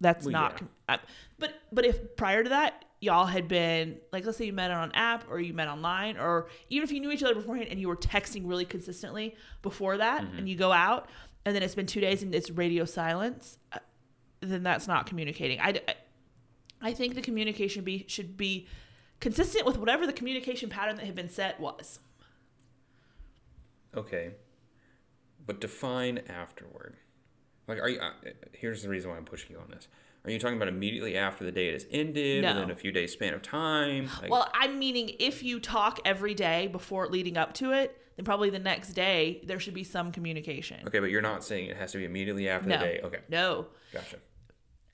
that's 0.00 0.24
Well, 0.26 0.32
not. 0.32 0.60
yeah. 0.60 0.94
I- 0.96 0.98
But 1.38 1.54
but 1.72 1.84
if 1.84 2.16
prior 2.16 2.42
to 2.42 2.48
that 2.50 2.84
y'all 3.00 3.26
had 3.26 3.46
been 3.48 3.98
like, 4.12 4.24
let's 4.24 4.38
say 4.38 4.46
you 4.46 4.52
met 4.52 4.70
on 4.70 4.88
an 4.90 4.94
app 4.94 5.28
or 5.30 5.38
you 5.40 5.52
met 5.52 5.68
online, 5.68 6.16
or 6.16 6.48
even 6.70 6.84
if 6.84 6.92
you 6.92 7.00
knew 7.00 7.10
each 7.10 7.22
other 7.22 7.34
beforehand 7.34 7.68
and 7.70 7.80
you 7.80 7.88
were 7.88 7.96
texting 7.96 8.48
really 8.48 8.64
consistently 8.64 9.36
before 9.62 9.96
that, 9.98 10.22
and 10.36 10.48
you 10.48 10.56
go 10.56 10.72
out 10.72 11.08
and 11.44 11.54
then 11.54 11.62
it's 11.62 11.74
been 11.74 11.86
two 11.86 12.00
days 12.00 12.22
and 12.22 12.34
it's 12.34 12.50
radio 12.50 12.84
silence, 12.84 13.58
uh, 13.72 13.78
then 14.40 14.62
that's 14.62 14.88
not 14.88 15.06
communicating. 15.06 15.60
I, 15.60 15.80
I, 15.88 15.94
I 16.80 16.92
think 16.92 17.14
the 17.14 17.22
communication 17.22 17.84
be 17.84 18.04
should 18.08 18.36
be 18.36 18.66
consistent 19.20 19.66
with 19.66 19.76
whatever 19.78 20.06
the 20.06 20.12
communication 20.12 20.68
pattern 20.68 20.96
that 20.96 21.04
had 21.06 21.14
been 21.14 21.28
set 21.30 21.58
was. 21.60 22.00
Okay. 23.96 24.32
But 25.46 25.60
define 25.60 26.18
afterward. 26.28 26.96
Like, 27.68 27.78
are 27.80 27.88
you? 27.88 27.98
Uh, 28.00 28.10
here's 28.52 28.82
the 28.82 28.88
reason 28.88 29.10
why 29.10 29.16
I'm 29.16 29.24
pushing 29.24 29.52
you 29.52 29.58
on 29.58 29.70
this. 29.70 29.88
Are 30.24 30.30
you 30.30 30.38
talking 30.40 30.56
about 30.56 30.68
immediately 30.68 31.16
after 31.16 31.44
the 31.44 31.52
date 31.52 31.72
has 31.72 31.86
ended, 31.90 32.42
No. 32.42 32.54
within 32.54 32.70
a 32.70 32.76
few 32.76 32.90
days 32.90 33.12
span 33.12 33.32
of 33.32 33.42
time? 33.42 34.10
Like, 34.20 34.30
Well, 34.30 34.50
I'm 34.54 34.78
meaning 34.78 35.12
if 35.20 35.42
you 35.44 35.60
talk 35.60 36.00
every 36.04 36.34
day 36.34 36.66
before 36.66 37.06
leading 37.08 37.36
up 37.36 37.54
to 37.54 37.70
it, 37.72 37.96
then 38.16 38.24
probably 38.24 38.50
the 38.50 38.58
next 38.58 38.88
day 38.94 39.40
there 39.44 39.60
should 39.60 39.74
be 39.74 39.84
some 39.84 40.10
communication. 40.10 40.80
okay, 40.86 40.98
but 40.98 41.10
you're 41.10 41.22
not 41.22 41.44
saying 41.44 41.68
it 41.68 41.76
has 41.76 41.92
to 41.92 41.98
be 41.98 42.04
immediately 42.04 42.48
after 42.48 42.68
No. 42.68 42.78
the 42.78 42.84
date. 42.84 43.00
Okay, 43.04 43.18
No. 43.28 43.68
gotcha. 43.92 44.16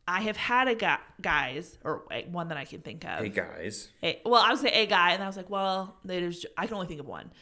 I 0.06 0.22
have 0.22 0.36
had 0.36 0.68
a 0.68 0.74
guy, 0.74 0.98
guys, 1.20 1.78
or 1.84 2.04
one 2.30 2.48
that 2.48 2.58
I 2.58 2.64
can 2.64 2.80
think 2.80 3.04
of. 3.04 3.20
Hey 3.20 3.28
guys, 3.28 3.88
a, 4.02 4.20
well, 4.24 4.42
I 4.42 4.50
was 4.50 4.60
say 4.60 4.82
a 4.82 4.86
guy, 4.86 5.12
and 5.12 5.22
I 5.22 5.26
was 5.26 5.36
like, 5.36 5.48
well, 5.48 5.96
there's 6.04 6.44
I 6.56 6.66
can 6.66 6.74
only 6.74 6.88
think 6.88 7.00
of 7.00 7.06
one, 7.06 7.32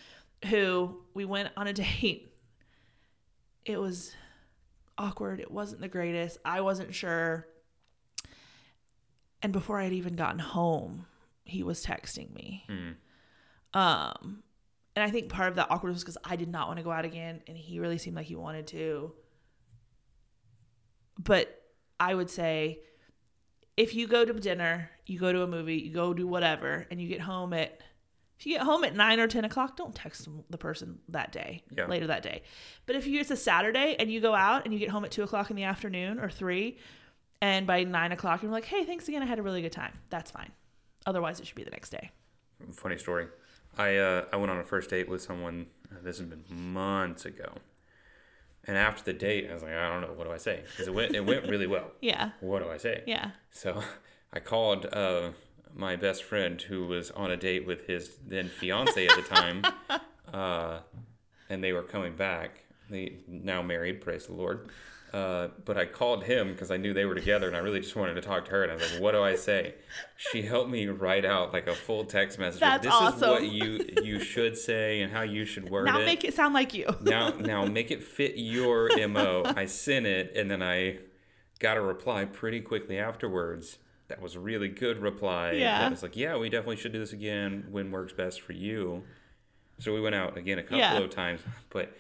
who 0.47 1.01
we 1.15 1.25
went 1.25 1.51
on 1.57 1.67
a 1.67 1.73
date. 1.75 2.35
It 3.65 3.79
was 3.79 4.15
awkward. 4.99 5.41
It 5.41 5.51
wasn't 5.51 5.81
the 5.81 5.89
greatest. 5.89 6.39
I 6.45 6.61
wasn't 6.61 6.95
sure. 6.95 7.47
And 9.43 9.53
before 9.53 9.81
I 9.81 9.85
had 9.85 9.93
even 9.95 10.17
gotten 10.17 10.39
home, 10.39 11.07
he 11.45 11.63
was 11.63 11.85
texting 11.85 12.35
me. 12.35 12.65
Um, 13.73 14.43
and 14.95 15.03
I 15.03 15.11
think 15.11 15.31
part 15.31 15.49
of 15.49 15.55
that 15.57 15.71
awkward 15.71 15.93
was 15.93 16.03
because 16.03 16.19
I 16.25 16.37
did 16.37 16.49
not 16.49 16.67
want 16.69 16.79
to 16.79 16.83
go 16.83 16.91
out 16.91 17.05
again, 17.07 17.41
and 17.47 17.57
he 17.57 17.81
really 17.81 17.97
seemed 17.97 18.17
like 18.17 18.27
he 18.27 18.35
wanted 18.37 18.67
to. 18.69 19.13
But 21.19 21.60
I 22.01 22.14
would 22.14 22.30
say 22.30 22.80
if 23.76 23.94
you 23.94 24.07
go 24.09 24.24
to 24.24 24.32
dinner, 24.32 24.90
you 25.07 25.18
go 25.18 25.32
to 25.32 25.42
a 25.42 25.46
movie, 25.46 25.76
you 25.76 25.92
go 25.92 26.12
do 26.14 26.26
whatever, 26.26 26.86
and 26.90 27.01
you 27.01 27.07
get 27.09 27.20
home 27.20 27.53
at 27.53 27.80
if 28.38 28.46
you 28.46 28.55
get 28.57 28.62
home 28.62 28.84
at 28.84 28.96
nine 28.96 29.20
or 29.20 29.26
ten 29.28 29.44
o'clock, 29.44 29.76
don't 29.76 29.94
text 29.94 30.26
the 30.48 30.57
person 30.57 30.98
that 31.11 31.30
day, 31.30 31.62
Yeah. 31.76 31.84
later 31.86 32.07
that 32.07 32.22
day. 32.22 32.42
But 32.86 32.96
if 32.96 33.07
you 33.07 33.20
it's 33.20 33.30
a 33.30 33.36
Saturday 33.36 33.96
and 33.98 34.11
you 34.11 34.18
go 34.22 34.34
out 34.34 34.64
and 34.64 34.72
you 34.72 34.80
get 34.80 34.88
home 34.88 35.05
at 35.05 35.11
two 35.11 35.22
o'clock 35.22 35.51
in 35.51 35.57
the 35.57 35.64
afternoon 35.64 36.18
or 36.18 36.30
three, 36.30 36.78
and 37.42 37.66
by 37.66 37.84
nine 37.84 38.12
o'clock 38.12 38.42
you're 38.42 38.51
like, 38.51 38.64
hey, 38.64 38.84
thanks 38.84 39.09
again, 39.09 39.22
I 39.22 39.26
had 39.26 39.38
a 39.38 39.42
really 39.42 39.61
good 39.61 39.72
time. 39.72 39.98
That's 40.09 40.30
fine. 40.30 40.51
Otherwise, 41.05 41.38
it 41.40 41.46
should 41.46 41.57
be 41.57 41.64
the 41.64 41.70
next 41.70 41.90
day. 41.90 42.11
funny 42.72 42.96
story. 42.96 43.26
I 43.76 43.96
uh, 43.96 44.24
I 44.32 44.36
went 44.36 44.51
on 44.51 44.59
a 44.59 44.64
first 44.64 44.88
date 44.90 45.09
with 45.09 45.20
someone. 45.22 45.66
uh, 45.92 45.96
This 46.03 46.18
has 46.18 46.26
been 46.26 46.44
months 46.48 47.24
ago, 47.26 47.53
and 48.67 48.77
after 48.77 49.03
the 49.05 49.13
date, 49.13 49.49
I 49.51 49.55
was 49.55 49.63
like, 49.63 49.73
I 49.73 49.89
don't 49.89 50.03
know, 50.03 50.13
what 50.15 50.25
do 50.27 50.33
I 50.33 50.37
say? 50.39 50.63
Because 50.71 50.87
it 50.89 50.95
went 50.95 51.15
it 51.15 51.25
went 51.25 51.49
really 51.49 51.67
well. 51.67 51.91
Yeah, 52.01 52.31
What 52.41 52.63
do 52.63 52.71
I 52.71 52.77
say? 52.79 53.03
yeah, 53.07 53.31
So 53.51 53.83
I 54.33 54.41
called 54.41 54.87
uh, 54.93 55.31
my 55.75 55.97
best 55.97 56.25
friend 56.25 56.61
who 56.61 56.87
was 56.87 57.11
on 57.13 57.31
a 57.31 57.37
date 57.37 57.67
with 57.67 57.87
his 57.87 58.17
then 58.27 58.49
fiance 58.49 59.07
at 59.07 59.17
the 59.17 59.23
time, 59.23 59.63
uh, 60.33 60.81
and 61.49 61.63
they 61.65 61.73
were 61.73 61.83
coming 61.83 62.15
back. 62.17 62.65
They 62.89 63.19
now 63.29 63.63
married, 63.63 64.01
praise 64.01 64.27
the 64.27 64.33
Lord. 64.35 64.69
Uh, 65.13 65.49
but 65.65 65.77
I 65.77 65.87
called 65.87 66.23
him 66.25 66.53
because 66.53 66.71
I 66.71 66.77
knew 66.77 66.95
they 66.95 67.05
were 67.05 67.17
together, 67.17 67.49
and 67.49 67.57
I 67.57 67.59
really 67.59 67.81
just 67.81 67.97
wanted 67.97 68.15
to 68.15 68.21
talk 68.21 68.45
to 68.45 68.51
her. 68.53 68.63
And 68.63 68.71
I 68.71 68.77
was 68.77 68.93
like, 68.93 69.03
"What 69.03 69.13
do 69.13 69.23
I 69.23 69.35
say?" 69.35 69.75
She 70.17 70.43
helped 70.43 70.71
me 70.71 70.87
write 70.87 71.25
out 71.25 71.53
like 71.53 71.67
a 71.67 71.75
full 71.75 72.05
text 72.05 72.39
message. 72.39 72.61
That's 72.61 72.85
this 72.85 72.95
is 73.17 73.21
what 73.21 73.43
you 73.49 73.85
you 74.03 74.21
should 74.21 74.57
say 74.57 75.03
and 75.03 75.13
how 75.13 75.23
you 75.23 75.45
should 75.45 75.69
word 75.69 75.87
now 75.87 75.99
it 76.01 76.05
make 76.05 76.23
it 76.25 76.35
sound 76.35 76.55
like 76.55 76.75
you. 76.75 76.87
now 77.03 77.31
now 77.31 77.65
make 77.65 77.91
it 77.91 78.03
fit 78.05 78.35
your 78.37 78.89
mo 79.09 79.43
i 79.57 79.67
sent 79.67 80.07
it 80.07 80.33
and 80.37 80.51
then 80.51 80.63
i 80.63 80.99
got 81.59 81.77
a 81.77 81.81
reply 81.81 82.25
pretty 82.25 82.61
quickly 82.61 82.99
afterwards 82.99 83.79
that 84.09 84.21
was 84.23 84.35
a 84.37 84.41
really 84.41 84.69
good 84.69 84.99
reply 84.99 85.53
Yeah. 85.53 85.81
that 85.81 85.91
was 85.91 86.03
like 86.03 86.17
yeah 86.17 86.37
we 86.37 86.49
definitely 86.49 86.77
should 86.77 86.93
do 86.93 86.99
this 86.99 87.13
again 87.13 87.67
when 87.71 87.91
works 87.91 88.13
best 88.13 88.41
for 88.41 88.53
you 88.53 89.03
so 89.79 89.93
we 89.93 90.01
went 90.01 90.15
out 90.15 90.37
again 90.37 90.59
a 90.59 90.63
couple 90.63 90.79
Yeah. 90.79 90.99
of 90.99 91.11
times 91.11 91.41
but 91.71 91.93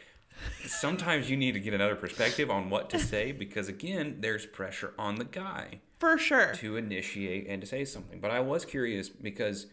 sometimes 0.66 1.30
you 1.30 1.36
need 1.36 1.52
to 1.52 1.60
get 1.60 1.74
another 1.74 1.96
perspective 1.96 2.50
on 2.50 2.70
what 2.70 2.90
to 2.90 2.98
say 2.98 3.32
because 3.32 3.68
again 3.68 4.16
there's 4.20 4.46
pressure 4.46 4.92
on 4.98 5.16
the 5.16 5.24
guy 5.24 5.80
For 5.98 6.16
sure. 6.18 6.52
to 6.54 6.76
initiate 6.76 7.46
and 7.48 7.60
to 7.60 7.66
say 7.66 7.84
something 7.84 8.20
but 8.20 8.30
i 8.30 8.40
was 8.40 8.64
curious 8.64 9.08
because 9.08 9.66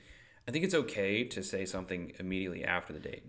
i 0.48 0.52
think 0.52 0.64
it's 0.66 0.76
okay 0.76 1.24
to 1.24 1.44
say 1.44 1.66
something 1.66 2.14
immediately 2.20 2.64
after 2.64 2.94
the 2.94 3.00
date 3.00 3.24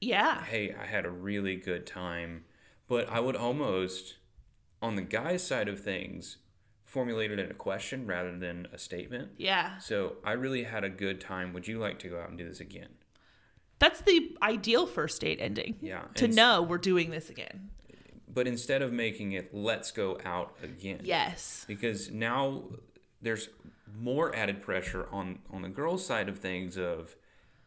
Yeah. 0.00 0.42
hey, 0.44 0.74
I 0.74 0.86
had 0.86 1.04
a 1.06 1.10
really 1.10 1.56
good 1.56 1.86
time. 1.86 2.44
But 2.88 3.08
I 3.08 3.20
would 3.20 3.36
almost, 3.36 4.16
on 4.82 4.96
the 4.96 5.02
guy's 5.02 5.46
side 5.46 5.68
of 5.68 5.80
things, 5.80 6.38
formulate 6.84 7.30
it 7.30 7.38
in 7.38 7.50
a 7.50 7.54
question 7.54 8.06
rather 8.06 8.36
than 8.36 8.66
a 8.72 8.76
statement. 8.78 9.30
Yeah. 9.38 9.78
So 9.78 10.16
I 10.24 10.32
really 10.32 10.64
had 10.64 10.84
a 10.84 10.90
good 10.90 11.18
time. 11.20 11.52
Would 11.54 11.66
you 11.68 11.78
like 11.78 11.98
to 12.00 12.08
go 12.08 12.20
out 12.20 12.28
and 12.28 12.36
do 12.36 12.46
this 12.46 12.60
again? 12.60 12.90
That's 13.82 14.00
the 14.02 14.36
ideal 14.40 14.86
first 14.86 15.20
date 15.20 15.38
ending. 15.40 15.74
Yeah, 15.80 16.02
To 16.14 16.26
and 16.26 16.36
know 16.36 16.62
we're 16.62 16.78
doing 16.78 17.10
this 17.10 17.28
again. 17.30 17.70
But 18.32 18.46
instead 18.46 18.80
of 18.80 18.92
making 18.92 19.32
it, 19.32 19.52
let's 19.52 19.90
go 19.90 20.18
out 20.24 20.54
again. 20.62 21.00
Yes. 21.02 21.64
Because 21.66 22.10
now 22.10 22.62
there's 23.20 23.48
more 23.98 24.34
added 24.34 24.62
pressure 24.62 25.06
on 25.10 25.40
on 25.50 25.62
the 25.62 25.68
girl's 25.68 26.06
side 26.06 26.28
of 26.28 26.38
things 26.38 26.78
of 26.78 27.16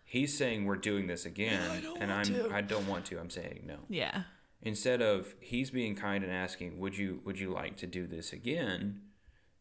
he's 0.05 0.35
saying 0.35 0.65
we're 0.65 0.75
doing 0.77 1.05
this 1.07 1.25
again 1.25 1.83
don't 1.83 2.01
and 2.01 2.09
want 2.09 2.29
I'm 2.29 2.33
to. 2.33 2.55
I 2.55 2.61
don't 2.61 2.87
want 2.87 3.05
to. 3.07 3.19
I'm 3.19 3.29
saying 3.29 3.63
no. 3.67 3.79
Yeah. 3.89 4.23
instead 4.61 5.01
of 5.01 5.35
he's 5.39 5.69
being 5.69 5.95
kind 5.95 6.23
and 6.23 6.33
asking 6.33 6.79
would 6.79 6.97
you 6.97 7.21
would 7.25 7.39
you 7.39 7.51
like 7.51 7.75
to 7.77 7.85
do 7.87 8.07
this 8.07 8.33
again 8.33 9.01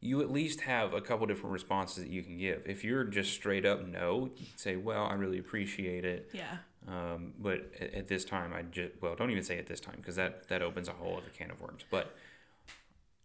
you 0.04 0.20
at 0.20 0.30
least 0.30 0.60
have 0.60 0.92
a 0.92 1.00
couple 1.00 1.26
different 1.26 1.52
responses 1.52 2.04
that 2.04 2.10
you 2.12 2.22
can 2.22 2.36
give 2.36 2.62
if 2.66 2.84
you're 2.84 3.04
just 3.04 3.32
straight 3.32 3.64
up 3.64 3.86
no 3.86 4.30
you 4.36 4.46
say 4.56 4.76
well 4.76 5.04
i 5.06 5.14
really 5.14 5.38
appreciate 5.38 6.04
it 6.04 6.28
Yeah. 6.32 6.58
um, 6.86 7.32
but 7.38 7.70
at, 7.80 7.94
at 7.94 8.08
this 8.08 8.24
time 8.24 8.52
i 8.52 8.62
just 8.62 8.92
well 9.00 9.14
don't 9.16 9.30
even 9.30 9.42
say 9.42 9.58
at 9.58 9.66
this 9.66 9.80
time 9.80 9.96
because 9.96 10.16
that 10.16 10.48
that 10.48 10.60
opens 10.62 10.88
a 10.88 10.92
whole 10.92 11.16
other 11.16 11.30
can 11.36 11.50
of 11.50 11.60
worms 11.60 11.84
but 11.90 12.14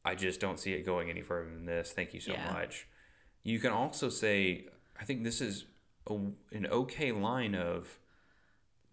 i 0.06 0.16
just 0.16 0.40
don't 0.40 0.58
see 0.60 0.72
it 0.74 0.86
going 0.86 1.10
any 1.10 1.22
further 1.22 1.50
than 1.50 1.66
this 1.66 1.92
thank 1.92 2.14
you 2.14 2.22
so 2.22 2.32
Yeah. 2.32 2.54
much 2.54 2.88
you 3.44 3.60
can 3.60 3.72
also 3.72 4.10
say 4.10 4.66
i 5.00 5.04
think 5.04 5.24
this 5.24 5.42
is 5.42 5.66
a, 6.10 6.14
an 6.14 6.68
okay 6.72 7.12
line 7.12 7.56
of 7.56 8.00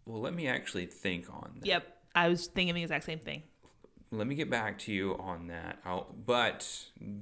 well 0.06 0.20
let 0.20 0.34
me 0.34 0.48
actually 0.48 0.86
think 0.86 1.30
on 1.32 1.52
that 1.60 1.66
Yep. 1.66 1.92
I 2.16 2.28
was 2.30 2.46
thinking 2.46 2.74
the 2.74 2.80
exact 2.82 3.04
same 3.04 3.18
thing. 3.18 3.42
Let 4.16 4.26
me 4.26 4.34
get 4.34 4.50
back 4.50 4.78
to 4.80 4.92
you 4.92 5.16
on 5.18 5.48
that. 5.48 5.78
I'll, 5.84 6.14
but 6.26 6.66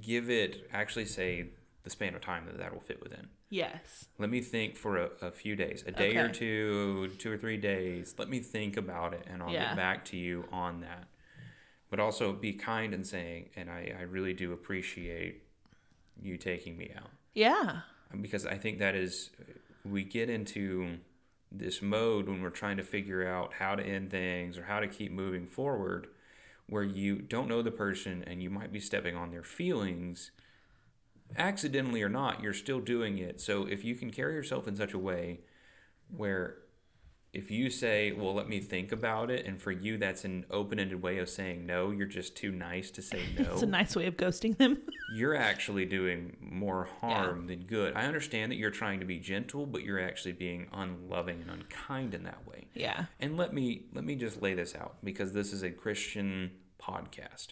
give 0.01 0.29
it 0.29 0.67
actually 0.73 1.05
say 1.05 1.47
the 1.83 1.89
span 1.89 2.15
of 2.15 2.21
time 2.21 2.45
that 2.47 2.57
that 2.57 2.73
will 2.73 2.81
fit 2.81 3.01
within. 3.01 3.27
Yes. 3.49 4.05
Let 4.17 4.29
me 4.29 4.41
think 4.41 4.75
for 4.75 4.97
a, 4.97 5.09
a 5.21 5.31
few 5.31 5.55
days, 5.55 5.83
a 5.85 5.91
day 5.91 6.15
or 6.17 6.29
two, 6.29 7.09
two 7.19 7.31
or 7.31 7.37
three 7.37 7.57
days. 7.57 8.15
Let 8.17 8.29
me 8.29 8.39
think 8.39 8.75
about 8.77 9.13
it, 9.13 9.23
and 9.29 9.41
I'll 9.43 9.51
Yeah. 9.51 9.67
get 9.69 9.75
back 9.77 10.05
to 10.05 10.17
you 10.17 10.45
on 10.51 10.81
that. 10.81 11.05
But 11.89 11.99
also 11.99 12.33
be 12.33 12.53
kind 12.53 12.93
and 12.93 13.05
saying, 13.05 13.49
and 13.55 13.69
I, 13.69 13.93
I 13.97 14.01
really 14.03 14.33
do 14.33 14.51
appreciate 14.51 15.43
you 16.21 16.37
taking 16.37 16.77
me 16.77 16.91
out 16.95 17.11
Yeah. 17.33 17.81
because 18.21 18.45
I 18.45 18.57
think 18.57 18.79
that 18.79 18.95
is 18.95 19.29
we 19.83 20.03
get 20.03 20.29
into 20.29 20.97
this 21.51 21.81
mode 21.81 22.27
when 22.27 22.41
we're 22.41 22.49
trying 22.49 22.77
to 22.77 22.83
figure 22.83 23.27
out 23.27 23.53
how 23.53 23.75
to 23.75 23.83
end 23.83 24.09
things 24.09 24.57
or 24.57 24.63
how 24.63 24.79
to 24.79 24.87
keep 24.87 25.11
moving 25.11 25.45
forward 25.45 26.07
where 26.67 26.83
you 26.83 27.17
don't 27.17 27.47
know 27.47 27.61
the 27.61 27.71
person 27.71 28.23
and 28.25 28.41
you 28.41 28.49
might 28.49 28.71
be 28.71 28.79
stepping 28.79 29.15
on 29.15 29.31
their 29.31 29.43
feelings 29.43 30.31
accidentally 31.37 32.01
or 32.01 32.09
not 32.09 32.41
you're 32.41 32.53
still 32.53 32.79
doing 32.79 33.17
it. 33.17 33.41
So 33.41 33.65
if 33.65 33.83
you 33.83 33.95
can 33.95 34.11
carry 34.11 34.33
yourself 34.33 34.67
in 34.67 34.75
such 34.75 34.93
a 34.93 34.99
way 34.99 35.41
where 36.15 36.57
if 37.35 37.51
you 37.51 37.69
say 37.69 38.11
well 38.11 38.33
let 38.33 38.47
me 38.47 38.59
think 38.59 38.91
about 38.91 39.29
it 39.29 39.45
and 39.45 39.61
for 39.61 39.71
you 39.71 39.97
that's 39.97 40.23
an 40.25 40.45
open-ended 40.49 41.01
way 41.01 41.17
of 41.17 41.29
saying 41.29 41.65
no 41.65 41.91
you're 41.91 42.07
just 42.07 42.35
too 42.35 42.51
nice 42.51 42.89
to 42.91 43.01
say 43.01 43.21
no 43.37 43.53
It's 43.53 43.61
a 43.61 43.67
nice 43.67 43.95
way 43.95 44.05
of 44.07 44.17
ghosting 44.17 44.57
them. 44.57 44.81
you're 45.15 45.35
actually 45.35 45.85
doing 45.85 46.35
more 46.39 46.87
harm 47.01 47.47
than 47.47 47.63
good. 47.63 47.95
I 47.95 48.05
understand 48.05 48.51
that 48.51 48.55
you're 48.55 48.71
trying 48.71 48.99
to 48.99 49.05
be 49.05 49.19
gentle, 49.19 49.65
but 49.65 49.83
you're 49.83 49.99
actually 49.99 50.31
being 50.33 50.67
unloving 50.73 51.41
and 51.41 51.51
unkind 51.51 52.13
in 52.13 52.23
that 52.23 52.47
way. 52.47 52.67
yeah. 52.73 53.05
And 53.19 53.37
let 53.37 53.53
me 53.53 53.85
let 53.93 54.03
me 54.03 54.15
just 54.15 54.41
lay 54.41 54.53
this 54.53 54.75
out 54.75 54.97
because 55.03 55.33
this 55.33 55.53
is 55.53 55.61
a 55.63 55.69
Christian 55.71 56.51
podcast. 56.81 57.49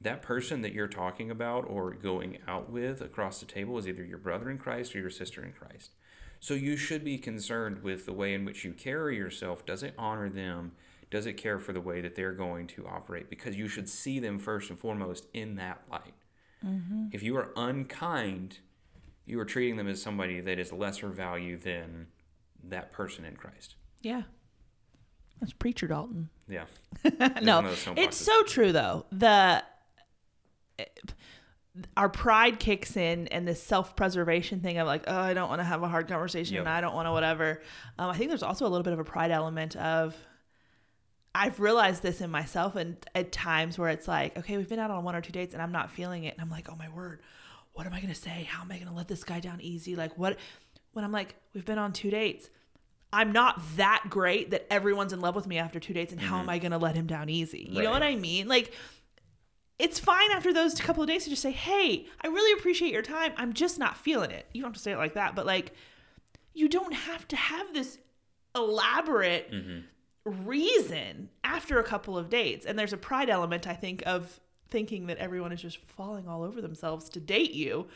That 0.00 0.20
person 0.22 0.62
that 0.62 0.72
you're 0.72 0.88
talking 0.88 1.30
about 1.30 1.64
or 1.68 1.92
going 1.92 2.38
out 2.46 2.70
with 2.70 3.00
across 3.00 3.40
the 3.40 3.46
table 3.46 3.78
is 3.78 3.88
either 3.88 4.04
your 4.04 4.18
brother 4.18 4.50
in 4.50 4.58
Christ 4.58 4.94
or 4.94 4.98
your 5.00 5.10
sister 5.10 5.42
in 5.42 5.52
Christ. 5.52 5.92
So 6.40 6.54
you 6.54 6.76
should 6.76 7.04
be 7.04 7.18
concerned 7.18 7.82
with 7.82 8.06
the 8.06 8.12
way 8.12 8.34
in 8.34 8.44
which 8.44 8.64
you 8.64 8.72
carry 8.72 9.16
yourself. 9.16 9.64
Does 9.66 9.82
it 9.82 9.94
honor 9.98 10.28
them? 10.28 10.72
Does 11.10 11.26
it 11.26 11.34
care 11.34 11.58
for 11.58 11.72
the 11.72 11.80
way 11.80 12.00
that 12.00 12.14
they're 12.14 12.32
going 12.32 12.66
to 12.68 12.86
operate? 12.86 13.30
Because 13.30 13.56
you 13.56 13.68
should 13.68 13.88
see 13.88 14.18
them 14.18 14.38
first 14.38 14.70
and 14.70 14.78
foremost 14.78 15.26
in 15.32 15.56
that 15.56 15.82
light. 15.90 16.14
Mm-hmm. 16.64 17.06
If 17.12 17.22
you 17.22 17.36
are 17.36 17.50
unkind, 17.56 18.58
you 19.24 19.38
are 19.40 19.44
treating 19.44 19.76
them 19.76 19.88
as 19.88 20.02
somebody 20.02 20.40
that 20.40 20.58
is 20.58 20.72
lesser 20.72 21.08
value 21.08 21.56
than 21.56 22.08
that 22.64 22.92
person 22.92 23.24
in 23.24 23.36
Christ. 23.36 23.76
Yeah. 24.02 24.22
That's 25.40 25.52
preacher 25.52 25.86
Dalton. 25.86 26.30
Yeah. 26.48 26.64
no, 27.42 27.56
one 27.56 27.64
of 27.66 27.70
those 27.70 27.84
soapboxes. 27.84 27.98
it's 27.98 28.16
so 28.16 28.42
true 28.44 28.72
though. 28.72 29.06
The 29.12 29.62
our 31.96 32.08
pride 32.08 32.58
kicks 32.58 32.96
in, 32.96 33.28
and 33.28 33.46
this 33.46 33.62
self-preservation 33.62 34.60
thing 34.60 34.78
of 34.78 34.86
like, 34.86 35.04
oh, 35.06 35.16
I 35.16 35.34
don't 35.34 35.48
want 35.48 35.60
to 35.60 35.64
have 35.64 35.82
a 35.82 35.88
hard 35.88 36.08
conversation, 36.08 36.54
Yep. 36.54 36.62
and 36.62 36.68
I 36.68 36.80
don't 36.80 36.94
want 36.94 37.06
to 37.06 37.12
whatever. 37.12 37.60
Um, 37.98 38.10
I 38.10 38.16
think 38.16 38.30
there's 38.30 38.42
also 38.42 38.66
a 38.66 38.70
little 38.70 38.84
bit 38.84 38.92
of 38.92 38.98
a 38.98 39.04
pride 39.04 39.30
element 39.30 39.76
of, 39.76 40.14
I've 41.34 41.60
realized 41.60 42.02
this 42.02 42.20
in 42.22 42.30
myself 42.30 42.76
and 42.76 42.96
at 43.14 43.30
times 43.30 43.78
where 43.78 43.90
it's 43.90 44.08
like, 44.08 44.38
okay, 44.38 44.56
we've 44.56 44.68
been 44.68 44.78
out 44.78 44.90
on 44.90 45.04
one 45.04 45.14
or 45.14 45.20
two 45.20 45.32
dates 45.32 45.52
and 45.52 45.62
I'm 45.62 45.72
not 45.72 45.90
feeling 45.90 46.24
it. 46.24 46.32
And 46.32 46.40
I'm 46.40 46.48
like, 46.50 46.68
oh 46.70 46.76
my 46.76 46.88
word, 46.88 47.20
what 47.74 47.86
am 47.86 47.92
I 47.92 48.00
going 48.00 48.12
to 48.12 48.18
say? 48.18 48.48
How 48.50 48.62
am 48.62 48.72
I 48.72 48.76
going 48.76 48.88
to 48.88 48.94
let 48.94 49.06
this 49.06 49.22
guy 49.22 49.40
down 49.40 49.60
easy? 49.60 49.96
Like, 49.96 50.16
what? 50.16 50.38
When 50.94 51.04
I'm 51.04 51.12
like, 51.12 51.34
we've 51.52 51.66
been 51.66 51.76
on 51.76 51.92
two 51.92 52.08
dates. 52.10 52.48
I'm 53.12 53.32
not 53.32 53.60
that 53.76 54.04
great 54.08 54.50
that 54.52 54.66
everyone's 54.70 55.12
in 55.12 55.20
love 55.20 55.34
with 55.36 55.46
me 55.46 55.58
after 55.58 55.78
two 55.78 55.92
dates. 55.92 56.10
And 56.10 56.20
how 56.20 56.38
am 56.38 56.48
I 56.48 56.58
going 56.58 56.72
to 56.72 56.78
let 56.78 56.94
him 56.96 57.06
down 57.06 57.28
easy? 57.28 57.68
You 57.70 57.82
know 57.82 57.90
what 57.90 58.02
I 58.02 58.16
mean? 58.16 58.48
Like, 58.48 58.72
it's 59.78 59.98
fine 59.98 60.30
after 60.32 60.52
those 60.52 60.74
couple 60.80 61.02
of 61.02 61.08
days 61.08 61.24
to 61.24 61.30
just 61.30 61.42
say, 61.42 61.52
hey, 61.52 62.06
I 62.22 62.28
really 62.28 62.58
appreciate 62.58 62.92
your 62.92 63.02
time. 63.02 63.32
I'm 63.36 63.52
just 63.52 63.78
not 63.78 63.96
feeling 63.96 64.30
it. 64.30 64.46
You 64.52 64.62
don't 64.62 64.70
have 64.70 64.76
to 64.76 64.82
say 64.82 64.92
it 64.92 64.98
like 64.98 65.14
that, 65.14 65.34
but 65.34 65.46
like, 65.46 65.72
you 66.54 66.68
don't 66.68 66.94
have 66.94 67.28
to 67.28 67.36
have 67.36 67.74
this 67.74 67.98
elaborate 68.54 69.52
mm-hmm. 69.52 70.48
reason 70.48 71.28
after 71.44 71.78
a 71.78 71.84
couple 71.84 72.16
of 72.16 72.30
dates. 72.30 72.64
And 72.64 72.78
there's 72.78 72.94
a 72.94 72.98
pride 72.98 73.28
element, 73.28 73.66
I 73.66 73.74
think, 73.74 74.02
of 74.06 74.40
thinking 74.68 75.08
that 75.08 75.18
everyone 75.18 75.52
is 75.52 75.60
just 75.60 75.78
falling 75.84 76.26
all 76.26 76.42
over 76.42 76.62
themselves 76.62 77.10
to 77.10 77.20
date 77.20 77.52
you 77.52 77.86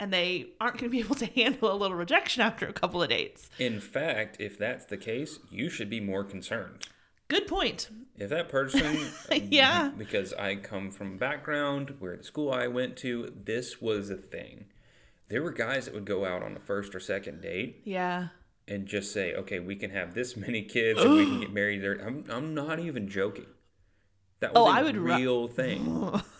and 0.00 0.12
they 0.12 0.46
aren't 0.60 0.78
going 0.78 0.90
to 0.90 0.96
be 0.96 1.00
able 1.04 1.14
to 1.16 1.26
handle 1.26 1.72
a 1.72 1.76
little 1.76 1.96
rejection 1.96 2.42
after 2.42 2.66
a 2.66 2.72
couple 2.72 3.02
of 3.02 3.08
dates. 3.08 3.50
In 3.58 3.80
fact, 3.80 4.36
if 4.40 4.58
that's 4.58 4.86
the 4.86 4.96
case, 4.96 5.38
you 5.50 5.68
should 5.70 5.90
be 5.90 6.00
more 6.00 6.24
concerned. 6.24 6.86
Good 7.28 7.46
point. 7.46 7.88
If 8.16 8.30
that 8.30 8.48
person, 8.48 8.96
Yeah. 9.50 9.90
because 9.96 10.32
I 10.34 10.56
come 10.56 10.90
from 10.90 11.14
a 11.14 11.18
background 11.18 11.94
where 12.00 12.16
the 12.16 12.24
school 12.24 12.50
I 12.52 12.66
went 12.66 12.96
to, 12.98 13.32
this 13.44 13.80
was 13.80 14.10
a 14.10 14.16
thing. 14.16 14.64
There 15.28 15.42
were 15.42 15.52
guys 15.52 15.84
that 15.84 15.94
would 15.94 16.06
go 16.06 16.24
out 16.24 16.42
on 16.42 16.54
the 16.54 16.60
first 16.60 16.94
or 16.94 17.00
second 17.00 17.42
date 17.42 17.82
Yeah. 17.84 18.28
and 18.66 18.86
just 18.86 19.12
say, 19.12 19.34
"Okay, 19.34 19.60
we 19.60 19.76
can 19.76 19.90
have 19.90 20.14
this 20.14 20.36
many 20.46 20.62
kids 20.62 21.00
and 21.02 21.12
we 21.14 21.26
can 21.26 21.40
get 21.42 21.52
married." 21.52 21.82
There, 21.82 21.94
I'm, 22.04 22.24
I'm 22.28 22.54
not 22.54 22.80
even 22.80 23.08
joking. 23.08 23.46
That 24.40 24.52
oh, 24.54 24.64
was 24.64 24.70
Oh, 24.70 24.74
a 24.74 24.80
I 24.80 24.82
would 24.82 24.96
ru- 24.96 25.14
real 25.16 25.48
thing. 25.48 26.20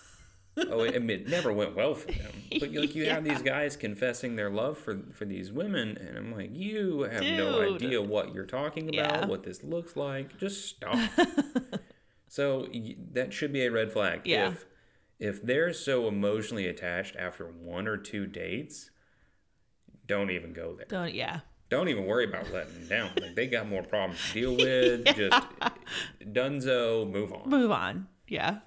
oh, 0.70 0.80
it, 0.82 0.94
it 0.94 1.28
never 1.28 1.52
went 1.52 1.74
well 1.76 1.94
for 1.94 2.12
them. 2.12 2.32
But 2.60 2.72
like, 2.72 2.94
you 2.94 3.08
have 3.10 3.24
these 3.24 3.42
guys 3.42 3.76
confessing 3.76 4.36
their 4.36 4.50
love 4.50 4.78
for 4.78 5.00
for 5.12 5.24
these 5.26 5.52
women, 5.52 5.96
and 5.98 6.16
I'm 6.16 6.32
like, 6.34 6.50
you 6.52 7.02
have 7.02 7.22
no 7.22 7.74
idea 7.74 8.00
what 8.02 8.34
you're 8.34 8.46
talking 8.46 8.88
about, 8.88 9.20
Yeah. 9.20 9.26
what 9.26 9.42
this 9.42 9.62
looks 9.62 9.96
like. 9.96 10.38
Just 10.38 10.64
stop. 10.66 10.98
so 12.28 12.66
that 13.12 13.32
should 13.32 13.52
be 13.52 13.64
a 13.64 13.70
red 13.70 13.92
flag. 13.92 14.22
Yeah. 14.24 14.48
If 14.48 14.66
if 15.18 15.42
they're 15.42 15.72
so 15.72 16.08
emotionally 16.08 16.66
attached 16.66 17.16
after 17.16 17.44
one 17.46 17.86
or 17.88 17.96
two 17.96 18.26
dates, 18.26 18.90
don't 20.06 20.30
even 20.30 20.52
go 20.52 20.74
there 20.76 20.86
Don't, 20.88 21.12
yeah. 21.12 21.40
don't 21.68 21.88
even 21.88 22.06
worry 22.06 22.24
about 22.24 22.52
letting 22.52 22.74
them 22.74 22.88
down. 22.88 23.10
Like 23.20 23.34
they 23.34 23.46
got 23.46 23.68
more 23.68 23.82
problems 23.82 24.20
to 24.28 24.32
deal 24.32 24.56
with. 24.56 25.04
Just 25.16 25.42
eh, 25.60 25.68
dunzo, 26.24 27.10
move 27.10 27.32
on. 27.32 27.48
Move 27.48 27.70
on. 27.72 28.06
Yeah. 28.28 28.58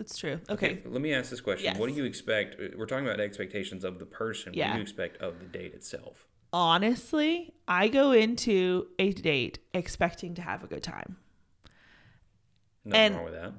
That's 0.00 0.16
true. 0.16 0.40
Okay. 0.48 0.80
Let 0.86 1.02
me 1.02 1.12
ask 1.12 1.28
this 1.28 1.42
question. 1.42 1.76
What 1.76 1.90
do 1.90 1.94
you 1.94 2.04
expect? 2.04 2.56
We're 2.74 2.86
talking 2.86 3.06
about 3.06 3.20
expectations 3.20 3.84
of 3.84 3.98
the 3.98 4.06
person. 4.06 4.54
What 4.54 4.70
do 4.72 4.76
you 4.76 4.80
expect 4.82 5.18
of 5.20 5.38
the 5.40 5.44
date 5.44 5.74
itself? 5.74 6.26
Honestly, 6.54 7.52
I 7.68 7.88
go 7.88 8.12
into 8.12 8.86
a 8.98 9.12
date 9.12 9.58
expecting 9.74 10.34
to 10.36 10.42
have 10.42 10.64
a 10.64 10.66
good 10.66 10.82
time. 10.82 11.16
Nothing 12.84 13.00
And- 13.00 13.14
wrong 13.16 13.24
with 13.24 13.34
that. 13.34 13.52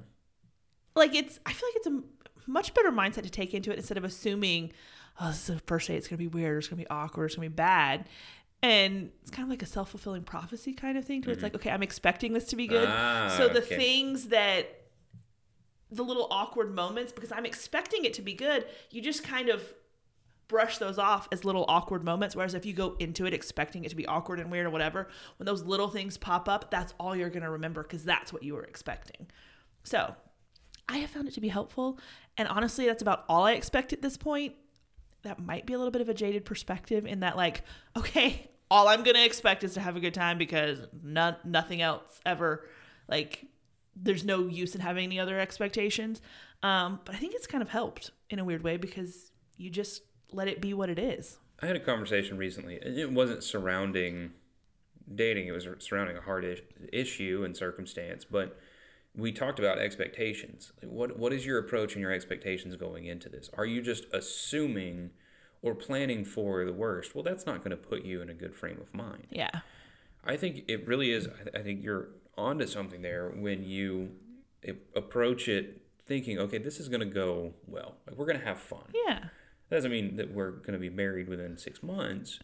like 0.96 1.14
it's 1.14 1.38
i 1.46 1.52
feel 1.52 1.68
like 1.68 1.76
it's 1.76 1.86
a 1.86 2.02
much 2.46 2.74
better 2.74 2.90
mindset 2.90 3.22
to 3.22 3.30
take 3.30 3.54
into 3.54 3.70
it 3.70 3.76
instead 3.78 3.96
of 3.96 4.02
assuming 4.04 4.72
oh 5.20 5.28
this 5.28 5.48
is 5.48 5.54
the 5.54 5.58
first 5.60 5.86
date 5.86 5.94
it's 5.96 6.08
going 6.08 6.18
to 6.18 6.22
be 6.22 6.26
weird 6.26 6.56
or 6.56 6.58
it's 6.58 6.66
going 6.68 6.76
to 6.82 6.84
be 6.84 6.90
awkward 6.90 7.26
it's 7.26 7.36
going 7.36 7.46
to 7.46 7.50
be 7.50 7.54
bad 7.54 8.08
and 8.64 9.10
it's 9.22 9.30
kind 9.30 9.44
of 9.46 9.50
like 9.50 9.62
a 9.62 9.66
self-fulfilling 9.66 10.22
prophecy 10.24 10.74
kind 10.74 10.98
of 10.98 11.04
thing 11.04 11.22
where 11.22 11.32
it's 11.32 11.42
like 11.42 11.54
okay 11.54 11.70
i'm 11.70 11.82
expecting 11.84 12.32
this 12.32 12.46
to 12.46 12.56
be 12.56 12.66
good 12.66 12.88
Ah, 12.90 13.32
so 13.38 13.48
the 13.48 13.62
okay. 13.62 13.76
things 13.76 14.26
that 14.28 14.81
the 15.92 16.02
little 16.02 16.26
awkward 16.30 16.74
moments 16.74 17.12
because 17.12 17.32
i'm 17.32 17.46
expecting 17.46 18.04
it 18.04 18.14
to 18.14 18.22
be 18.22 18.34
good 18.34 18.66
you 18.90 19.00
just 19.00 19.22
kind 19.22 19.48
of 19.48 19.62
brush 20.48 20.78
those 20.78 20.98
off 20.98 21.28
as 21.32 21.44
little 21.44 21.64
awkward 21.68 22.04
moments 22.04 22.36
whereas 22.36 22.54
if 22.54 22.66
you 22.66 22.72
go 22.72 22.96
into 22.98 23.24
it 23.24 23.32
expecting 23.32 23.84
it 23.84 23.88
to 23.88 23.96
be 23.96 24.06
awkward 24.06 24.38
and 24.40 24.50
weird 24.50 24.66
or 24.66 24.70
whatever 24.70 25.08
when 25.38 25.46
those 25.46 25.62
little 25.62 25.88
things 25.88 26.18
pop 26.18 26.48
up 26.48 26.70
that's 26.70 26.92
all 26.98 27.16
you're 27.16 27.30
going 27.30 27.42
to 27.42 27.50
remember 27.50 27.82
because 27.82 28.04
that's 28.04 28.32
what 28.32 28.42
you 28.42 28.54
were 28.54 28.64
expecting 28.64 29.26
so 29.84 30.14
I 30.88 30.98
have 30.98 31.10
found 31.10 31.28
it 31.28 31.34
to 31.34 31.40
be 31.40 31.48
helpful. 31.48 31.98
And 32.36 32.48
honestly, 32.48 32.86
that's 32.86 33.02
about 33.02 33.24
all 33.28 33.44
I 33.44 33.52
expect 33.52 33.92
at 33.92 34.02
this 34.02 34.16
point. 34.16 34.54
That 35.22 35.38
might 35.38 35.66
be 35.66 35.72
a 35.72 35.78
little 35.78 35.92
bit 35.92 36.02
of 36.02 36.08
a 36.08 36.14
jaded 36.14 36.44
perspective 36.44 37.06
in 37.06 37.20
that, 37.20 37.36
like, 37.36 37.62
okay, 37.96 38.50
all 38.70 38.88
I'm 38.88 39.02
going 39.02 39.16
to 39.16 39.24
expect 39.24 39.64
is 39.64 39.74
to 39.74 39.80
have 39.80 39.96
a 39.96 40.00
good 40.00 40.14
time 40.14 40.38
because 40.38 40.80
none, 41.02 41.36
nothing 41.44 41.82
else 41.82 42.20
ever, 42.26 42.68
like, 43.08 43.46
there's 43.94 44.24
no 44.24 44.46
use 44.46 44.74
in 44.74 44.80
having 44.80 45.04
any 45.04 45.18
other 45.20 45.38
expectations. 45.38 46.20
Um, 46.62 47.00
but 47.04 47.14
I 47.14 47.18
think 47.18 47.34
it's 47.34 47.46
kind 47.46 47.62
of 47.62 47.68
helped 47.68 48.10
in 48.30 48.38
a 48.38 48.44
weird 48.44 48.62
way 48.62 48.76
because 48.76 49.30
you 49.56 49.70
just 49.70 50.02
let 50.30 50.48
it 50.48 50.60
be 50.60 50.72
what 50.74 50.88
it 50.88 50.98
is. 50.98 51.38
I 51.60 51.66
had 51.66 51.76
a 51.76 51.80
conversation 51.80 52.36
recently. 52.38 52.76
It 52.76 53.10
wasn't 53.12 53.44
surrounding 53.44 54.32
dating. 55.14 55.46
It 55.48 55.52
was 55.52 55.66
surrounding 55.78 56.16
a 56.16 56.20
hard 56.20 56.44
is- 56.44 56.60
issue 56.92 57.42
and 57.44 57.56
circumstance. 57.56 58.24
But 58.24 58.58
we 59.14 59.30
talked 59.32 59.58
about 59.58 59.78
expectations. 59.78 60.72
What 60.82 61.18
what 61.18 61.32
is 61.32 61.44
your 61.44 61.58
approach 61.58 61.92
and 61.94 62.00
your 62.00 62.12
expectations 62.12 62.74
going 62.76 63.04
into 63.06 63.28
this? 63.28 63.50
Are 63.54 63.66
you 63.66 63.82
just 63.82 64.06
assuming 64.12 65.10
or 65.60 65.74
planning 65.74 66.24
for 66.24 66.64
the 66.64 66.72
worst? 66.72 67.14
Well, 67.14 67.22
that's 67.22 67.46
not 67.46 67.58
going 67.58 67.70
to 67.70 67.76
put 67.76 68.04
you 68.04 68.22
in 68.22 68.30
a 68.30 68.34
good 68.34 68.54
frame 68.54 68.78
of 68.80 68.94
mind. 68.94 69.26
Yeah. 69.30 69.50
I 70.24 70.36
think 70.36 70.64
it 70.68 70.86
really 70.86 71.12
is. 71.12 71.28
I- 71.28 71.58
I 71.58 71.62
think 71.62 71.82
you're 71.84 72.08
onto 72.36 72.66
something 72.66 73.02
there 73.02 73.28
when 73.28 73.62
you 73.64 74.10
approach 74.94 75.48
it 75.48 75.82
thinking, 76.06 76.38
okay, 76.38 76.58
this 76.58 76.78
is 76.80 76.88
going 76.88 77.00
to 77.00 77.06
go 77.06 77.54
well. 77.66 77.96
Like 78.06 78.16
we're 78.16 78.26
going 78.26 78.38
to 78.38 78.44
have 78.44 78.60
fun. 78.60 78.84
Yeah. 79.06 79.24
That 79.68 79.76
doesn't 79.76 79.90
mean 79.90 80.16
that 80.16 80.32
we're 80.32 80.50
going 80.50 80.74
to 80.74 80.78
be 80.78 80.90
married 80.90 81.28
within 81.28 81.56
six 81.56 81.82
months, 81.82 82.40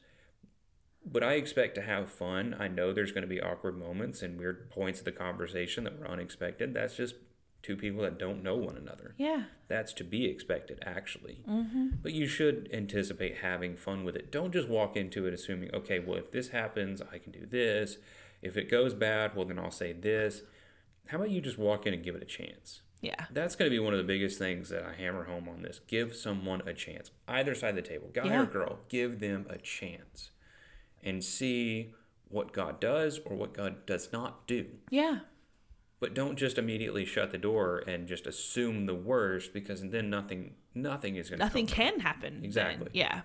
but 1.04 1.22
I 1.22 1.34
expect 1.34 1.74
to 1.74 1.82
have 1.82 2.10
fun. 2.10 2.56
I 2.58 2.68
know 2.68 2.92
there's 2.92 3.12
going 3.12 3.22
to 3.22 3.28
be 3.28 3.40
awkward 3.40 3.78
moments 3.78 4.22
and 4.22 4.38
weird 4.38 4.70
points 4.70 5.00
of 5.00 5.04
the 5.04 5.12
conversation 5.12 5.84
that 5.84 5.98
were 5.98 6.08
unexpected. 6.08 6.74
That's 6.74 6.96
just 6.96 7.16
two 7.62 7.76
people 7.76 8.02
that 8.02 8.18
don't 8.18 8.42
know 8.42 8.56
one 8.56 8.76
another. 8.76 9.14
Yeah. 9.18 9.44
That's 9.66 9.92
to 9.94 10.04
be 10.04 10.26
expected, 10.26 10.78
actually. 10.86 11.42
Mm-hmm. 11.48 11.88
But 12.02 12.12
you 12.12 12.26
should 12.26 12.70
anticipate 12.72 13.38
having 13.38 13.76
fun 13.76 14.04
with 14.04 14.16
it. 14.16 14.30
Don't 14.30 14.52
just 14.52 14.68
walk 14.68 14.96
into 14.96 15.26
it 15.26 15.34
assuming, 15.34 15.74
okay, 15.74 15.98
well, 15.98 16.16
if 16.16 16.30
this 16.30 16.50
happens, 16.50 17.02
I 17.12 17.18
can 17.18 17.32
do 17.32 17.46
this. 17.46 17.98
If 18.42 18.56
it 18.56 18.70
goes 18.70 18.94
bad, 18.94 19.34
well, 19.34 19.44
then 19.46 19.58
I'll 19.58 19.70
say 19.70 19.92
this. 19.92 20.42
How 21.08 21.16
about 21.18 21.30
you 21.30 21.40
just 21.40 21.58
walk 21.58 21.86
in 21.86 21.94
and 21.94 22.02
give 22.04 22.14
it 22.14 22.22
a 22.22 22.26
chance? 22.26 22.82
Yeah. 23.00 23.26
That's 23.30 23.54
going 23.56 23.70
to 23.70 23.74
be 23.74 23.78
one 23.78 23.92
of 23.94 23.98
the 23.98 24.04
biggest 24.04 24.38
things 24.38 24.68
that 24.70 24.82
I 24.82 24.92
hammer 24.94 25.24
home 25.24 25.48
on 25.48 25.62
this. 25.62 25.80
Give 25.86 26.14
someone 26.14 26.62
a 26.66 26.74
chance. 26.74 27.10
Either 27.28 27.54
side 27.54 27.70
of 27.70 27.76
the 27.76 27.82
table, 27.82 28.10
guy 28.12 28.24
Yeah. 28.26 28.42
or 28.42 28.46
girl, 28.46 28.80
give 28.88 29.20
them 29.20 29.46
a 29.48 29.56
chance 29.58 30.30
and 31.02 31.22
see 31.22 31.94
what 32.28 32.52
God 32.52 32.80
does 32.80 33.20
or 33.24 33.36
what 33.36 33.54
God 33.54 33.86
does 33.86 34.12
not 34.12 34.46
do. 34.46 34.66
Yeah. 34.90 35.20
But 36.00 36.14
don't 36.14 36.36
just 36.36 36.58
immediately 36.58 37.04
shut 37.04 37.30
the 37.30 37.38
door 37.38 37.82
and 37.86 38.06
just 38.06 38.26
assume 38.26 38.86
the 38.86 38.94
worst 38.94 39.52
because 39.52 39.80
then 39.82 40.10
nothing 40.10 40.54
nothing 40.74 41.16
is 41.16 41.28
going 41.30 41.38
to 41.40 41.44
Nothing 41.44 41.66
can 41.66 42.00
happen. 42.00 42.34
then. 42.36 42.44
Exactly. 42.44 42.88
Yeah. 42.92 43.22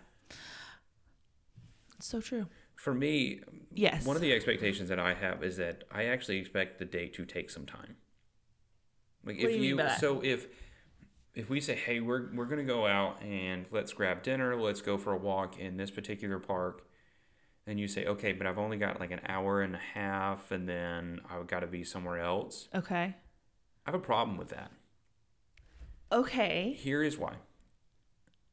It's 1.97 2.07
so 2.07 2.21
true. 2.21 2.47
For 2.83 2.93
me, 2.93 3.39
Yes. 3.73 4.05
one 4.05 4.17
of 4.17 4.21
the 4.21 4.33
expectations 4.33 4.89
that 4.89 4.99
I 4.99 5.13
have 5.13 5.41
is 5.41 5.55
that 5.55 5.85
I 5.89 6.03
actually 6.03 6.39
expect 6.39 6.79
the 6.79 6.85
date 6.85 7.13
to 7.13 7.25
take 7.25 7.49
some 7.49 7.65
time. 7.65 7.95
Like 9.25 9.37
What 9.37 9.45
if 9.51 9.55
you 9.55 9.61
mean 9.61 9.77
by 9.77 9.83
that? 9.83 10.01
so 10.01 10.21
if 10.21 10.47
if 11.33 11.49
we 11.49 11.61
say, 11.61 11.75
hey, 11.75 12.01
we're 12.01 12.29
we're 12.35 12.43
gonna 12.45 12.65
go 12.65 12.85
out 12.85 13.21
and 13.21 13.67
let's 13.71 13.93
grab 13.93 14.21
dinner, 14.21 14.57
let's 14.57 14.81
go 14.81 14.97
for 14.97 15.13
a 15.13 15.17
walk 15.17 15.57
in 15.57 15.77
this 15.77 15.91
particular 15.91 16.39
park, 16.39 16.85
and 17.65 17.79
you 17.79 17.87
say, 17.87 18.05
okay, 18.05 18.33
but 18.33 18.45
I've 18.47 18.57
only 18.59 18.75
got 18.75 18.99
like 18.99 19.11
an 19.11 19.21
hour 19.29 19.61
and 19.61 19.75
a 19.75 19.81
half, 19.93 20.51
and 20.51 20.67
then 20.67 21.21
I've 21.29 21.47
got 21.47 21.61
to 21.61 21.67
be 21.67 21.85
somewhere 21.85 22.19
else. 22.19 22.67
Okay. 22.75 23.15
I 23.85 23.91
have 23.91 23.95
a 23.95 23.99
problem 24.03 24.35
with 24.35 24.49
that. 24.49 24.71
Okay. 26.11 26.73
Here 26.77 27.01
is 27.01 27.17
why. 27.17 27.35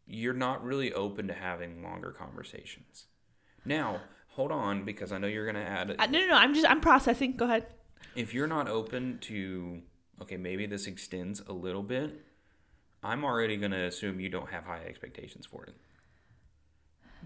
You're 0.07 0.35
not 0.35 0.63
really 0.63 0.93
open 0.93 1.27
to 1.27 1.35
having 1.35 1.83
longer 1.83 2.13
conversations. 2.13 3.07
Now, 3.65 4.03
hold 4.31 4.53
on, 4.53 4.85
because 4.85 5.13
I 5.13 5.19
know 5.19 5.27
you're 5.27 5.47
gonna 5.47 5.65
add. 5.65 5.97
Uh, 5.99 6.07
no, 6.07 6.21
no, 6.21 6.27
no. 6.29 6.35
I'm 6.35 6.55
just, 6.55 6.69
I'm 6.69 6.81
processing. 6.81 7.37
Go 7.37 7.45
ahead. 7.47 7.67
if 8.17 8.33
you're 8.35 8.47
not 8.47 8.69
open 8.69 9.19
to 9.23 9.83
okay 10.23 10.37
maybe 10.37 10.67
this 10.67 10.87
extends 10.87 11.41
a 11.49 11.53
little 11.53 11.83
bit 11.83 12.25
i'm 13.03 13.25
already 13.25 13.57
going 13.57 13.71
to 13.71 13.79
assume 13.85 14.19
you 14.21 14.29
don't 14.29 14.51
have 14.51 14.65
high 14.65 14.83
expectations 14.87 15.47
for 15.47 15.65
it 15.65 15.75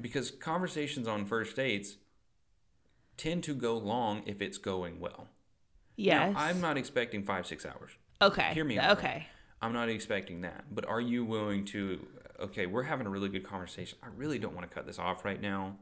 because 0.01 0.31
conversations 0.31 1.09
on 1.09 1.25
first 1.25 1.57
dates 1.57 1.97
tend 3.17 3.43
to 3.45 3.55
go 3.55 3.77
long 3.79 4.23
if 4.27 4.41
it's 4.43 4.59
going 4.59 5.01
well 5.01 5.29
Yes. 5.97 6.35
now, 6.35 6.41
i'm 6.41 6.61
not 6.61 6.77
expecting 6.77 7.25
five 7.25 7.47
six 7.47 7.65
hours 7.65 7.93
Okay. 8.23 8.55
Hear 8.55 8.65
me 8.65 8.79
out. 8.79 8.99
Okay. 8.99 9.27
i'm 9.63 9.73
not 9.73 9.89
expecting 9.89 10.43
that 10.43 10.65
but 10.71 10.85
are 10.87 11.01
you 11.01 11.25
willing 11.25 11.65
to 11.67 12.07
okay 12.41 12.67
we're 12.67 12.83
having 12.85 13.07
a 13.07 13.11
really 13.11 13.29
good 13.29 13.45
conversation 13.45 13.97
i 14.03 14.09
really 14.17 14.39
don't 14.39 14.55
want 14.55 14.69
to 14.69 14.75
cut 14.75 14.87
this 14.87 14.99
off 14.99 15.25
right 15.25 15.41
now 15.41 15.77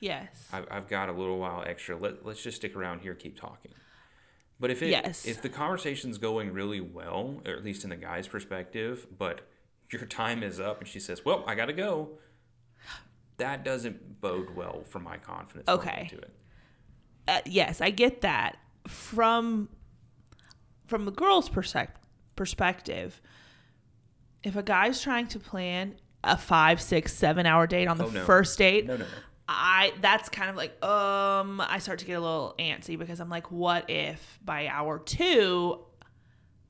Yes. 0.00 0.48
I've, 0.52 0.66
I've 0.70 0.88
got 0.88 1.08
a 1.08 1.12
little 1.12 1.38
while 1.38 1.64
extra. 1.66 1.96
Let, 1.96 2.24
let's 2.24 2.42
just 2.42 2.56
stick 2.58 2.76
around 2.76 3.00
here, 3.00 3.14
keep 3.14 3.38
talking. 3.38 3.72
But 4.60 4.70
if 4.70 4.82
it 4.82 4.90
Yes. 4.90 5.26
if 5.26 5.40
the 5.42 5.48
conversation's 5.48 6.18
going 6.18 6.52
really 6.52 6.80
well, 6.80 7.40
or 7.46 7.52
at 7.52 7.64
least 7.64 7.84
in 7.84 7.90
the 7.90 7.96
guy's 7.96 8.26
perspective, 8.28 9.06
but 9.16 9.40
your 9.90 10.04
time 10.06 10.42
is 10.42 10.58
up 10.60 10.80
and 10.80 10.88
she 10.88 10.98
says, 11.00 11.24
"Well, 11.24 11.44
I 11.46 11.54
got 11.54 11.66
to 11.66 11.72
go." 11.72 12.18
That 13.38 13.64
doesn't 13.64 14.20
bode 14.20 14.56
well 14.56 14.82
for 14.82 14.98
my 14.98 15.16
confidence 15.16 15.68
Okay. 15.68 16.08
into 16.10 16.18
it. 16.18 16.30
uh, 17.28 17.40
yes, 17.46 17.80
I 17.80 17.90
get 17.90 18.22
that 18.22 18.56
from 18.88 19.68
from 20.86 21.04
the 21.04 21.12
girl's 21.12 21.48
persec- 21.48 21.90
perspective. 22.34 23.20
If 24.42 24.56
a 24.56 24.62
guy's 24.62 25.00
trying 25.00 25.28
to 25.28 25.38
plan 25.38 25.96
a 26.24 26.36
five, 26.36 26.80
six, 26.80 27.12
seven 27.14 27.46
hour 27.46 27.66
date 27.68 27.86
on 27.86 27.96
the 27.98 28.06
Oh, 28.06 28.10
no. 28.10 28.24
first 28.24 28.58
date, 28.58 28.86
No, 28.86 28.94
no, 28.96 29.04
no. 29.04 29.10
I 29.48 29.94
that's 30.02 30.28
kind 30.28 30.50
of 30.50 30.56
like 30.56 30.82
um 30.84 31.60
I 31.60 31.78
start 31.78 32.00
to 32.00 32.04
get 32.04 32.14
a 32.14 32.20
little 32.20 32.54
antsy 32.58 32.98
because 32.98 33.18
I'm 33.18 33.30
like, 33.30 33.50
what 33.50 33.88
if 33.88 34.38
by 34.44 34.66
hour 34.68 34.98
two, 34.98 35.80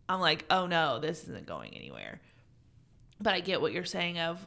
I'm 0.09 0.21
like, 0.21 0.45
oh 0.49 0.67
no, 0.67 1.01
this 1.01 1.25
isn't 1.25 1.47
going 1.47 1.75
anywhere. 1.75 2.21
But 3.21 3.35
I 3.35 3.41
get 3.41 3.61
what 3.61 3.73
you're 3.73 3.85
saying 3.85 4.21
of 4.21 4.47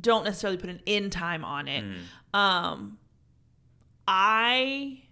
don't 0.00 0.22
necessarily 0.24 0.58
put 0.58 0.70
an 0.70 0.80
end 0.86 1.10
time 1.10 1.44
on 1.44 1.66
it. 1.66 1.84
Um 2.32 2.98
I 4.06 5.02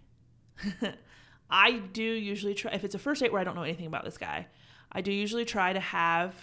I 1.51 1.73
do 1.73 2.03
usually 2.03 2.55
try 2.55 2.73
if 2.73 2.85
it's 2.85 2.95
a 2.95 2.99
first 3.01 3.21
date 3.21 3.33
where 3.33 3.41
I 3.41 3.45
don't 3.45 3.57
know 3.57 3.63
anything 3.63 3.87
about 3.87 4.05
this 4.05 4.19
guy, 4.19 4.47
I 4.93 5.01
do 5.01 5.13
usually 5.13 5.45
try 5.45 5.73
to 5.73 5.81
have 5.81 6.35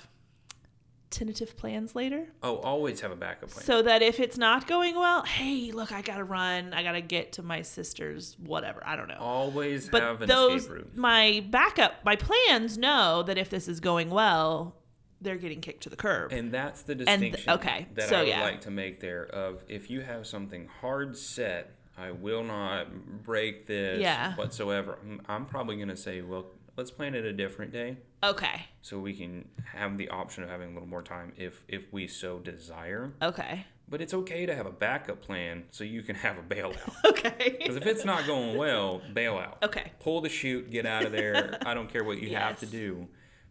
tentative 1.10 1.56
plans 1.56 1.96
later. 1.96 2.28
Oh, 2.44 2.58
always 2.58 3.02
have 3.02 3.12
a 3.12 3.16
backup 3.16 3.50
plan. 3.50 3.66
So 3.66 3.82
that 3.82 4.02
if 4.02 4.20
it's 4.20 4.38
not 4.38 4.68
going 4.68 4.96
well, 4.96 5.24
hey, 5.24 5.72
look, 5.72 5.92
I 5.92 6.02
gotta 6.02 6.24
run. 6.24 6.74
I 6.74 6.84
gotta 6.84 7.02
get 7.02 7.34
to 7.34 7.44
my 7.44 7.62
sister's 7.62 8.36
whatever. 8.40 8.82
I 8.86 8.96
don't 8.96 9.08
know. 9.08 9.18
always 9.20 9.90
but 9.90 10.02
have 10.02 10.22
an 10.22 10.28
those 10.28 10.64
escape 10.64 10.76
route. 10.78 10.96
my 10.98 11.46
backup, 11.50 12.04
my 12.04 12.16
plans 12.16 12.78
know 12.78 13.24
that 13.24 13.38
if 13.38 13.50
this 13.50 13.68
is 13.68 13.80
going 13.80 14.10
well, 14.10 14.76
they're 15.22 15.38
getting 15.38 15.62
kicked 15.62 15.84
to 15.84 15.90
the 15.90 15.96
curb. 15.96 16.32
And 16.32 16.52
that's 16.52 16.82
the 16.82 16.96
th- 16.96 17.08
distinction 17.08 17.50
okay, 17.50 17.88
that 17.94 18.10
so 18.10 18.18
I 18.18 18.20
would 18.20 18.28
yeah. 18.28 18.42
like 18.42 18.62
to 18.62 18.72
make 18.72 19.00
there 19.00 19.26
of 19.26 19.64
if 19.68 19.90
you 19.90 20.02
have 20.02 20.28
something 20.28 20.68
hard 20.82 21.18
set, 21.18 21.72
I 21.98 22.12
will 22.12 22.44
not 22.44 23.24
break 23.24 23.68
this 23.68 24.02
Yeah. 24.02 24.36
whatsoever. 24.36 25.00
I'm 25.28 25.46
probably 25.46 25.78
going 25.78 25.88
to 25.88 25.96
say, 25.96 26.22
well, 26.22 26.48
let's 26.78 26.92
plan 26.92 27.16
it 27.16 27.26
a 27.26 27.34
different 27.34 27.72
day 27.72 27.98
okay, 28.24 28.66
so 28.82 29.00
we 29.00 29.14
can 29.14 29.48
have 29.74 29.98
the 29.98 30.10
option 30.10 30.44
of 30.44 30.50
having 30.50 30.72
a 30.72 30.74
little 30.74 30.88
more 30.88 31.04
time 31.04 31.32
if 31.38 31.64
if 31.68 31.92
we 31.94 32.08
so 32.08 32.40
desire. 32.40 33.14
okay, 33.22 33.66
But 33.88 34.02
it's 34.02 34.14
okay 34.14 34.46
to 34.48 34.56
have 34.56 34.66
a 34.66 34.72
backup 34.72 35.22
plan 35.22 35.64
so 35.72 35.84
you 35.84 36.02
can 36.02 36.16
have 36.16 36.38
a 36.38 36.42
bailout. 36.42 36.78
okay, 37.06 37.56
Because 37.60 37.76
if 37.76 37.86
it's 37.86 38.04
not 38.06 38.26
going 38.26 38.58
well, 38.58 39.02
bail 39.14 39.38
out. 39.38 39.58
okay. 39.64 39.92
Pull 40.00 40.22
the 40.22 40.30
chute, 40.30 40.72
get 40.72 40.86
out 40.88 41.06
of 41.06 41.12
there. 41.12 41.58
I 41.66 41.74
don't 41.76 41.92
care 41.92 42.04
what 42.04 42.20
you 42.20 42.36
have 42.36 42.60
to 42.62 42.66
do, 42.66 43.08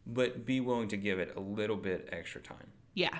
but 0.06 0.44
be 0.44 0.58
willing 0.60 0.88
to 0.88 0.96
give 0.96 1.18
it 1.20 1.34
a 1.36 1.40
little 1.40 1.76
bit 1.76 2.08
extra 2.10 2.40
time. 2.40 2.68
Yeah, 2.94 3.16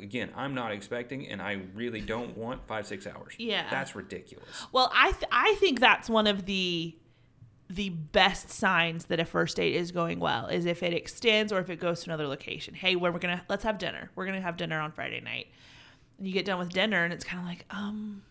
again, 0.00 0.30
I'm 0.36 0.54
not 0.54 0.72
expecting, 0.72 1.28
and 1.28 1.40
I 1.42 1.62
really 1.74 2.00
don't 2.00 2.36
want 2.36 2.66
five 2.66 2.86
six 2.86 3.06
hours. 3.06 3.34
Yeah. 3.38 3.66
that's 3.70 3.94
ridiculous. 3.94 4.66
Well, 4.72 4.90
I 4.94 5.12
th- 5.12 5.30
I 5.30 5.54
think 5.60 5.78
that's 5.80 6.08
one 6.10 6.26
of 6.26 6.46
the 6.46 6.96
the 7.70 7.88
best 7.88 8.50
signs 8.50 9.06
that 9.06 9.18
a 9.20 9.24
first 9.24 9.56
date 9.56 9.74
is 9.74 9.90
going 9.90 10.20
well 10.20 10.46
is 10.46 10.66
if 10.66 10.82
it 10.82 10.92
extends 10.92 11.52
or 11.52 11.60
if 11.60 11.70
it 11.70 11.80
goes 11.80 12.02
to 12.02 12.10
another 12.10 12.26
location. 12.26 12.74
Hey, 12.74 12.94
where 12.96 13.10
we're 13.10 13.18
gonna 13.18 13.42
let's 13.48 13.64
have 13.64 13.78
dinner. 13.78 14.10
We're 14.14 14.26
gonna 14.26 14.40
have 14.40 14.56
dinner 14.56 14.80
on 14.80 14.92
Friday 14.92 15.20
night. 15.20 15.46
And 16.18 16.26
you 16.26 16.32
get 16.32 16.44
done 16.44 16.58
with 16.58 16.70
dinner 16.70 17.04
and 17.04 17.12
it's 17.12 17.24
kind 17.24 17.40
of 17.40 17.46
like, 17.46 17.64
um, 17.70 18.22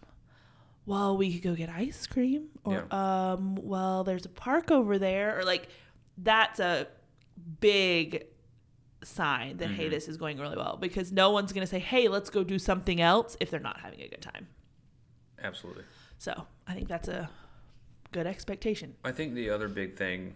well, 0.85 1.17
we 1.17 1.33
could 1.33 1.41
go 1.41 1.55
get 1.55 1.69
ice 1.69 2.05
cream, 2.07 2.49
or 2.63 2.93
um, 2.93 3.55
well, 3.55 4.03
there's 4.03 4.25
a 4.25 4.29
park 4.29 4.69
over 4.69 4.99
there, 4.99 5.39
or 5.39 5.43
like 5.43 5.69
that's 6.17 6.59
a 6.59 6.87
big 7.59 8.25
sign 9.03 9.57
that 9.57 9.71
hey, 9.71 9.89
this 9.89 10.07
is 10.07 10.17
going 10.17 10.37
really 10.37 10.55
well 10.55 10.77
because 10.79 11.11
no 11.11 11.31
one's 11.31 11.53
gonna 11.53 11.67
say, 11.67 11.79
hey, 11.79 12.07
let's 12.07 12.29
go 12.29 12.43
do 12.43 12.59
something 12.59 13.01
else 13.01 13.35
if 13.39 13.49
they're 13.49 13.59
not 13.59 13.79
having 13.79 14.01
a 14.01 14.07
good 14.07 14.21
time. 14.21 14.47
Absolutely. 15.41 15.83
So 16.17 16.47
I 16.67 16.73
think 16.73 16.87
that's 16.87 17.07
a 17.07 17.29
good 18.13 18.27
expectation. 18.27 18.95
I 19.03 19.11
think 19.11 19.33
the 19.33 19.49
other 19.49 19.67
big 19.67 19.97
thing 19.97 20.35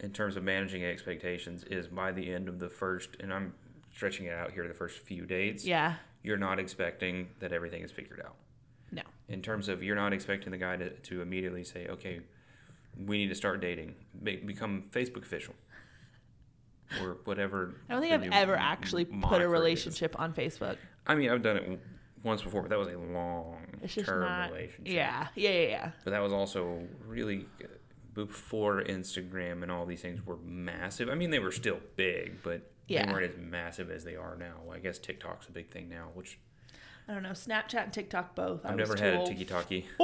in 0.00 0.12
terms 0.12 0.36
of 0.36 0.44
managing 0.44 0.84
expectations 0.84 1.64
is 1.64 1.88
by 1.88 2.12
the 2.12 2.32
end 2.32 2.48
of 2.48 2.60
the 2.60 2.68
first, 2.68 3.16
and 3.18 3.32
I'm 3.32 3.54
stretching 3.92 4.26
it 4.26 4.32
out 4.34 4.52
here, 4.52 4.68
the 4.68 4.74
first 4.74 4.98
few 4.98 5.24
dates. 5.24 5.64
Yeah. 5.64 5.94
You're 6.22 6.36
not 6.36 6.58
expecting 6.58 7.28
that 7.40 7.52
everything 7.52 7.82
is 7.82 7.90
figured 7.90 8.22
out. 8.24 8.36
No. 8.92 9.02
In 9.28 9.42
terms 9.42 9.68
of 9.68 9.82
you're 9.82 9.96
not 9.96 10.12
expecting 10.12 10.52
the 10.52 10.58
guy 10.58 10.76
to, 10.76 10.90
to 10.90 11.22
immediately 11.22 11.64
say, 11.64 11.86
okay, 11.88 12.20
we 12.98 13.18
need 13.18 13.28
to 13.28 13.34
start 13.34 13.60
dating, 13.60 13.94
Be- 14.22 14.36
become 14.36 14.84
Facebook 14.92 15.22
official, 15.22 15.54
or 17.00 17.18
whatever. 17.24 17.74
I 17.88 17.94
don't 17.94 18.02
think 18.02 18.12
I've 18.12 18.32
ever 18.32 18.56
actually 18.56 19.04
put 19.04 19.40
a 19.40 19.44
is. 19.44 19.50
relationship 19.50 20.18
on 20.18 20.32
Facebook. 20.32 20.76
I 21.06 21.14
mean, 21.14 21.30
I've 21.30 21.42
done 21.42 21.56
it 21.56 21.80
once 22.24 22.42
before, 22.42 22.62
but 22.62 22.70
that 22.70 22.78
was 22.78 22.88
a 22.88 22.98
long 22.98 23.58
term 24.04 24.20
not. 24.20 24.50
relationship. 24.50 24.92
Yeah. 24.92 25.28
Yeah. 25.36 25.50
Yeah. 25.50 25.68
Yeah. 25.68 25.90
But 26.04 26.10
that 26.10 26.22
was 26.22 26.32
also 26.32 26.82
really 27.06 27.46
uh, 27.62 27.66
before 28.14 28.82
Instagram 28.82 29.62
and 29.62 29.70
all 29.70 29.86
these 29.86 30.00
things 30.00 30.24
were 30.26 30.38
massive. 30.44 31.08
I 31.08 31.14
mean, 31.14 31.30
they 31.30 31.38
were 31.38 31.52
still 31.52 31.78
big, 31.96 32.42
but 32.42 32.70
Yeah. 32.88 33.06
they 33.06 33.12
weren't 33.12 33.30
as 33.30 33.36
massive 33.38 33.90
as 33.90 34.02
they 34.04 34.16
are 34.16 34.36
now. 34.36 34.62
I 34.72 34.78
guess 34.78 34.98
TikTok's 34.98 35.46
a 35.48 35.52
big 35.52 35.70
thing 35.70 35.88
now, 35.88 36.08
which 36.14 36.38
I 37.06 37.12
don't 37.14 37.22
know. 37.22 37.30
Snapchat 37.30 37.84
and 37.84 37.92
TikTok 37.92 38.34
both. 38.34 38.64
I 38.64 38.70
I've 38.70 38.78
was 38.78 38.88
never 38.88 39.00
had 39.02 39.20
a 39.22 39.26
tiki 39.26 39.44
talkie. 39.44 39.86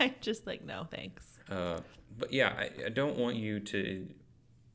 I'm 0.00 0.14
just 0.20 0.46
like, 0.46 0.64
no, 0.64 0.86
thanks. 0.90 1.38
Uh, 1.48 1.80
but 2.18 2.32
yeah, 2.32 2.52
I, 2.58 2.86
I 2.86 2.88
don't 2.88 3.16
want 3.16 3.36
you 3.36 3.60
to 3.60 4.08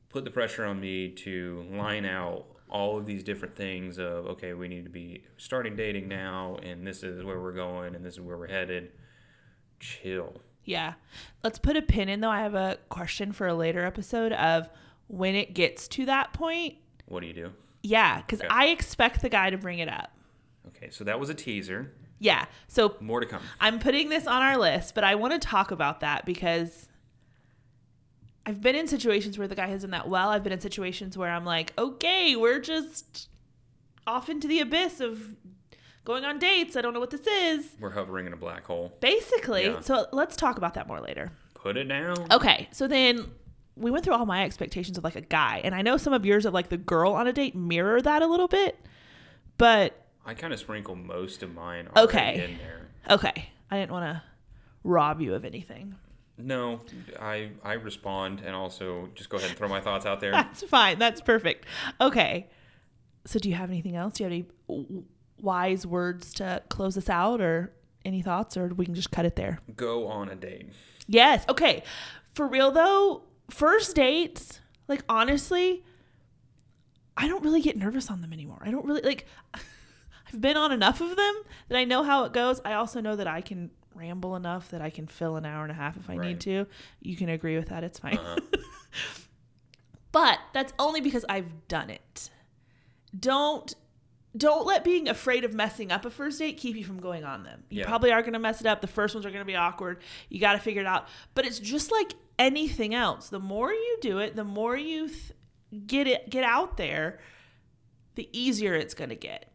put 0.08 0.24
the 0.24 0.30
pressure 0.30 0.64
on 0.64 0.80
me 0.80 1.10
to 1.10 1.66
line 1.72 2.06
out 2.06 2.46
all 2.70 2.98
of 2.98 3.06
these 3.06 3.22
different 3.22 3.56
things 3.56 3.98
of 3.98 4.26
okay, 4.26 4.54
we 4.54 4.68
need 4.68 4.84
to 4.84 4.90
be 4.90 5.24
starting 5.36 5.76
dating 5.76 6.08
now, 6.08 6.58
and 6.62 6.86
this 6.86 7.02
is 7.02 7.24
where 7.24 7.40
we're 7.40 7.52
going, 7.52 7.94
and 7.94 8.04
this 8.04 8.14
is 8.14 8.20
where 8.20 8.36
we're 8.36 8.48
headed. 8.48 8.92
Chill. 9.80 10.40
Yeah. 10.64 10.94
Let's 11.42 11.58
put 11.58 11.76
a 11.76 11.82
pin 11.82 12.08
in 12.08 12.20
though. 12.20 12.30
I 12.30 12.40
have 12.40 12.54
a 12.54 12.78
question 12.88 13.32
for 13.32 13.46
a 13.46 13.54
later 13.54 13.84
episode 13.84 14.32
of 14.32 14.68
when 15.06 15.34
it 15.34 15.54
gets 15.54 15.88
to 15.88 16.04
that 16.06 16.32
point. 16.32 16.74
What 17.06 17.20
do 17.20 17.26
you 17.26 17.32
do? 17.32 17.50
Yeah, 17.82 18.18
because 18.20 18.40
Okay. 18.40 18.48
I 18.50 18.66
expect 18.66 19.22
the 19.22 19.28
guy 19.28 19.50
to 19.50 19.56
bring 19.56 19.78
it 19.78 19.88
up. 19.88 20.10
Okay, 20.68 20.90
so 20.90 21.04
that 21.04 21.18
was 21.18 21.30
a 21.30 21.34
teaser. 21.34 21.92
Yeah. 22.18 22.46
So 22.66 22.96
More 23.00 23.20
to 23.20 23.26
come. 23.26 23.40
I'm 23.60 23.78
putting 23.78 24.08
this 24.08 24.26
on 24.26 24.42
our 24.42 24.58
list, 24.58 24.94
but 24.94 25.04
I 25.04 25.14
want 25.14 25.32
to 25.32 25.38
talk 25.38 25.70
about 25.70 26.00
that 26.00 26.26
because 26.26 26.88
I've 28.48 28.62
been 28.62 28.74
in 28.74 28.88
situations 28.88 29.36
where 29.36 29.46
the 29.46 29.54
guy 29.54 29.66
has 29.66 29.82
done 29.82 29.90
that 29.90 30.08
well. 30.08 30.30
I've 30.30 30.42
been 30.42 30.54
in 30.54 30.60
situations 30.60 31.18
where 31.18 31.28
I'm 31.28 31.44
like, 31.44 31.74
okay, 31.76 32.34
we're 32.34 32.60
just 32.60 33.28
off 34.06 34.30
into 34.30 34.48
the 34.48 34.60
abyss 34.60 35.00
of 35.00 35.20
going 36.06 36.24
on 36.24 36.38
dates. 36.38 36.74
I 36.74 36.80
don't 36.80 36.94
know 36.94 37.00
what 37.00 37.10
this 37.10 37.26
is. 37.26 37.68
We're 37.78 37.90
hovering 37.90 38.26
in 38.26 38.32
a 38.32 38.36
black 38.38 38.64
hole. 38.64 38.96
Basically. 39.00 39.66
Yeah. 39.66 39.80
So 39.80 40.06
let's 40.12 40.34
talk 40.34 40.56
about 40.56 40.72
that 40.74 40.88
more 40.88 40.98
later. 40.98 41.30
Put 41.52 41.76
it 41.76 41.84
down. 41.84 42.16
Okay. 42.32 42.68
So 42.72 42.88
then 42.88 43.26
we 43.76 43.90
went 43.90 44.02
through 44.06 44.14
all 44.14 44.24
my 44.24 44.44
expectations 44.46 44.96
of 44.96 45.04
like 45.04 45.16
a 45.16 45.20
guy. 45.20 45.60
And 45.62 45.74
I 45.74 45.82
know 45.82 45.98
some 45.98 46.14
of 46.14 46.24
yours 46.24 46.46
of 46.46 46.54
like 46.54 46.70
the 46.70 46.78
girl 46.78 47.12
on 47.12 47.26
a 47.26 47.34
date 47.34 47.54
mirror 47.54 48.00
that 48.00 48.22
a 48.22 48.26
little 48.26 48.48
bit. 48.48 48.78
But 49.58 50.06
I 50.24 50.32
kind 50.32 50.54
of 50.54 50.58
sprinkle 50.58 50.94
most 50.96 51.42
of 51.42 51.52
mine 51.52 51.88
Okay. 51.94 52.44
in 52.50 52.56
there. 52.56 52.88
okay. 53.10 53.50
I 53.70 53.78
didn't 53.78 53.92
want 53.92 54.04
to 54.06 54.22
rob 54.84 55.20
you 55.20 55.34
of 55.34 55.44
anything. 55.44 55.96
No, 56.38 56.80
I 57.20 57.50
I 57.64 57.74
respond 57.74 58.40
and 58.44 58.54
also 58.54 59.08
just 59.14 59.28
go 59.28 59.36
ahead 59.36 59.50
and 59.50 59.58
throw 59.58 59.68
my 59.68 59.80
thoughts 59.80 60.06
out 60.06 60.20
there. 60.20 60.32
That's 60.32 60.62
fine. 60.62 60.98
That's 60.98 61.20
perfect. 61.20 61.66
Okay. 62.00 62.48
So, 63.26 63.38
do 63.38 63.48
you 63.48 63.56
have 63.56 63.68
anything 63.68 63.96
else? 63.96 64.14
Do 64.14 64.24
you 64.24 64.30
have 64.30 64.46
any 64.68 65.04
wise 65.40 65.86
words 65.86 66.32
to 66.34 66.62
close 66.68 66.96
us 66.96 67.08
out, 67.08 67.40
or 67.40 67.72
any 68.04 68.22
thoughts, 68.22 68.56
or 68.56 68.68
we 68.68 68.84
can 68.84 68.94
just 68.94 69.10
cut 69.10 69.24
it 69.24 69.36
there? 69.36 69.58
go 69.76 70.06
on 70.06 70.28
a 70.28 70.34
date. 70.34 70.70
Yes. 71.06 71.44
Okay. 71.48 71.82
For 72.34 72.46
real 72.46 72.70
though, 72.70 73.24
first 73.50 73.96
dates, 73.96 74.60
like 74.86 75.02
honestly, 75.08 75.84
I 77.16 77.26
don't 77.26 77.42
really 77.42 77.60
get 77.60 77.76
nervous 77.76 78.10
on 78.10 78.20
them 78.20 78.32
anymore. 78.32 78.62
I 78.64 78.70
don't 78.70 78.86
really 78.86 79.02
like. 79.02 79.26
I've 79.54 80.40
been 80.42 80.58
on 80.58 80.72
enough 80.72 81.00
of 81.00 81.16
them 81.16 81.34
that 81.68 81.78
I 81.78 81.84
know 81.84 82.02
how 82.02 82.24
it 82.24 82.34
goes. 82.34 82.60
I 82.62 82.74
also 82.74 83.00
know 83.00 83.16
that 83.16 83.26
I 83.26 83.40
can 83.40 83.70
ramble 83.98 84.36
enough 84.36 84.70
that 84.70 84.80
I 84.80 84.90
can 84.90 85.06
fill 85.06 85.36
an 85.36 85.44
hour 85.44 85.62
and 85.62 85.72
a 85.72 85.74
half 85.74 85.96
if 85.96 86.08
I 86.08 86.16
Right. 86.16 86.28
need 86.28 86.40
to. 86.42 86.66
You 87.00 87.16
can 87.16 87.28
agree 87.28 87.56
with 87.58 87.68
that. 87.68 87.82
It's 87.84 87.98
fine. 87.98 88.16
Uh-huh. 88.18 88.36
but 90.12 90.38
that's 90.52 90.72
only 90.78 91.00
because 91.00 91.24
I've 91.28 91.68
done 91.68 91.90
it. 91.90 92.30
Don't 93.18 93.74
don't 94.36 94.66
let 94.66 94.84
being 94.84 95.08
afraid 95.08 95.44
of 95.44 95.54
messing 95.54 95.90
up 95.90 96.04
a 96.04 96.10
first 96.10 96.38
date 96.38 96.58
keep 96.58 96.76
you 96.76 96.84
from 96.84 97.00
going 97.00 97.24
on 97.24 97.42
them. 97.42 97.64
You 97.70 97.80
Yeah. 97.80 97.86
probably 97.86 98.12
are 98.12 98.20
going 98.20 98.34
to 98.34 98.38
mess 98.38 98.60
it 98.60 98.66
up. 98.66 98.80
The 98.82 98.86
first 98.86 99.14
ones 99.14 99.24
are 99.26 99.30
going 99.30 99.40
to 99.40 99.46
be 99.46 99.56
awkward. 99.56 100.00
You 100.28 100.38
got 100.38 100.52
to 100.52 100.58
figure 100.58 100.82
it 100.82 100.86
out. 100.86 101.08
But 101.34 101.46
it's 101.46 101.58
just 101.58 101.90
like 101.90 102.12
anything 102.38 102.94
else. 102.94 103.30
The 103.30 103.40
more 103.40 103.72
you 103.72 103.98
do 104.02 104.18
it, 104.18 104.36
the 104.36 104.44
more 104.44 104.76
you 104.76 105.08
th- 105.08 105.32
get 105.86 106.06
it 106.06 106.28
get 106.30 106.44
out 106.44 106.76
there, 106.76 107.18
the 108.16 108.28
easier 108.32 108.74
it's 108.74 108.94
going 108.94 109.10
to 109.10 109.16
get. 109.16 109.50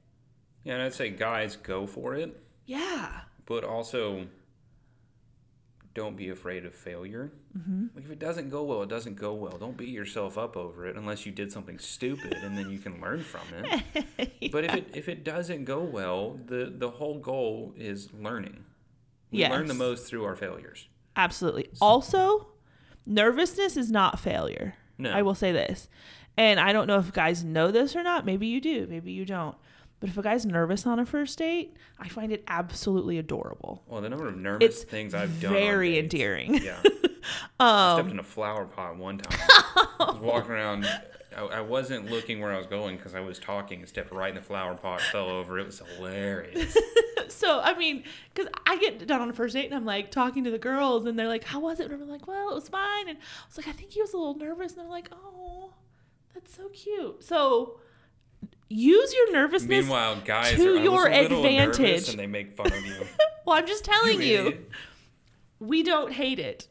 Yeah, 0.64 0.74
and 0.74 0.84
I'd 0.84 0.94
say 0.94 1.12
guys 1.12 1.56
go 1.56 1.86
for 1.86 2.16
it, 2.16 2.42
Yeah. 2.66 3.22
But 3.46 3.64
also 3.64 4.28
don't 5.94 6.18
be 6.18 6.30
afraid 6.30 6.66
of 6.66 6.74
failure. 6.74 7.32
Mm-hmm. 7.58 7.88
Like 7.96 8.06
if 8.06 8.12
it 8.12 8.20
doesn't 8.20 8.50
go 8.50 8.64
well, 8.64 8.82
it 8.84 8.90
doesn't 8.90 9.16
go 9.16 9.34
well. 9.34 9.58
Don't 9.60 9.78
beat 9.78 9.90
yourself 9.90 10.38
up 10.38 10.58
over 10.58 10.88
it 10.88 10.96
unless 10.96 11.26
you 11.26 11.32
did 11.32 11.52
something 11.52 11.78
stupid, 11.78 12.34
and 12.34 12.58
then 12.58 12.70
you 12.70 12.80
can 12.80 13.00
learn 13.00 13.24
from 13.24 13.42
it. 13.54 13.84
But 14.52 14.66
if 14.66 14.74
it 14.76 14.90
if 14.94 15.10
it 15.10 15.24
doesn't 15.24 15.66
go 15.66 15.82
well, 15.82 16.40
the 16.46 16.74
the 16.76 16.90
whole 16.90 17.20
goal 17.20 17.74
is 17.78 18.10
learning. 18.14 18.66
We 19.32 19.48
learn 19.48 19.68
the 19.68 19.74
most 19.74 20.08
through 20.08 20.26
our 20.26 20.36
failures. 20.36 20.88
Absolutely. 21.16 21.70
Also, 21.82 22.50
nervousness 23.06 23.78
is 23.78 23.92
not 23.92 24.20
failure. 24.20 24.76
No. 24.98 25.12
I 25.12 25.24
will 25.24 25.34
say 25.36 25.52
this. 25.52 25.90
And 26.38 26.60
I 26.60 26.72
don't 26.72 26.88
know 26.88 27.00
if 27.00 27.12
guys 27.14 27.44
know 27.44 27.72
this 27.72 27.96
or 27.96 28.04
not. 28.04 28.26
Maybe 28.26 28.48
you 28.48 28.62
do, 28.62 28.88
maybe 28.88 29.12
you 29.12 29.26
don't. 29.26 29.56
But 30.04 30.10
if 30.10 30.18
a 30.18 30.22
guy's 30.22 30.46
nervous 30.46 30.86
on 30.86 31.00
a 31.00 31.06
first 31.06 31.38
date, 31.40 31.78
I 31.98 32.10
find 32.10 32.34
it 32.34 32.44
absolutely 32.50 33.18
adorable. 33.20 33.84
Well, 33.88 34.02
the 34.02 34.10
number 34.10 34.28
of 34.28 34.36
nervous 34.36 34.66
It's 34.82 34.84
things 34.84 35.14
I've 35.14 35.40
done. 35.40 35.54
on 35.54 35.58
very 35.62 35.98
endearing. 35.98 36.56
Yeah. 36.56 36.76
I 37.62 37.92
Um, 37.94 38.00
stepped 38.00 38.12
in 38.12 38.20
a 38.20 38.24
flower 38.24 38.66
pot 38.66 38.98
one 38.98 39.20
time. 39.20 39.40
I 39.50 40.12
was 40.12 40.20
walking 40.20 40.52
around. 40.52 40.86
I, 41.38 41.42
I 41.46 41.62
wasn't 41.62 42.12
looking 42.12 42.42
where 42.42 42.52
I 42.52 42.58
was 42.58 42.68
going 42.68 42.98
because 42.98 43.16
I 43.16 43.22
was 43.22 43.40
talking 43.40 43.80
and 43.80 43.88
stepped 43.88 44.12
right 44.12 44.28
in 44.28 44.36
the 44.36 44.42
flower 44.42 44.76
pot, 44.76 45.00
fell 45.00 45.30
over. 45.30 45.58
It 45.58 45.68
was 45.68 45.82
hilarious. 45.96 46.76
So, 47.30 47.62
I 47.62 47.74
mean, 47.78 48.04
because 48.34 48.52
I 48.68 48.78
get 48.78 49.08
done 49.08 49.22
on 49.22 49.30
a 49.30 49.34
first 49.34 49.54
date 49.56 49.66
and 49.66 49.74
I'm 49.74 49.86
like 49.86 50.12
talking 50.12 50.44
to 50.44 50.52
the 50.52 50.58
girls 50.60 51.06
and 51.06 51.18
they're 51.18 51.28
like, 51.30 51.46
How 51.46 51.60
was 51.62 51.80
it? 51.80 51.90
And 51.90 52.02
I'm 52.04 52.10
like, 52.10 52.28
Well, 52.28 52.52
it 52.52 52.54
was 52.56 52.68
fine. 52.70 53.08
And 53.08 53.18
I 53.18 53.22
was 53.48 53.58
like, 53.58 53.68
I 53.68 53.72
think 53.72 53.92
he 53.92 54.02
was 54.02 54.14
a 54.14 54.18
little 54.18 54.36
nervous. 54.36 54.74
And 54.74 54.82
they're 54.82 54.90
like, 54.90 55.10
Oh, 55.12 55.72
that's 56.34 56.54
so 56.56 56.68
cute. 56.70 57.24
So, 57.24 57.80
use 58.74 59.14
your 59.14 59.32
nervousness. 59.32 59.70
Meanwhile, 59.86 60.22
guys 60.26 60.56
to 60.56 60.76
are 60.76 60.78
your 60.78 61.08
a 61.08 61.22
little 61.22 61.44
nervous 61.44 61.78
advantage. 61.78 62.10
and 62.10 62.20
they 62.20 62.28
make 62.28 62.56
fun 62.56 62.68
of 62.68 62.86
you. 62.86 62.96
well, 63.46 63.58
I'm 63.58 63.68
just 63.68 63.86
telling 63.86 64.22
you, 64.22 64.40
idiot. 64.48 64.70
we 65.60 65.84
don't 65.84 66.12
hate 66.12 66.40
it. 66.40 66.68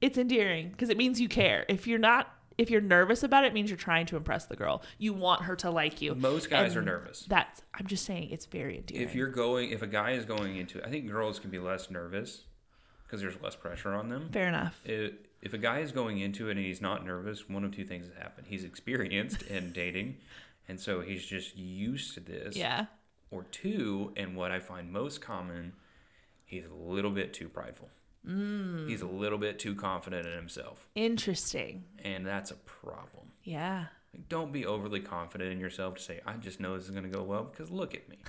It's 0.00 0.18
endearing 0.18 0.70
because 0.70 0.88
it 0.88 0.96
means 0.96 1.20
you 1.20 1.28
care. 1.28 1.66
If 1.68 1.86
you're 1.86 1.98
not, 1.98 2.34
if 2.56 2.70
you're 2.70 2.80
nervous 2.80 3.22
about 3.22 3.44
it, 3.44 3.48
it 3.48 3.54
means 3.54 3.70
you're 3.70 3.76
trying 3.76 4.06
to 4.06 4.16
impress 4.16 4.46
the 4.46 4.56
girl. 4.56 4.82
You 4.98 5.12
want 5.12 5.42
her 5.42 5.56
to 5.56 5.70
like 5.70 6.00
you. 6.00 6.14
Most 6.14 6.48
guys 6.50 6.74
are 6.74 6.82
nervous. 6.82 7.26
That's, 7.28 7.62
I'm 7.74 7.86
just 7.86 8.04
saying, 8.04 8.30
it's 8.30 8.46
very 8.46 8.78
endearing. 8.78 9.06
If 9.06 9.14
you're 9.14 9.28
going, 9.28 9.70
if 9.70 9.82
a 9.82 9.86
guy 9.86 10.12
is 10.12 10.24
going 10.24 10.56
into, 10.56 10.82
I 10.84 10.88
think 10.90 11.06
girls 11.10 11.38
can 11.38 11.50
be 11.50 11.58
less 11.58 11.90
nervous 11.90 12.44
because 13.06 13.20
there's 13.20 13.40
less 13.42 13.56
pressure 13.56 13.92
on 13.92 14.08
them. 14.08 14.30
Fair 14.32 14.48
enough. 14.48 14.80
If, 14.84 15.12
if 15.42 15.52
a 15.52 15.58
guy 15.58 15.80
is 15.80 15.92
going 15.92 16.18
into 16.18 16.48
it 16.48 16.56
and 16.56 16.64
he's 16.64 16.80
not 16.80 17.04
nervous, 17.04 17.48
one 17.48 17.64
of 17.64 17.74
two 17.74 17.84
things 17.84 18.06
has 18.06 18.16
happened. 18.16 18.46
He's 18.48 18.64
experienced 18.64 19.42
in 19.42 19.72
dating, 19.72 20.16
and 20.68 20.78
so 20.80 21.00
he's 21.00 21.24
just 21.24 21.56
used 21.56 22.14
to 22.14 22.20
this. 22.20 22.56
Yeah. 22.56 22.86
Or 23.30 23.44
two, 23.44 24.12
and 24.16 24.36
what 24.36 24.50
I 24.50 24.58
find 24.58 24.92
most 24.92 25.20
common, 25.20 25.74
he's 26.44 26.64
a 26.64 26.74
little 26.74 27.10
bit 27.12 27.32
too 27.32 27.48
prideful. 27.48 27.88
Mm. 28.26 28.88
He's 28.88 29.02
a 29.02 29.06
little 29.06 29.38
bit 29.38 29.58
too 29.58 29.74
confident 29.74 30.26
in 30.26 30.34
himself, 30.34 30.88
Interesting. 30.94 31.84
and 32.04 32.26
that's 32.26 32.50
a 32.50 32.56
problem. 32.56 33.28
Yeah. 33.44 33.86
Like, 34.12 34.28
don't 34.28 34.52
be 34.52 34.66
overly 34.66 35.00
confident 35.00 35.52
in 35.52 35.60
yourself 35.60 35.94
to 35.94 36.02
say, 36.02 36.20
"I 36.26 36.34
just 36.34 36.60
know 36.60 36.76
this 36.76 36.84
is 36.84 36.90
going 36.90 37.04
to 37.04 37.08
go 37.08 37.22
well," 37.22 37.44
because 37.44 37.70
look 37.70 37.94
at 37.94 38.08
me. 38.08 38.18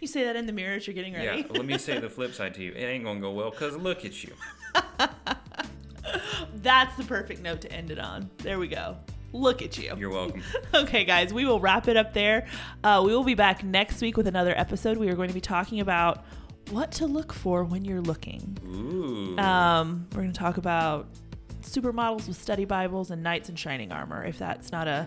You 0.00 0.06
say 0.06 0.24
that 0.24 0.36
in 0.36 0.46
the 0.46 0.52
mirror 0.52 0.76
as 0.76 0.86
you're 0.86 0.94
getting 0.94 1.12
ready. 1.14 1.40
Yeah, 1.42 1.46
let 1.50 1.66
me 1.66 1.78
say 1.78 1.98
the 1.98 2.08
flip 2.08 2.32
side 2.32 2.54
to 2.54 2.62
you. 2.62 2.72
It 2.72 2.84
ain't 2.84 3.02
going 3.04 3.16
to 3.16 3.20
go 3.20 3.32
well 3.32 3.50
because 3.50 3.76
look 3.76 4.04
at 4.04 4.22
you. 4.22 4.32
That's 6.62 6.96
the 6.96 7.04
perfect 7.04 7.42
note 7.42 7.60
to 7.62 7.72
end 7.72 7.90
it 7.90 7.98
on. 7.98 8.30
There 8.38 8.58
we 8.58 8.68
go. 8.68 8.96
Look 9.34 9.62
at 9.62 9.76
you. 9.76 9.92
You're 9.98 10.10
welcome. 10.10 10.42
Okay, 10.74 11.04
guys, 11.04 11.32
we 11.32 11.44
will 11.44 11.60
wrap 11.60 11.88
it 11.88 11.96
up 11.96 12.12
there. 12.14 12.46
Uh, 12.82 13.02
we 13.04 13.14
will 13.14 13.24
be 13.24 13.34
back 13.34 13.62
next 13.62 14.00
week 14.00 14.16
with 14.16 14.26
another 14.26 14.52
episode. 14.56 14.96
We 14.96 15.08
are 15.08 15.14
going 15.14 15.28
to 15.28 15.34
be 15.34 15.40
talking 15.40 15.80
about 15.80 16.24
what 16.70 16.90
to 16.92 17.06
look 17.06 17.32
for 17.32 17.64
when 17.64 17.84
you're 17.84 18.00
looking. 18.00 18.56
Ooh. 18.66 19.38
Um, 19.38 20.06
we're 20.12 20.22
going 20.22 20.32
to 20.32 20.38
talk 20.38 20.56
about 20.56 21.08
supermodels 21.62 22.26
with 22.28 22.40
study 22.40 22.64
Bibles 22.64 23.10
and 23.10 23.22
knights 23.22 23.48
in 23.48 23.56
shining 23.56 23.92
armor. 23.92 24.24
If 24.24 24.38
that's 24.38 24.72
not 24.72 24.88
a 24.88 25.06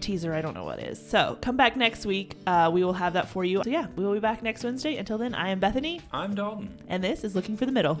teaser, 0.00 0.32
I 0.34 0.40
don't 0.40 0.54
know 0.54 0.64
what 0.64 0.78
is. 0.80 0.98
So 1.10 1.38
come 1.40 1.56
back 1.56 1.76
next 1.76 2.06
week. 2.06 2.34
Uh, 2.46 2.70
we 2.72 2.84
will 2.84 2.92
have 2.94 3.14
that 3.14 3.28
for 3.28 3.44
you. 3.44 3.62
So, 3.64 3.70
yeah, 3.70 3.86
we 3.96 4.04
will 4.04 4.14
be 4.14 4.20
back 4.20 4.42
next 4.42 4.64
Wednesday. 4.64 4.96
Until 4.96 5.18
then, 5.18 5.34
I 5.34 5.48
am 5.50 5.58
Bethany, 5.58 6.00
I'm 6.12 6.34
Dalton. 6.34 6.78
and 6.88 7.02
this 7.02 7.24
is 7.24 7.34
Looking 7.34 7.56
for 7.56 7.66
the 7.66 7.72
Middle. 7.72 8.00